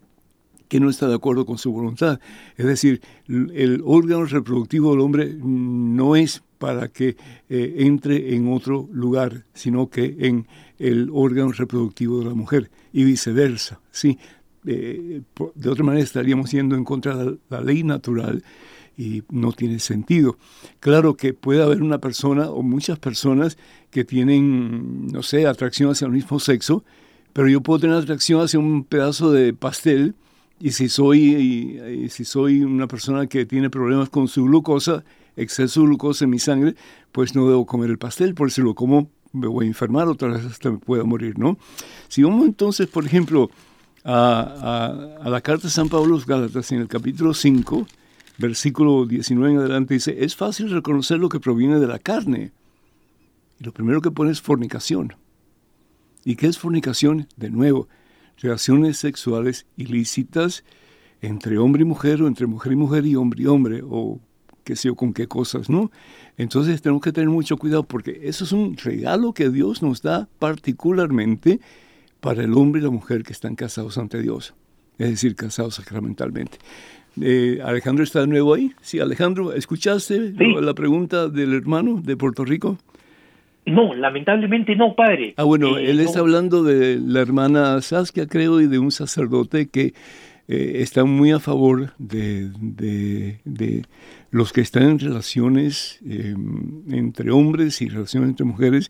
que 0.69 0.79
no 0.79 0.89
está 0.89 1.09
de 1.09 1.15
acuerdo 1.15 1.45
con 1.45 1.57
su 1.57 1.73
voluntad. 1.73 2.21
Es 2.55 2.65
decir, 2.65 3.01
el 3.27 3.81
órgano 3.83 4.23
reproductivo 4.23 4.91
del 4.91 5.01
hombre 5.01 5.35
no 5.37 6.15
es 6.15 6.41
para 6.57 6.87
que 6.87 7.17
eh, 7.49 7.75
entre 7.79 8.35
en 8.35 8.51
otro 8.53 8.87
lugar, 8.93 9.43
sino 9.53 9.89
que 9.89 10.15
en 10.19 10.47
el 10.79 11.09
órgano 11.11 11.51
reproductivo 11.51 12.19
de 12.19 12.25
la 12.25 12.33
mujer 12.35 12.71
y 12.93 13.03
viceversa. 13.03 13.81
¿sí? 13.91 14.17
Eh, 14.65 15.21
de 15.55 15.69
otra 15.69 15.83
manera 15.83 16.03
estaríamos 16.03 16.51
yendo 16.51 16.75
en 16.75 16.83
contra 16.83 17.15
de 17.15 17.37
la 17.49 17.61
ley 17.61 17.83
natural 17.83 18.43
y 18.97 19.23
no 19.29 19.51
tiene 19.51 19.79
sentido. 19.79 20.37
Claro 20.79 21.15
que 21.15 21.33
puede 21.33 21.63
haber 21.63 21.81
una 21.81 21.97
persona 21.97 22.49
o 22.49 22.61
muchas 22.61 22.99
personas 22.99 23.57
que 23.89 24.03
tienen, 24.03 25.07
no 25.07 25.23
sé, 25.23 25.47
atracción 25.47 25.91
hacia 25.91 26.05
el 26.05 26.11
mismo 26.11 26.39
sexo, 26.39 26.83
pero 27.33 27.47
yo 27.47 27.61
puedo 27.61 27.79
tener 27.79 27.95
atracción 27.97 28.41
hacia 28.41 28.59
un 28.59 28.83
pedazo 28.83 29.31
de 29.31 29.53
pastel 29.53 30.15
y 30.59 30.71
si 30.71 30.87
soy, 30.87 32.07
si 32.09 32.23
soy 32.23 32.61
una 32.61 32.87
persona 32.87 33.27
que 33.27 33.45
tiene 33.45 33.69
problemas 33.69 34.09
con 34.09 34.27
su 34.27 34.45
glucosa, 34.45 35.03
exceso 35.35 35.81
de 35.81 35.87
glucosa 35.87 36.25
en 36.25 36.29
mi 36.29 36.39
sangre, 36.39 36.75
pues 37.11 37.35
no 37.35 37.47
debo 37.47 37.65
comer 37.65 37.89
el 37.89 37.97
pastel, 37.97 38.33
porque 38.35 38.53
si 38.53 38.61
lo 38.61 38.75
como 38.75 39.09
me 39.33 39.47
voy 39.47 39.65
a 39.65 39.67
enfermar, 39.67 40.07
otra 40.07 40.29
vez 40.29 40.45
hasta 40.45 40.71
me 40.71 40.77
puedo 40.77 41.05
morir, 41.05 41.37
¿no? 41.37 41.57
Si 42.07 42.21
vamos 42.23 42.45
entonces, 42.45 42.87
por 42.87 43.05
ejemplo, 43.05 43.49
a, 44.03 45.19
la 45.25 45.41
carta 45.41 45.67
de 45.67 45.73
San 45.73 45.89
Pablo 45.89 46.05
a 46.05 46.17
los 46.17 46.25
Gálatas, 46.25 46.71
en 46.71 46.81
el 46.81 46.87
capítulo 46.87 47.33
5, 47.33 47.87
versículo 48.37 49.05
19 49.05 49.53
en 49.53 49.59
adelante, 49.59 49.93
dice, 49.93 50.23
es 50.23 50.35
fácil 50.35 50.71
reconocer 50.71 51.19
lo 51.19 51.29
que 51.29 51.39
proviene 51.39 51.79
de 51.79 51.87
la 51.87 51.99
carne. 51.99 52.51
Y 53.59 53.63
lo 53.63 53.71
primero 53.71 54.01
que 54.01 54.11
pone 54.11 54.31
es 54.31 54.41
fornicación. 54.41 55.15
¿Y 56.25 56.35
qué 56.35 56.47
es 56.47 56.57
fornicación? 56.57 57.27
De 57.35 57.49
nuevo, 57.49 57.87
relaciones 58.37 58.97
sexuales 58.97 59.65
ilícitas 59.77 60.63
entre 61.21 61.57
hombre 61.57 61.83
y 61.83 61.85
mujer 61.85 62.21
o 62.21 62.27
entre 62.27 62.47
mujer 62.47 62.73
y 62.73 62.75
mujer 62.75 63.05
y 63.05 63.15
hombre 63.15 63.43
y 63.43 63.45
hombre 63.45 63.81
o 63.83 64.19
qué 64.63 64.75
sé 64.75 64.87
yo 64.87 64.95
con 64.95 65.13
qué 65.13 65.27
cosas, 65.27 65.69
¿no? 65.69 65.91
Entonces 66.37 66.81
tenemos 66.81 67.01
que 67.01 67.11
tener 67.11 67.29
mucho 67.29 67.57
cuidado 67.57 67.83
porque 67.83 68.21
eso 68.23 68.45
es 68.45 68.51
un 68.51 68.77
regalo 68.77 69.33
que 69.33 69.49
Dios 69.49 69.81
nos 69.81 70.01
da 70.01 70.27
particularmente 70.39 71.59
para 72.23 72.41
el 72.41 72.53
hombre 72.53 72.79
y 72.79 72.83
la 72.85 72.89
mujer 72.89 73.21
que 73.23 73.33
están 73.33 73.55
casados 73.55 73.97
ante 73.97 74.21
Dios, 74.21 74.55
es 74.97 75.09
decir, 75.09 75.35
casados 75.35 75.75
sacramentalmente. 75.75 76.57
Eh, 77.21 77.59
Alejandro 77.61 78.05
está 78.05 78.21
de 78.21 78.27
nuevo 78.27 78.53
ahí. 78.53 78.71
Sí, 78.81 79.01
Alejandro, 79.01 79.51
¿escuchaste 79.51 80.33
la 80.39 80.73
pregunta 80.73 81.27
del 81.27 81.53
hermano 81.53 82.01
de 82.01 82.15
Puerto 82.15 82.45
Rico? 82.45 82.77
No, 83.65 83.93
lamentablemente 83.93 84.73
no, 84.77 84.95
padre. 84.95 85.33
Ah, 85.35 85.43
bueno, 85.43 85.77
eh, 85.77 85.91
él 85.91 85.99
está 85.99 86.19
hablando 86.19 86.63
de 86.63 86.97
la 86.97 87.19
hermana 87.19 87.81
Saskia, 87.81 88.25
creo, 88.25 88.61
y 88.61 88.67
de 88.67 88.79
un 88.79 88.91
sacerdote 88.91 89.67
que 89.67 89.93
eh, 90.47 90.71
está 90.75 91.03
muy 91.03 91.31
a 91.31 91.39
favor 91.39 91.91
de, 91.97 92.51
de, 93.43 93.85
los 94.31 94.53
que 94.53 94.61
están 94.61 94.83
en 94.83 94.99
relaciones 94.99 95.99
em, 96.09 96.83
entre 96.89 97.31
hombres 97.31 97.81
y 97.81 97.89
relaciones 97.89 98.29
entre 98.29 98.45
mujeres. 98.45 98.89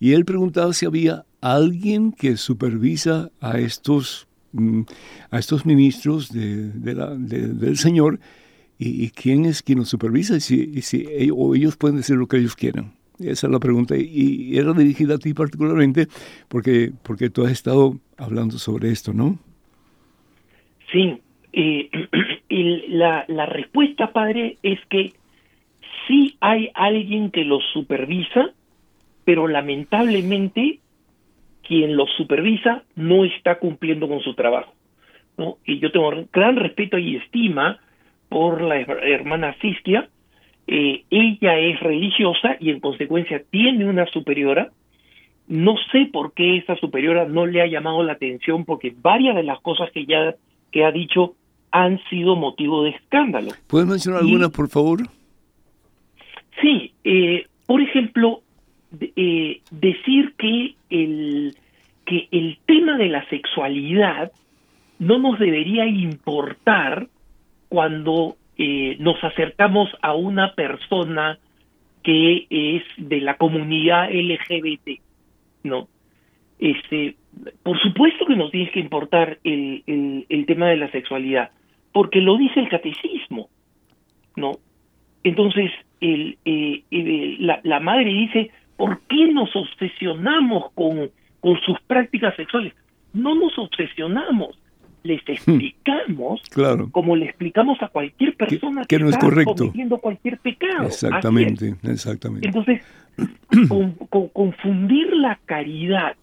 Y 0.00 0.14
él 0.14 0.24
preguntaba 0.24 0.72
si 0.72 0.84
había 0.84 1.24
alguien 1.42 2.12
que 2.12 2.36
supervisa 2.36 3.30
a 3.40 3.58
estos, 3.58 4.28
mm, 4.52 4.82
a 5.30 5.38
estos 5.38 5.66
ministros 5.66 6.32
de, 6.32 6.94
la, 6.94 7.14
del 7.14 7.76
Señor 7.76 8.20
y, 8.78 9.10
quién 9.10 9.44
es 9.44 9.62
quien 9.62 9.80
los 9.80 9.88
supervisa 9.88 10.36
y 10.36 10.40
si, 10.40 10.70
y 10.74 10.82
si 10.82 11.06
ellos, 11.10 11.36
o 11.38 11.54
ellos 11.54 11.76
pueden 11.76 11.98
decir 11.98 12.16
lo 12.16 12.26
que 12.26 12.38
ellos 12.38 12.56
quieran. 12.56 12.92
Esa 13.18 13.46
es 13.46 13.52
la 13.52 13.60
pregunta 13.60 13.94
y, 13.96 14.56
era 14.56 14.72
dirigida 14.72 15.16
a 15.16 15.18
ti 15.18 15.34
particularmente 15.34 16.08
porque, 16.48 16.92
porque 17.02 17.28
tú 17.28 17.44
has 17.44 17.52
estado 17.52 17.98
hablando 18.16 18.58
sobre 18.58 18.90
esto, 18.90 19.12
¿no? 19.12 19.38
Sí, 20.90 21.20
eh, 21.52 21.90
la, 22.88 23.24
la 23.28 23.46
respuesta, 23.46 24.12
padre, 24.12 24.58
es 24.62 24.78
que 24.88 25.12
sí 26.06 26.36
hay 26.40 26.70
alguien 26.74 27.30
que 27.30 27.44
los 27.44 27.62
supervisa, 27.72 28.50
pero 29.24 29.46
lamentablemente 29.46 30.80
quien 31.72 31.96
los 31.96 32.10
supervisa 32.18 32.82
no 32.96 33.24
está 33.24 33.58
cumpliendo 33.58 34.06
con 34.06 34.20
su 34.20 34.34
trabajo. 34.34 34.74
¿no? 35.38 35.56
Y 35.64 35.78
yo 35.78 35.90
tengo 35.90 36.12
gran 36.30 36.56
respeto 36.56 36.98
y 36.98 37.16
estima 37.16 37.80
por 38.28 38.60
la 38.60 38.78
hermana 38.78 39.54
Fiskia. 39.54 40.10
Eh, 40.66 41.04
ella 41.08 41.58
es 41.58 41.80
religiosa 41.80 42.58
y 42.60 42.68
en 42.68 42.80
consecuencia 42.80 43.42
tiene 43.48 43.86
una 43.86 44.04
superiora. 44.04 44.70
No 45.48 45.76
sé 45.92 46.10
por 46.12 46.34
qué 46.34 46.58
esa 46.58 46.76
superiora 46.76 47.24
no 47.24 47.46
le 47.46 47.62
ha 47.62 47.66
llamado 47.66 48.02
la 48.02 48.12
atención 48.12 48.66
porque 48.66 48.94
varias 48.94 49.34
de 49.34 49.42
las 49.42 49.58
cosas 49.60 49.90
que 49.92 50.04
ya 50.04 50.34
que 50.72 50.84
ha 50.84 50.92
dicho 50.92 51.36
han 51.70 51.98
sido 52.10 52.36
motivo 52.36 52.84
de 52.84 52.90
escándalo. 52.90 53.52
¿Puedes 53.66 53.88
mencionar 53.88 54.20
algunas, 54.20 54.50
por 54.50 54.68
favor? 54.68 55.00
Sí, 56.60 56.92
eh, 57.02 57.46
por 57.64 57.80
ejemplo, 57.80 58.42
eh, 59.00 59.62
decir 59.70 60.34
que 60.36 60.74
el, 60.90 61.56
que 62.12 62.28
el 62.30 62.58
tema 62.66 62.98
de 62.98 63.08
la 63.08 63.26
sexualidad 63.30 64.32
no 64.98 65.18
nos 65.18 65.38
debería 65.38 65.86
importar 65.86 67.08
cuando 67.70 68.36
eh, 68.58 68.96
nos 68.98 69.16
acercamos 69.24 69.88
a 70.02 70.12
una 70.12 70.54
persona 70.54 71.38
que 72.02 72.46
es 72.50 72.82
de 72.98 73.22
la 73.22 73.38
comunidad 73.38 74.10
LGBT, 74.12 75.00
¿no? 75.62 75.88
Este, 76.58 77.16
por 77.62 77.80
supuesto 77.80 78.26
que 78.26 78.36
nos 78.36 78.50
tiene 78.50 78.70
que 78.70 78.80
importar 78.80 79.38
el, 79.42 79.82
el, 80.28 80.44
tema 80.44 80.68
de 80.68 80.76
la 80.76 80.90
sexualidad, 80.90 81.50
porque 81.92 82.20
lo 82.20 82.36
dice 82.36 82.60
el 82.60 82.68
catecismo, 82.68 83.48
¿no? 84.36 84.52
Entonces, 85.24 85.70
el, 86.02 86.36
eh, 86.44 86.82
la, 87.38 87.60
la, 87.62 87.80
madre 87.80 88.12
dice, 88.12 88.50
¿por 88.76 89.00
qué 89.08 89.32
nos 89.32 89.56
obsesionamos 89.56 90.72
con, 90.72 91.10
con 91.42 91.60
sus 91.60 91.78
prácticas 91.82 92.34
sexuales? 92.36 92.72
No 93.12 93.34
nos 93.34 93.58
obsesionamos, 93.58 94.58
les 95.02 95.20
hmm. 95.20 95.32
explicamos, 95.32 96.40
claro. 96.50 96.88
como 96.90 97.14
le 97.16 97.26
explicamos 97.26 97.76
a 97.82 97.88
cualquier 97.88 98.34
persona 98.36 98.84
que, 98.86 98.98
no 98.98 99.10
está 99.10 99.18
es 99.18 99.24
correcto. 99.24 99.54
cometiendo 99.56 99.98
cualquier 99.98 100.38
pecado. 100.38 100.86
Exactamente, 100.86 101.74
exactamente. 101.82 102.46
Entonces, 102.46 102.80
con, 103.68 103.92
confundir 104.30 105.14
la 105.14 105.38
caridad 105.44 106.16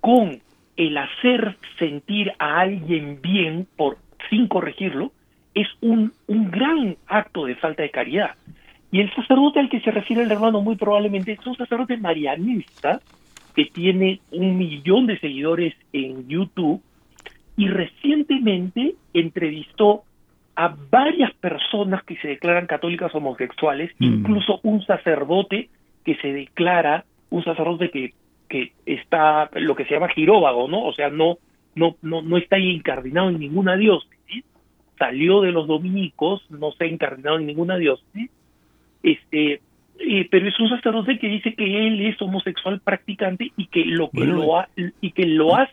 con 0.00 0.40
el 0.76 0.98
hacer 0.98 1.56
sentir 1.78 2.32
a 2.38 2.60
alguien 2.60 3.20
bien 3.22 3.68
por 3.76 3.98
sin 4.30 4.48
corregirlo 4.48 5.12
es 5.54 5.68
un, 5.80 6.12
un 6.26 6.50
gran 6.50 6.96
acto 7.06 7.44
de 7.44 7.54
falta 7.54 7.82
de 7.82 7.90
caridad. 7.90 8.34
Y 8.90 9.00
el 9.00 9.14
sacerdote 9.14 9.60
al 9.60 9.68
que 9.68 9.80
se 9.80 9.90
refiere 9.90 10.22
el 10.22 10.32
hermano 10.32 10.60
muy 10.60 10.76
probablemente 10.76 11.32
es 11.32 11.46
un 11.46 11.56
sacerdote 11.56 11.96
marianista 11.98 13.00
que 13.54 13.66
tiene 13.66 14.20
un 14.30 14.56
millón 14.56 15.06
de 15.06 15.18
seguidores 15.18 15.74
en 15.92 16.28
YouTube 16.28 16.82
y 17.56 17.68
recientemente 17.68 18.94
entrevistó 19.12 20.04
a 20.56 20.74
varias 20.90 21.32
personas 21.34 22.02
que 22.04 22.16
se 22.16 22.28
declaran 22.28 22.66
católicas 22.66 23.14
homosexuales, 23.14 23.90
mm. 23.98 24.04
incluso 24.04 24.60
un 24.62 24.84
sacerdote 24.84 25.68
que 26.04 26.16
se 26.16 26.32
declara, 26.32 27.04
un 27.30 27.44
sacerdote 27.44 27.90
que, 27.90 28.12
que 28.48 28.72
está 28.84 29.48
lo 29.54 29.74
que 29.74 29.84
se 29.84 29.94
llama 29.94 30.08
giróvago, 30.08 30.68
¿no? 30.68 30.84
O 30.84 30.92
sea, 30.92 31.08
no, 31.08 31.38
no, 31.74 31.96
no, 32.02 32.22
no 32.22 32.36
está 32.36 32.58
incardinado 32.58 33.30
en 33.30 33.38
ninguna 33.38 33.76
diócesis, 33.76 34.44
salió 34.98 35.40
de 35.40 35.52
los 35.52 35.66
dominicos, 35.66 36.42
no 36.50 36.72
se 36.72 36.84
ha 36.84 36.86
incardinado 36.86 37.38
en 37.38 37.46
ninguna 37.46 37.76
diócesis, 37.76 38.30
este 39.02 39.60
eh, 40.06 40.28
pero 40.30 40.48
es 40.48 40.58
un 40.60 40.68
sacerdote 40.68 41.18
que 41.18 41.28
dice 41.28 41.54
que 41.54 41.86
él 41.86 42.04
es 42.06 42.20
homosexual 42.20 42.80
practicante 42.80 43.52
y 43.56 43.66
que 43.66 43.84
lo 43.84 44.10
que 44.10 44.24
lo 44.24 44.58
ha, 44.58 44.68
y 45.00 45.12
que 45.12 45.26
lo 45.26 45.56
hace 45.56 45.72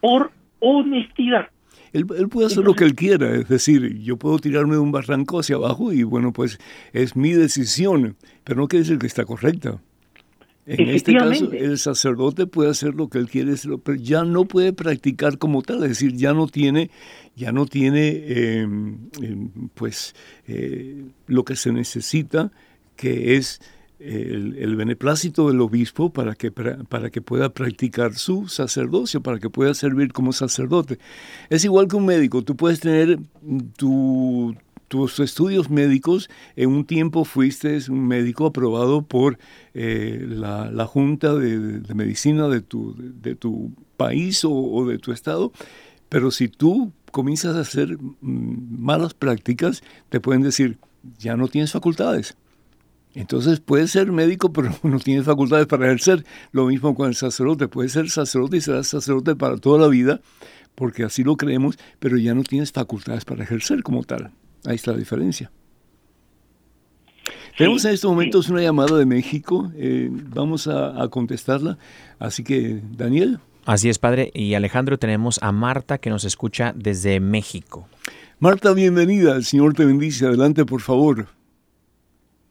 por 0.00 0.32
honestidad. 0.60 1.48
Él, 1.92 2.06
puede 2.06 2.46
hacer 2.46 2.64
lo 2.64 2.74
que 2.74 2.84
él 2.84 2.94
quiera, 2.94 3.34
es 3.34 3.48
decir, 3.48 4.00
yo 4.02 4.18
puedo 4.18 4.38
tirarme 4.38 4.74
de 4.74 4.80
un 4.80 4.92
barranco 4.92 5.40
hacia 5.40 5.56
abajo 5.56 5.92
y 5.92 6.02
bueno, 6.02 6.32
pues 6.32 6.58
es 6.92 7.16
mi 7.16 7.32
decisión, 7.32 8.16
pero 8.44 8.60
no 8.60 8.68
quiere 8.68 8.84
decir 8.84 8.98
que 8.98 9.06
está 9.06 9.24
correcta. 9.24 9.80
En 10.66 10.88
este 10.88 11.14
caso, 11.14 11.52
el 11.52 11.78
sacerdote 11.78 12.46
puede 12.48 12.70
hacer 12.70 12.94
lo 12.94 13.08
que 13.08 13.18
él 13.18 13.28
quiere, 13.30 13.54
pero 13.84 13.96
ya 13.96 14.24
no 14.24 14.46
puede 14.46 14.72
practicar 14.72 15.38
como 15.38 15.62
tal, 15.62 15.84
es 15.84 15.90
decir, 15.90 16.14
ya 16.16 16.34
no 16.34 16.48
tiene, 16.48 16.90
ya 17.36 17.52
no 17.52 17.66
tiene, 17.66 18.24
em, 18.26 18.98
em, 19.22 19.50
pues, 19.74 20.16
eh, 20.48 21.04
lo 21.28 21.44
que 21.44 21.54
se 21.54 21.72
necesita, 21.72 22.50
que 22.96 23.36
es 23.36 23.60
el, 23.98 24.76
beneplácito 24.76 25.48
del 25.48 25.60
obispo 25.60 26.12
para 26.12 26.34
que, 26.34 26.50
para 26.50 27.10
que 27.10 27.22
pueda 27.22 27.50
practicar 27.50 28.14
su 28.14 28.48
sacerdocio, 28.48 29.22
para 29.22 29.38
que 29.38 29.50
pueda 29.50 29.74
servir 29.74 30.12
como 30.12 30.32
sacerdote. 30.32 30.98
Es 31.48 31.64
igual 31.64 31.88
que 31.88 31.96
un 31.96 32.06
médico, 32.06 32.42
tú 32.42 32.56
puedes 32.56 32.80
tener 32.80 33.18
tu, 33.76 34.54
tus 34.88 35.18
estudios 35.20 35.70
médicos, 35.70 36.28
en 36.54 36.70
un 36.70 36.84
tiempo 36.84 37.24
fuiste 37.24 37.78
un 37.88 38.06
médico 38.06 38.46
aprobado 38.46 39.02
por 39.02 39.38
eh, 39.74 40.24
la, 40.28 40.86
Junta 40.86 41.34
de, 41.34 41.82
Medicina 41.94 42.48
de 42.48 42.60
tu, 42.60 42.94
de, 42.98 43.34
tu 43.34 43.72
país 43.96 44.42
o, 44.44 44.86
de 44.86 44.98
tu 44.98 45.12
estado, 45.12 45.52
pero 46.08 46.30
si 46.30 46.48
tú 46.48 46.92
comienzas 47.10 47.56
a 47.56 47.60
hacer 47.60 47.98
mm, 47.98 48.78
malas 48.78 49.14
prácticas, 49.14 49.82
te 50.10 50.20
pueden 50.20 50.42
decir, 50.42 50.78
ya 51.18 51.36
no 51.36 51.48
tienes 51.48 51.72
facultades. 51.72 52.36
Entonces 53.16 53.60
puedes 53.60 53.90
ser 53.90 54.12
médico, 54.12 54.52
pero 54.52 54.70
no 54.82 55.00
tienes 55.00 55.24
facultades 55.24 55.66
para 55.66 55.86
ejercer. 55.86 56.24
Lo 56.52 56.66
mismo 56.66 56.94
con 56.94 57.08
el 57.08 57.14
sacerdote. 57.14 57.66
Puedes 57.66 57.92
ser 57.92 58.10
sacerdote 58.10 58.58
y 58.58 58.60
serás 58.60 58.88
sacerdote 58.88 59.34
para 59.34 59.56
toda 59.56 59.80
la 59.80 59.88
vida, 59.88 60.20
porque 60.74 61.02
así 61.02 61.24
lo 61.24 61.36
creemos, 61.36 61.78
pero 61.98 62.18
ya 62.18 62.34
no 62.34 62.42
tienes 62.42 62.72
facultades 62.72 63.24
para 63.24 63.42
ejercer 63.42 63.82
como 63.82 64.04
tal. 64.04 64.32
Ahí 64.66 64.76
está 64.76 64.92
la 64.92 64.98
diferencia. 64.98 65.50
Tenemos 67.56 67.86
en 67.86 67.94
estos 67.94 68.10
momentos 68.10 68.50
una 68.50 68.60
llamada 68.60 68.98
de 68.98 69.06
México. 69.06 69.72
Eh, 69.76 70.10
vamos 70.10 70.68
a, 70.68 71.08
contestarla. 71.08 71.78
Así 72.18 72.44
que, 72.44 72.82
Daniel. 72.98 73.38
Así 73.64 73.88
es, 73.88 73.98
padre. 73.98 74.30
Y 74.34 74.52
Alejandro, 74.52 74.98
tenemos 74.98 75.38
a 75.40 75.52
Marta 75.52 75.96
que 75.96 76.10
nos 76.10 76.26
escucha 76.26 76.74
desde 76.76 77.18
México. 77.20 77.88
Marta, 78.40 78.74
bienvenida. 78.74 79.36
El 79.36 79.44
Señor 79.44 79.72
te 79.72 79.86
bendice. 79.86 80.26
Adelante, 80.26 80.66
por 80.66 80.82
favor. 80.82 81.28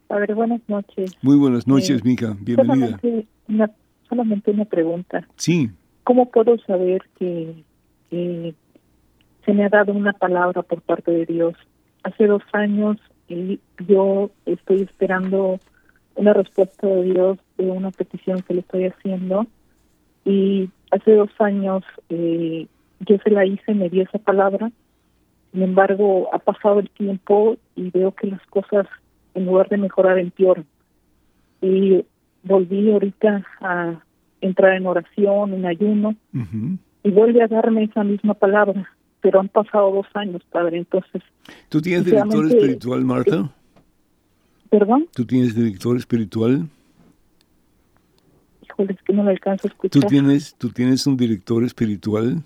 Padre, 0.07 0.33
buenas 0.33 0.61
noches. 0.67 1.11
Muy 1.21 1.37
buenas 1.37 1.67
noches, 1.67 2.01
eh, 2.01 2.03
Mica. 2.03 2.35
Bienvenida. 2.39 2.99
Solamente 2.99 3.27
una, 3.47 3.71
solamente 4.07 4.51
una 4.51 4.65
pregunta. 4.65 5.27
Sí. 5.35 5.69
¿Cómo 6.03 6.29
puedo 6.29 6.57
saber 6.59 7.01
que, 7.17 7.63
que 8.09 8.53
se 9.45 9.53
me 9.53 9.65
ha 9.65 9.69
dado 9.69 9.93
una 9.93 10.13
palabra 10.13 10.61
por 10.61 10.81
parte 10.81 11.11
de 11.11 11.25
Dios 11.25 11.55
hace 12.03 12.27
dos 12.27 12.43
años 12.53 12.97
y 13.27 13.59
yo 13.87 14.29
estoy 14.45 14.81
esperando 14.81 15.59
una 16.15 16.33
respuesta 16.33 16.87
de 16.87 17.03
Dios 17.03 17.39
de 17.57 17.69
una 17.71 17.91
petición 17.91 18.41
que 18.43 18.53
le 18.53 18.59
estoy 18.61 18.85
haciendo 18.85 19.47
y 20.23 20.69
hace 20.91 21.15
dos 21.15 21.29
años 21.39 21.83
eh, 22.09 22.67
yo 22.99 23.17
se 23.23 23.29
la 23.31 23.45
hice, 23.45 23.73
me 23.73 23.89
dio 23.89 24.03
esa 24.03 24.19
palabra, 24.19 24.71
sin 25.51 25.63
embargo 25.63 26.29
ha 26.33 26.39
pasado 26.39 26.79
el 26.79 26.89
tiempo 26.91 27.57
y 27.75 27.89
veo 27.89 28.11
que 28.11 28.27
las 28.27 28.45
cosas 28.47 28.87
en 29.36 29.45
lugar 29.45 29.69
de 29.69 29.77
mejorar 29.77 30.17
empeoran 30.17 30.65
y 31.61 32.03
volví 32.43 32.91
ahorita 32.91 33.45
a 33.61 34.01
entrar 34.41 34.73
en 34.73 34.88
oración, 34.88 35.53
en 35.53 35.65
ayuno 35.65 36.15
y 37.03 37.11
vuelve 37.11 37.43
a 37.43 37.47
darme 37.47 37.83
esa 37.83 38.03
misma 38.03 38.33
palabra 38.33 38.89
pero 39.25 39.39
han 39.39 39.47
pasado 39.47 39.91
dos 39.91 40.05
años, 40.13 40.43
padre, 40.51 40.77
entonces... 40.77 41.23
¿Tú 41.69 41.81
tienes 41.81 42.05
director 42.05 42.45
espiritual, 42.45 43.03
Marta? 43.03 43.51
¿Perdón? 44.69 45.07
¿Tú 45.15 45.25
tienes 45.25 45.55
director 45.55 45.97
espiritual? 45.97 46.67
Híjole, 48.61 48.93
es 48.93 49.01
que 49.01 49.13
no 49.13 49.23
le 49.23 49.31
alcanzo 49.31 49.67
a 49.67 49.71
escuchar. 49.71 49.99
¿Tú 49.99 50.07
tienes, 50.07 50.53
¿tú 50.59 50.69
tienes 50.69 51.07
un 51.07 51.17
director 51.17 51.63
espiritual? 51.63 52.43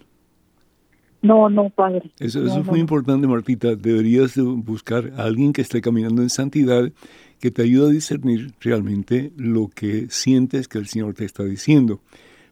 No, 1.21 1.49
no, 1.49 1.69
padre. 1.69 2.11
Eso, 2.19 2.45
eso 2.45 2.59
es 2.59 2.65
muy 2.65 2.79
importante, 2.79 3.27
Martita. 3.27 3.75
Deberías 3.75 4.35
buscar 4.37 5.11
a 5.17 5.23
alguien 5.23 5.51
que 5.51 5.61
esté 5.61 5.81
caminando 5.81 6.21
en 6.21 6.29
santidad, 6.29 6.91
que 7.39 7.51
te 7.51 7.63
ayude 7.63 7.87
a 7.87 7.91
discernir 7.91 8.53
realmente 8.61 9.31
lo 9.35 9.67
que 9.67 10.07
sientes 10.09 10.67
que 10.67 10.77
el 10.77 10.87
Señor 10.87 11.13
te 11.13 11.25
está 11.25 11.43
diciendo. 11.43 11.99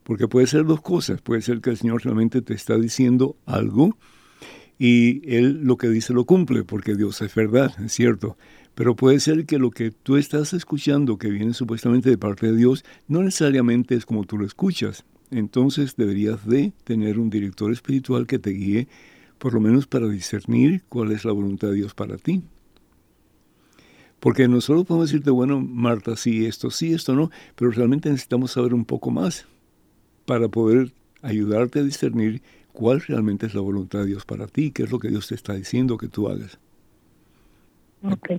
Porque 0.03 0.27
puede 0.27 0.47
ser 0.47 0.65
dos 0.65 0.81
cosas. 0.81 1.21
Puede 1.21 1.41
ser 1.41 1.61
que 1.61 1.69
el 1.69 1.77
Señor 1.77 2.03
realmente 2.03 2.41
te 2.41 2.53
está 2.53 2.77
diciendo 2.77 3.35
algo 3.45 3.97
y 4.79 5.35
Él 5.35 5.61
lo 5.63 5.77
que 5.77 5.89
dice 5.89 6.13
lo 6.13 6.25
cumple, 6.25 6.63
porque 6.63 6.95
Dios 6.95 7.21
es 7.21 7.33
verdad, 7.33 7.73
es 7.83 7.93
cierto. 7.93 8.37
Pero 8.75 8.95
puede 8.95 9.19
ser 9.19 9.45
que 9.45 9.57
lo 9.57 9.71
que 9.71 9.91
tú 9.91 10.17
estás 10.17 10.53
escuchando, 10.53 11.17
que 11.17 11.29
viene 11.29 11.53
supuestamente 11.53 12.09
de 12.09 12.17
parte 12.17 12.47
de 12.47 12.57
Dios, 12.57 12.85
no 13.07 13.23
necesariamente 13.23 13.95
es 13.95 14.05
como 14.05 14.23
tú 14.23 14.37
lo 14.37 14.45
escuchas. 14.45 15.03
Entonces 15.31 15.95
deberías 15.95 16.45
de 16.45 16.73
tener 16.83 17.19
un 17.19 17.29
director 17.29 17.71
espiritual 17.71 18.27
que 18.27 18.39
te 18.39 18.51
guíe, 18.51 18.87
por 19.37 19.53
lo 19.53 19.59
menos 19.59 19.87
para 19.87 20.07
discernir 20.07 20.83
cuál 20.89 21.11
es 21.11 21.25
la 21.25 21.31
voluntad 21.31 21.69
de 21.69 21.75
Dios 21.75 21.93
para 21.93 22.17
ti. 22.17 22.43
Porque 24.19 24.47
nosotros 24.47 24.85
podemos 24.85 25.09
decirte, 25.09 25.29
bueno, 25.29 25.61
Marta, 25.61 26.15
sí, 26.15 26.45
esto, 26.45 26.71
sí, 26.71 26.93
esto 26.93 27.13
no, 27.13 27.29
pero 27.55 27.71
realmente 27.71 28.09
necesitamos 28.09 28.51
saber 28.51 28.73
un 28.73 28.85
poco 28.85 29.11
más 29.11 29.45
para 30.25 30.47
poder 30.47 30.91
ayudarte 31.21 31.79
a 31.79 31.83
discernir 31.83 32.41
cuál 32.73 33.01
realmente 33.01 33.45
es 33.45 33.53
la 33.53 33.61
voluntad 33.61 33.99
de 33.99 34.07
Dios 34.07 34.25
para 34.25 34.47
ti, 34.47 34.71
qué 34.71 34.83
es 34.83 34.91
lo 34.91 34.99
que 34.99 35.09
Dios 35.09 35.27
te 35.27 35.35
está 35.35 35.53
diciendo 35.53 35.97
que 35.97 36.07
tú 36.07 36.29
hagas. 36.29 36.59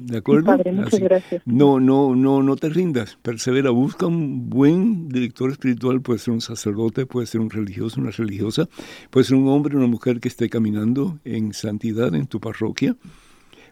¿De 0.01 0.19
acuerdo? 0.19 0.57
muchas 0.73 1.01
gracias. 1.01 1.43
No, 1.45 1.81
no, 1.81 2.15
no, 2.15 2.43
no 2.43 2.57
te 2.57 2.69
rindas. 2.69 3.19
Persevera, 3.23 3.71
busca 3.71 4.07
un 4.07 4.49
buen 4.49 5.09
director 5.09 5.51
espiritual, 5.51 6.01
puede 6.01 6.19
ser 6.19 6.35
un 6.35 6.41
sacerdote, 6.41 7.07
puede 7.07 7.27
ser 7.27 7.41
un 7.41 7.51
religioso, 7.51 8.01
una 8.01 8.11
religiosa, 8.11 8.69
puede 9.11 9.25
ser 9.25 9.37
un 9.37 9.49
hombre, 9.49 9.77
una 9.77 9.87
mujer 9.87 10.21
que 10.21 10.29
esté 10.29 10.49
caminando 10.49 11.19
en 11.25 11.53
santidad 11.53 12.15
en 12.15 12.27
tu 12.27 12.41
parroquia, 12.41 12.97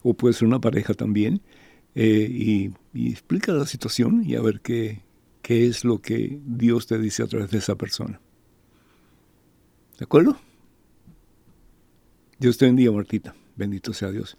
o 0.02 0.14
puede 0.14 0.34
ser 0.34 0.48
una 0.48 0.60
pareja 0.60 0.94
también, 0.94 1.40
eh, 1.94 2.28
y, 2.30 2.72
y, 2.92 3.10
explica 3.10 3.52
la 3.52 3.64
situación 3.64 4.22
y 4.26 4.34
a 4.34 4.42
ver 4.42 4.60
qué, 4.60 5.00
qué 5.40 5.66
es 5.66 5.84
lo 5.84 6.02
que 6.02 6.38
Dios 6.44 6.86
te 6.86 6.98
dice 6.98 7.22
a 7.22 7.26
través 7.26 7.50
de 7.50 7.58
esa 7.58 7.76
persona. 7.76 8.20
¿De 9.98 10.04
acuerdo? 10.04 10.36
Dios 12.38 12.58
te 12.58 12.66
bendiga, 12.66 12.92
Martita. 12.92 13.34
Bendito 13.56 13.94
sea 13.94 14.10
Dios. 14.10 14.36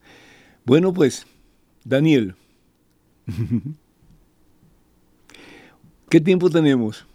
Bueno, 0.65 0.93
pues 0.93 1.25
Daniel, 1.88 2.35
¿qué 6.09 6.19
tiempo 6.19 6.49
tenemos? 6.49 7.07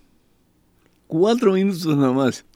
Cuatro 1.07 1.53
minutos 1.53 1.95
nada 1.95 2.12
más. 2.12 2.47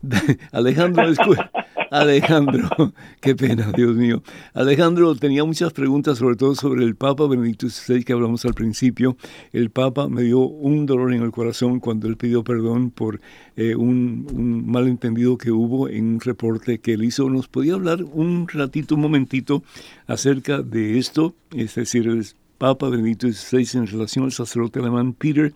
Alejandro, 0.52 1.02
Alejandro, 1.94 2.68
qué 3.20 3.36
pena, 3.36 3.70
Dios 3.70 3.94
mío. 3.94 4.20
Alejandro 4.52 5.14
tenía 5.14 5.44
muchas 5.44 5.72
preguntas, 5.72 6.18
sobre 6.18 6.34
todo 6.34 6.56
sobre 6.56 6.82
el 6.82 6.96
Papa 6.96 7.28
Benedicto 7.28 7.68
XVI 7.68 8.02
que 8.02 8.12
hablamos 8.12 8.44
al 8.44 8.52
principio. 8.52 9.16
El 9.52 9.70
Papa 9.70 10.08
me 10.08 10.22
dio 10.22 10.40
un 10.40 10.86
dolor 10.86 11.14
en 11.14 11.22
el 11.22 11.30
corazón 11.30 11.78
cuando 11.78 12.08
él 12.08 12.16
pidió 12.16 12.42
perdón 12.42 12.90
por 12.90 13.20
eh, 13.56 13.76
un, 13.76 14.26
un, 14.32 14.68
malentendido 14.68 15.38
que 15.38 15.52
hubo 15.52 15.88
en 15.88 16.14
un 16.14 16.20
reporte 16.20 16.80
que 16.80 16.94
él 16.94 17.04
hizo. 17.04 17.30
¿Nos 17.30 17.46
podía 17.46 17.74
hablar 17.74 18.02
un 18.02 18.48
ratito, 18.48 18.96
un 18.96 19.02
momentito 19.02 19.62
acerca 20.08 20.62
de 20.62 20.98
esto? 20.98 21.36
Es 21.54 21.76
decir, 21.76 22.08
el 22.08 22.26
Papa 22.58 22.88
Benedicto 22.88 23.30
XVI 23.30 23.78
en 23.78 23.86
relación 23.86 24.24
al 24.24 24.32
sacerdote 24.32 24.80
alemán 24.80 25.12
Peter 25.12 25.54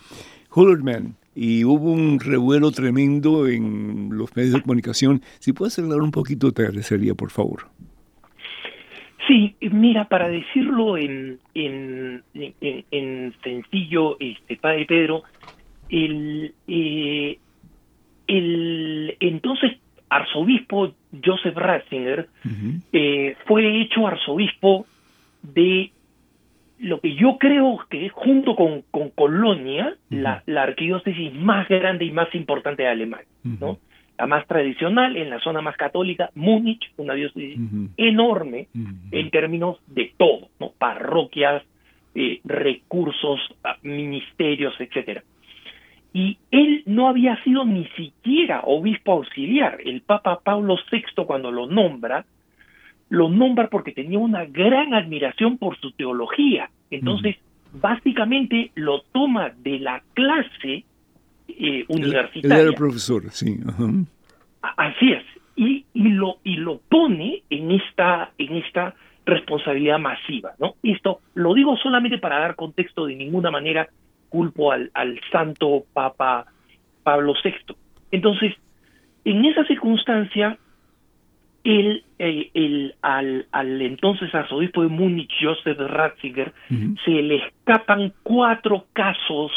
Hullerman 0.55 1.17
y 1.41 1.65
hubo 1.65 1.93
un 1.93 2.19
revuelo 2.19 2.73
tremendo 2.73 3.47
en 3.47 4.09
los 4.11 4.35
medios 4.35 4.55
de 4.55 4.61
comunicación. 4.61 5.23
Si 5.39 5.53
puedes 5.53 5.79
hablar 5.79 6.01
un 6.01 6.11
poquito, 6.11 6.51
te 6.51 6.63
agradecería, 6.63 7.15
por 7.15 7.31
favor. 7.31 7.69
Sí, 9.29 9.55
mira, 9.61 10.09
para 10.09 10.29
decirlo 10.29 10.97
en, 10.97 11.39
en, 11.55 12.25
en, 12.35 13.35
sencillo, 13.45 14.17
este, 14.19 14.57
Padre 14.57 14.85
Pedro, 14.87 15.23
el, 15.89 16.55
eh, 16.67 17.39
el 18.27 19.17
entonces 19.21 19.77
arzobispo 20.09 20.93
Joseph 21.25 21.55
Ratzinger 21.55 22.29
eh, 22.93 23.37
fue 23.47 23.81
hecho 23.83 24.09
arzobispo 24.09 24.87
de 25.43 25.93
lo 26.79 27.01
que 27.01 27.15
yo 27.15 27.39
creo 27.39 27.79
que 27.91 28.09
junto 28.09 28.55
con, 28.55 28.83
con 28.91 29.11
Colonia, 29.11 29.97
la, 30.11 30.43
la, 30.47 30.63
arquidiócesis 30.63 31.35
más 31.35 31.69
grande 31.69 32.05
y 32.05 32.11
más 32.11 32.33
importante 32.35 32.83
de 32.83 32.89
Alemania, 32.89 33.27
¿no? 33.43 33.79
La 34.19 34.27
más 34.27 34.47
tradicional, 34.47 35.17
en 35.17 35.31
la 35.31 35.39
zona 35.41 35.61
más 35.61 35.77
católica, 35.77 36.31
Múnich, 36.35 36.91
una 36.97 37.15
diócesis 37.15 37.59
enorme 37.97 38.67
en 39.13 39.31
términos 39.31 39.79
de 39.87 40.13
todo, 40.17 40.49
¿no? 40.59 40.73
Parroquias, 40.77 41.63
eh, 42.15 42.41
recursos, 42.45 43.41
ah, 43.63 43.77
ministerios, 43.83 44.75
etcétera. 44.81 45.23
Y 46.13 46.39
él 46.51 46.83
no 46.87 47.09
había 47.09 47.41
sido 47.45 47.65
ni 47.65 47.87
siquiera 47.97 48.63
obispo 48.65 49.13
auxiliar. 49.13 49.79
El 49.85 50.01
Papa 50.01 50.41
Pablo 50.43 50.77
VI, 50.91 51.25
cuando 51.27 51.53
lo 51.53 51.67
nombra, 51.67 52.25
lo 53.09 53.29
nombra 53.29 53.69
porque 53.69 53.93
tenía 53.93 54.19
una 54.19 54.45
gran 54.45 54.95
admiración 54.95 55.59
por 55.59 55.79
su 55.79 55.93
teología. 55.93 56.71
Entonces, 56.91 57.37
básicamente 57.73 58.71
lo 58.75 59.03
toma 59.13 59.51
de 59.51 59.79
la 59.79 60.03
clase 60.15 60.85
eh, 61.49 61.85
universitaria. 61.89 62.65
era 62.65 62.73
profesor, 62.73 63.31
sí. 63.31 63.59
Así 64.63 65.13
es. 65.13 65.25
Y, 65.57 65.85
y, 65.93 66.09
lo, 66.11 66.39
y 66.45 66.57
lo 66.57 66.79
pone 66.89 67.43
en 67.51 67.73
esta, 67.73 68.31
en 68.39 68.57
esta 68.57 68.95
responsabilidad 69.27 69.99
masiva, 69.99 70.53
¿no? 70.59 70.75
Esto 70.83 71.21
lo 71.35 71.53
digo 71.55 71.77
solamente 71.77 72.19
para 72.19 72.39
dar 72.39 72.55
contexto, 72.55 73.07
de 73.07 73.17
ninguna 73.17 73.51
manera 73.51 73.89
culpo 74.29 74.73
al, 74.73 74.91
al 74.95 75.21
santo 75.33 75.85
Papa 75.93 76.47
Pablo 77.03 77.35
VI. 77.43 77.75
Entonces, 78.11 78.55
en 79.25 79.45
esa 79.45 79.65
circunstancia, 79.67 80.59
el, 81.65 82.05
eh, 82.19 82.51
el, 82.55 82.95
al, 83.03 83.47
al, 83.53 83.83
entonces 83.83 84.35
arzobispo 84.35 84.83
de 84.83 84.89
Múnich, 84.89 85.33
Joseph 85.41 85.79
Ratzinger, 85.79 86.53
se 87.05 87.11
le 87.11 87.37
escapan 87.37 88.13
cuatro 88.23 88.87
casos 88.93 89.53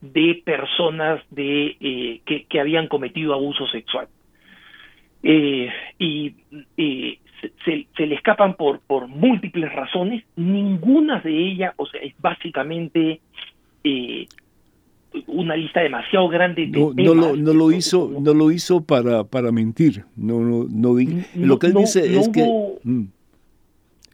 de 0.00 0.42
personas 0.44 1.22
de, 1.30 1.76
eh, 1.80 2.20
que, 2.24 2.44
que, 2.44 2.60
habían 2.60 2.86
cometido 2.88 3.34
abuso 3.34 3.66
sexual. 3.68 4.08
Eh, 5.22 5.70
y 5.98 6.34
se, 7.64 7.86
se, 7.96 8.06
le 8.06 8.14
escapan 8.14 8.54
por, 8.54 8.80
por 8.80 9.08
múltiples 9.08 9.72
razones, 9.72 10.24
ninguna 10.36 11.20
de 11.20 11.30
ellas, 11.30 11.74
o 11.76 11.86
sea, 11.86 12.00
es 12.00 12.14
básicamente 12.20 13.20
una 15.26 15.56
lista 15.56 15.80
demasiado 15.80 16.28
grande 16.28 16.66
de 16.66 16.78
no, 16.78 16.92
no, 16.94 17.14
lo, 17.14 17.36
no 17.36 17.54
lo 17.54 17.72
hizo 17.72 18.12
no 18.20 18.34
lo 18.34 18.50
hizo 18.50 18.82
para 18.82 19.24
para 19.24 19.52
mentir. 19.52 20.04
No 20.16 20.40
no 20.40 20.66
no, 20.68 20.96
lo 21.34 21.58
que 21.58 21.68
él 21.68 21.74
dice 21.74 22.18
es 22.18 22.28
que 22.28 22.42
mm. 22.84 23.04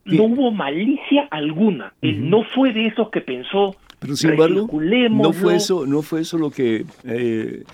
no 0.04 0.24
hubo 0.24 0.50
malicia 0.52 1.28
alguna. 1.30 1.94
Él 2.00 2.28
no 2.28 2.44
fue 2.44 2.72
de 2.72 2.86
esos 2.86 3.10
que 3.10 3.20
pensó 3.20 3.76
pero 3.98 4.16
sin 4.16 4.30
embargo 4.30 4.68
no 5.10 5.32
fue 5.32 5.56
eso 5.56 5.86
no 5.86 6.02
fue 6.02 6.20
eso 6.20 6.36
lo 6.36 6.50
que 6.50 6.84
eh, 7.04 7.64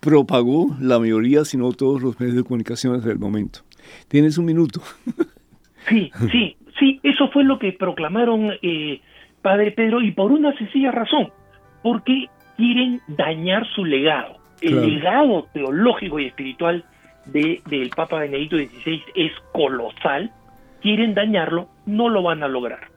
propagó 0.00 0.74
la 0.80 0.98
mayoría 0.98 1.44
sino 1.44 1.72
todos 1.72 2.02
los 2.02 2.18
medios 2.18 2.36
de 2.36 2.42
comunicación 2.42 3.00
del 3.00 3.18
momento. 3.18 3.60
Tienes 4.08 4.38
un 4.38 4.46
minuto. 4.46 4.80
Sí 5.88 6.10
sí 6.32 6.56
sí 6.78 7.00
eso 7.02 7.28
fue 7.28 7.44
lo 7.44 7.58
que 7.58 7.72
proclamaron 7.72 8.52
eh, 8.62 9.00
padre 9.42 9.70
Pedro 9.70 10.02
y 10.02 10.10
por 10.10 10.32
una 10.32 10.56
sencilla 10.56 10.90
razón 10.90 11.28
porque 11.82 12.26
quieren 12.56 13.00
dañar 13.08 13.66
su 13.74 13.84
legado. 13.84 14.36
El 14.60 14.94
legado 14.94 15.46
teológico 15.52 16.18
y 16.18 16.26
espiritual 16.26 16.84
de, 17.26 17.60
del 17.68 17.90
Papa 17.90 18.20
Benedicto 18.20 18.56
XVI 18.56 19.02
es 19.14 19.32
colosal. 19.52 20.30
Quieren 20.80 21.14
dañarlo, 21.14 21.68
no 21.84 22.08
lo 22.08 22.22
van 22.22 22.42
a 22.42 22.48
lograr. 22.48 22.88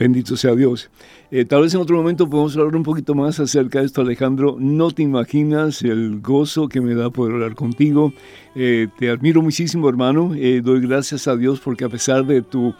Bendito 0.00 0.34
sea 0.34 0.54
Dios. 0.54 0.90
Eh, 1.30 1.44
tal 1.44 1.60
vez 1.60 1.74
en 1.74 1.80
otro 1.82 1.94
momento 1.94 2.28
podemos 2.28 2.56
hablar 2.56 2.74
un 2.74 2.82
poquito 2.82 3.14
más 3.14 3.38
acerca 3.38 3.80
de 3.80 3.84
esto, 3.84 4.00
Alejandro. 4.00 4.56
No 4.58 4.90
te 4.90 5.02
imaginas 5.02 5.82
el 5.82 6.22
gozo 6.22 6.68
que 6.68 6.80
me 6.80 6.94
da 6.94 7.10
poder 7.10 7.34
hablar 7.34 7.54
contigo. 7.54 8.14
Eh, 8.54 8.88
te 8.98 9.10
admiro 9.10 9.42
muchísimo, 9.42 9.90
hermano. 9.90 10.32
Eh, 10.34 10.62
doy 10.62 10.80
gracias 10.80 11.28
a 11.28 11.36
Dios 11.36 11.60
porque 11.60 11.84
a 11.84 11.90
pesar 11.90 12.24
de 12.24 12.40
tu 12.40 12.74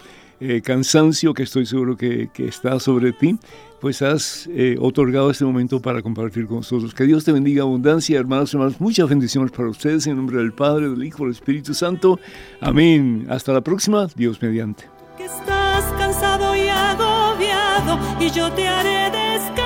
cansancio, 0.65 1.35
que 1.35 1.43
estoy 1.43 1.67
seguro 1.67 1.97
que, 1.97 2.31
que 2.33 2.49
está 2.49 2.81
sobre 2.81 3.13
ti, 3.13 3.39
pues 3.81 4.03
has 4.03 4.47
eh, 4.53 4.77
otorgado 4.79 5.31
este 5.31 5.45
momento 5.45 5.81
para 5.81 6.03
compartir 6.03 6.47
con 6.47 6.59
nosotros. 6.59 6.95
Que 6.95 7.05
Dios 7.05 7.25
te 7.25 7.33
bendiga 7.33 7.63
abundancia, 7.63 8.19
hermanos 8.19 8.53
y 8.53 8.57
hermanas. 8.57 8.81
Muchas 8.81 9.09
bendiciones 9.09 9.51
para 9.51 9.69
ustedes 9.69 10.07
en 10.07 10.17
nombre 10.17 10.37
del 10.37 10.53
Padre, 10.53 10.91
del 10.91 11.03
Hijo, 11.03 11.25
del 11.25 11.33
Espíritu 11.33 11.73
Santo. 11.75 12.21
Amén. 12.61 13.27
Hasta 13.29 13.53
la 13.53 13.63
próxima. 13.63 14.07
Dios 14.15 14.41
mediante. 14.43 14.85
Que 15.17 15.25
estás 15.25 15.85
cansado 15.99 16.55
y 16.55 16.69
agobiado 16.69 17.99
y 18.21 18.31
yo 18.31 18.53
te 18.53 18.69
haré 18.69 19.11
descansar. 19.11 19.61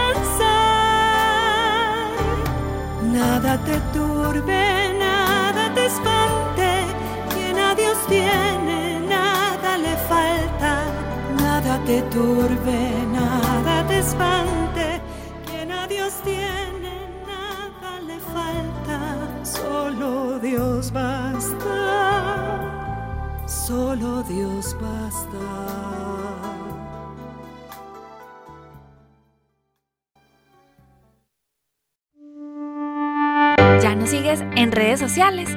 Nada 3.13 3.63
te 3.65 3.99
turbe, 3.99 4.99
nada 4.99 5.75
te 5.75 5.87
espante. 5.87 6.87
Quien 7.35 7.59
a 7.59 7.75
Dios 7.75 7.99
tiene, 8.09 8.64
te 11.87 12.01
turbe, 12.03 13.07
nada 13.13 13.87
te 13.87 13.99
espante. 13.99 15.01
Quien 15.47 15.71
a 15.71 15.87
Dios 15.87 16.15
tiene, 16.25 17.09
nada 17.27 18.01
le 18.01 18.19
falta. 18.21 19.45
Solo 19.45 20.39
Dios 20.39 20.91
basta. 20.93 22.61
Solo 23.47 24.23
Dios 24.23 24.77
basta. 24.81 25.39
Ya 33.83 33.95
nos 33.95 34.09
sigues 34.11 34.41
en 34.57 34.73
redes 34.73 35.01
sociales 35.01 35.57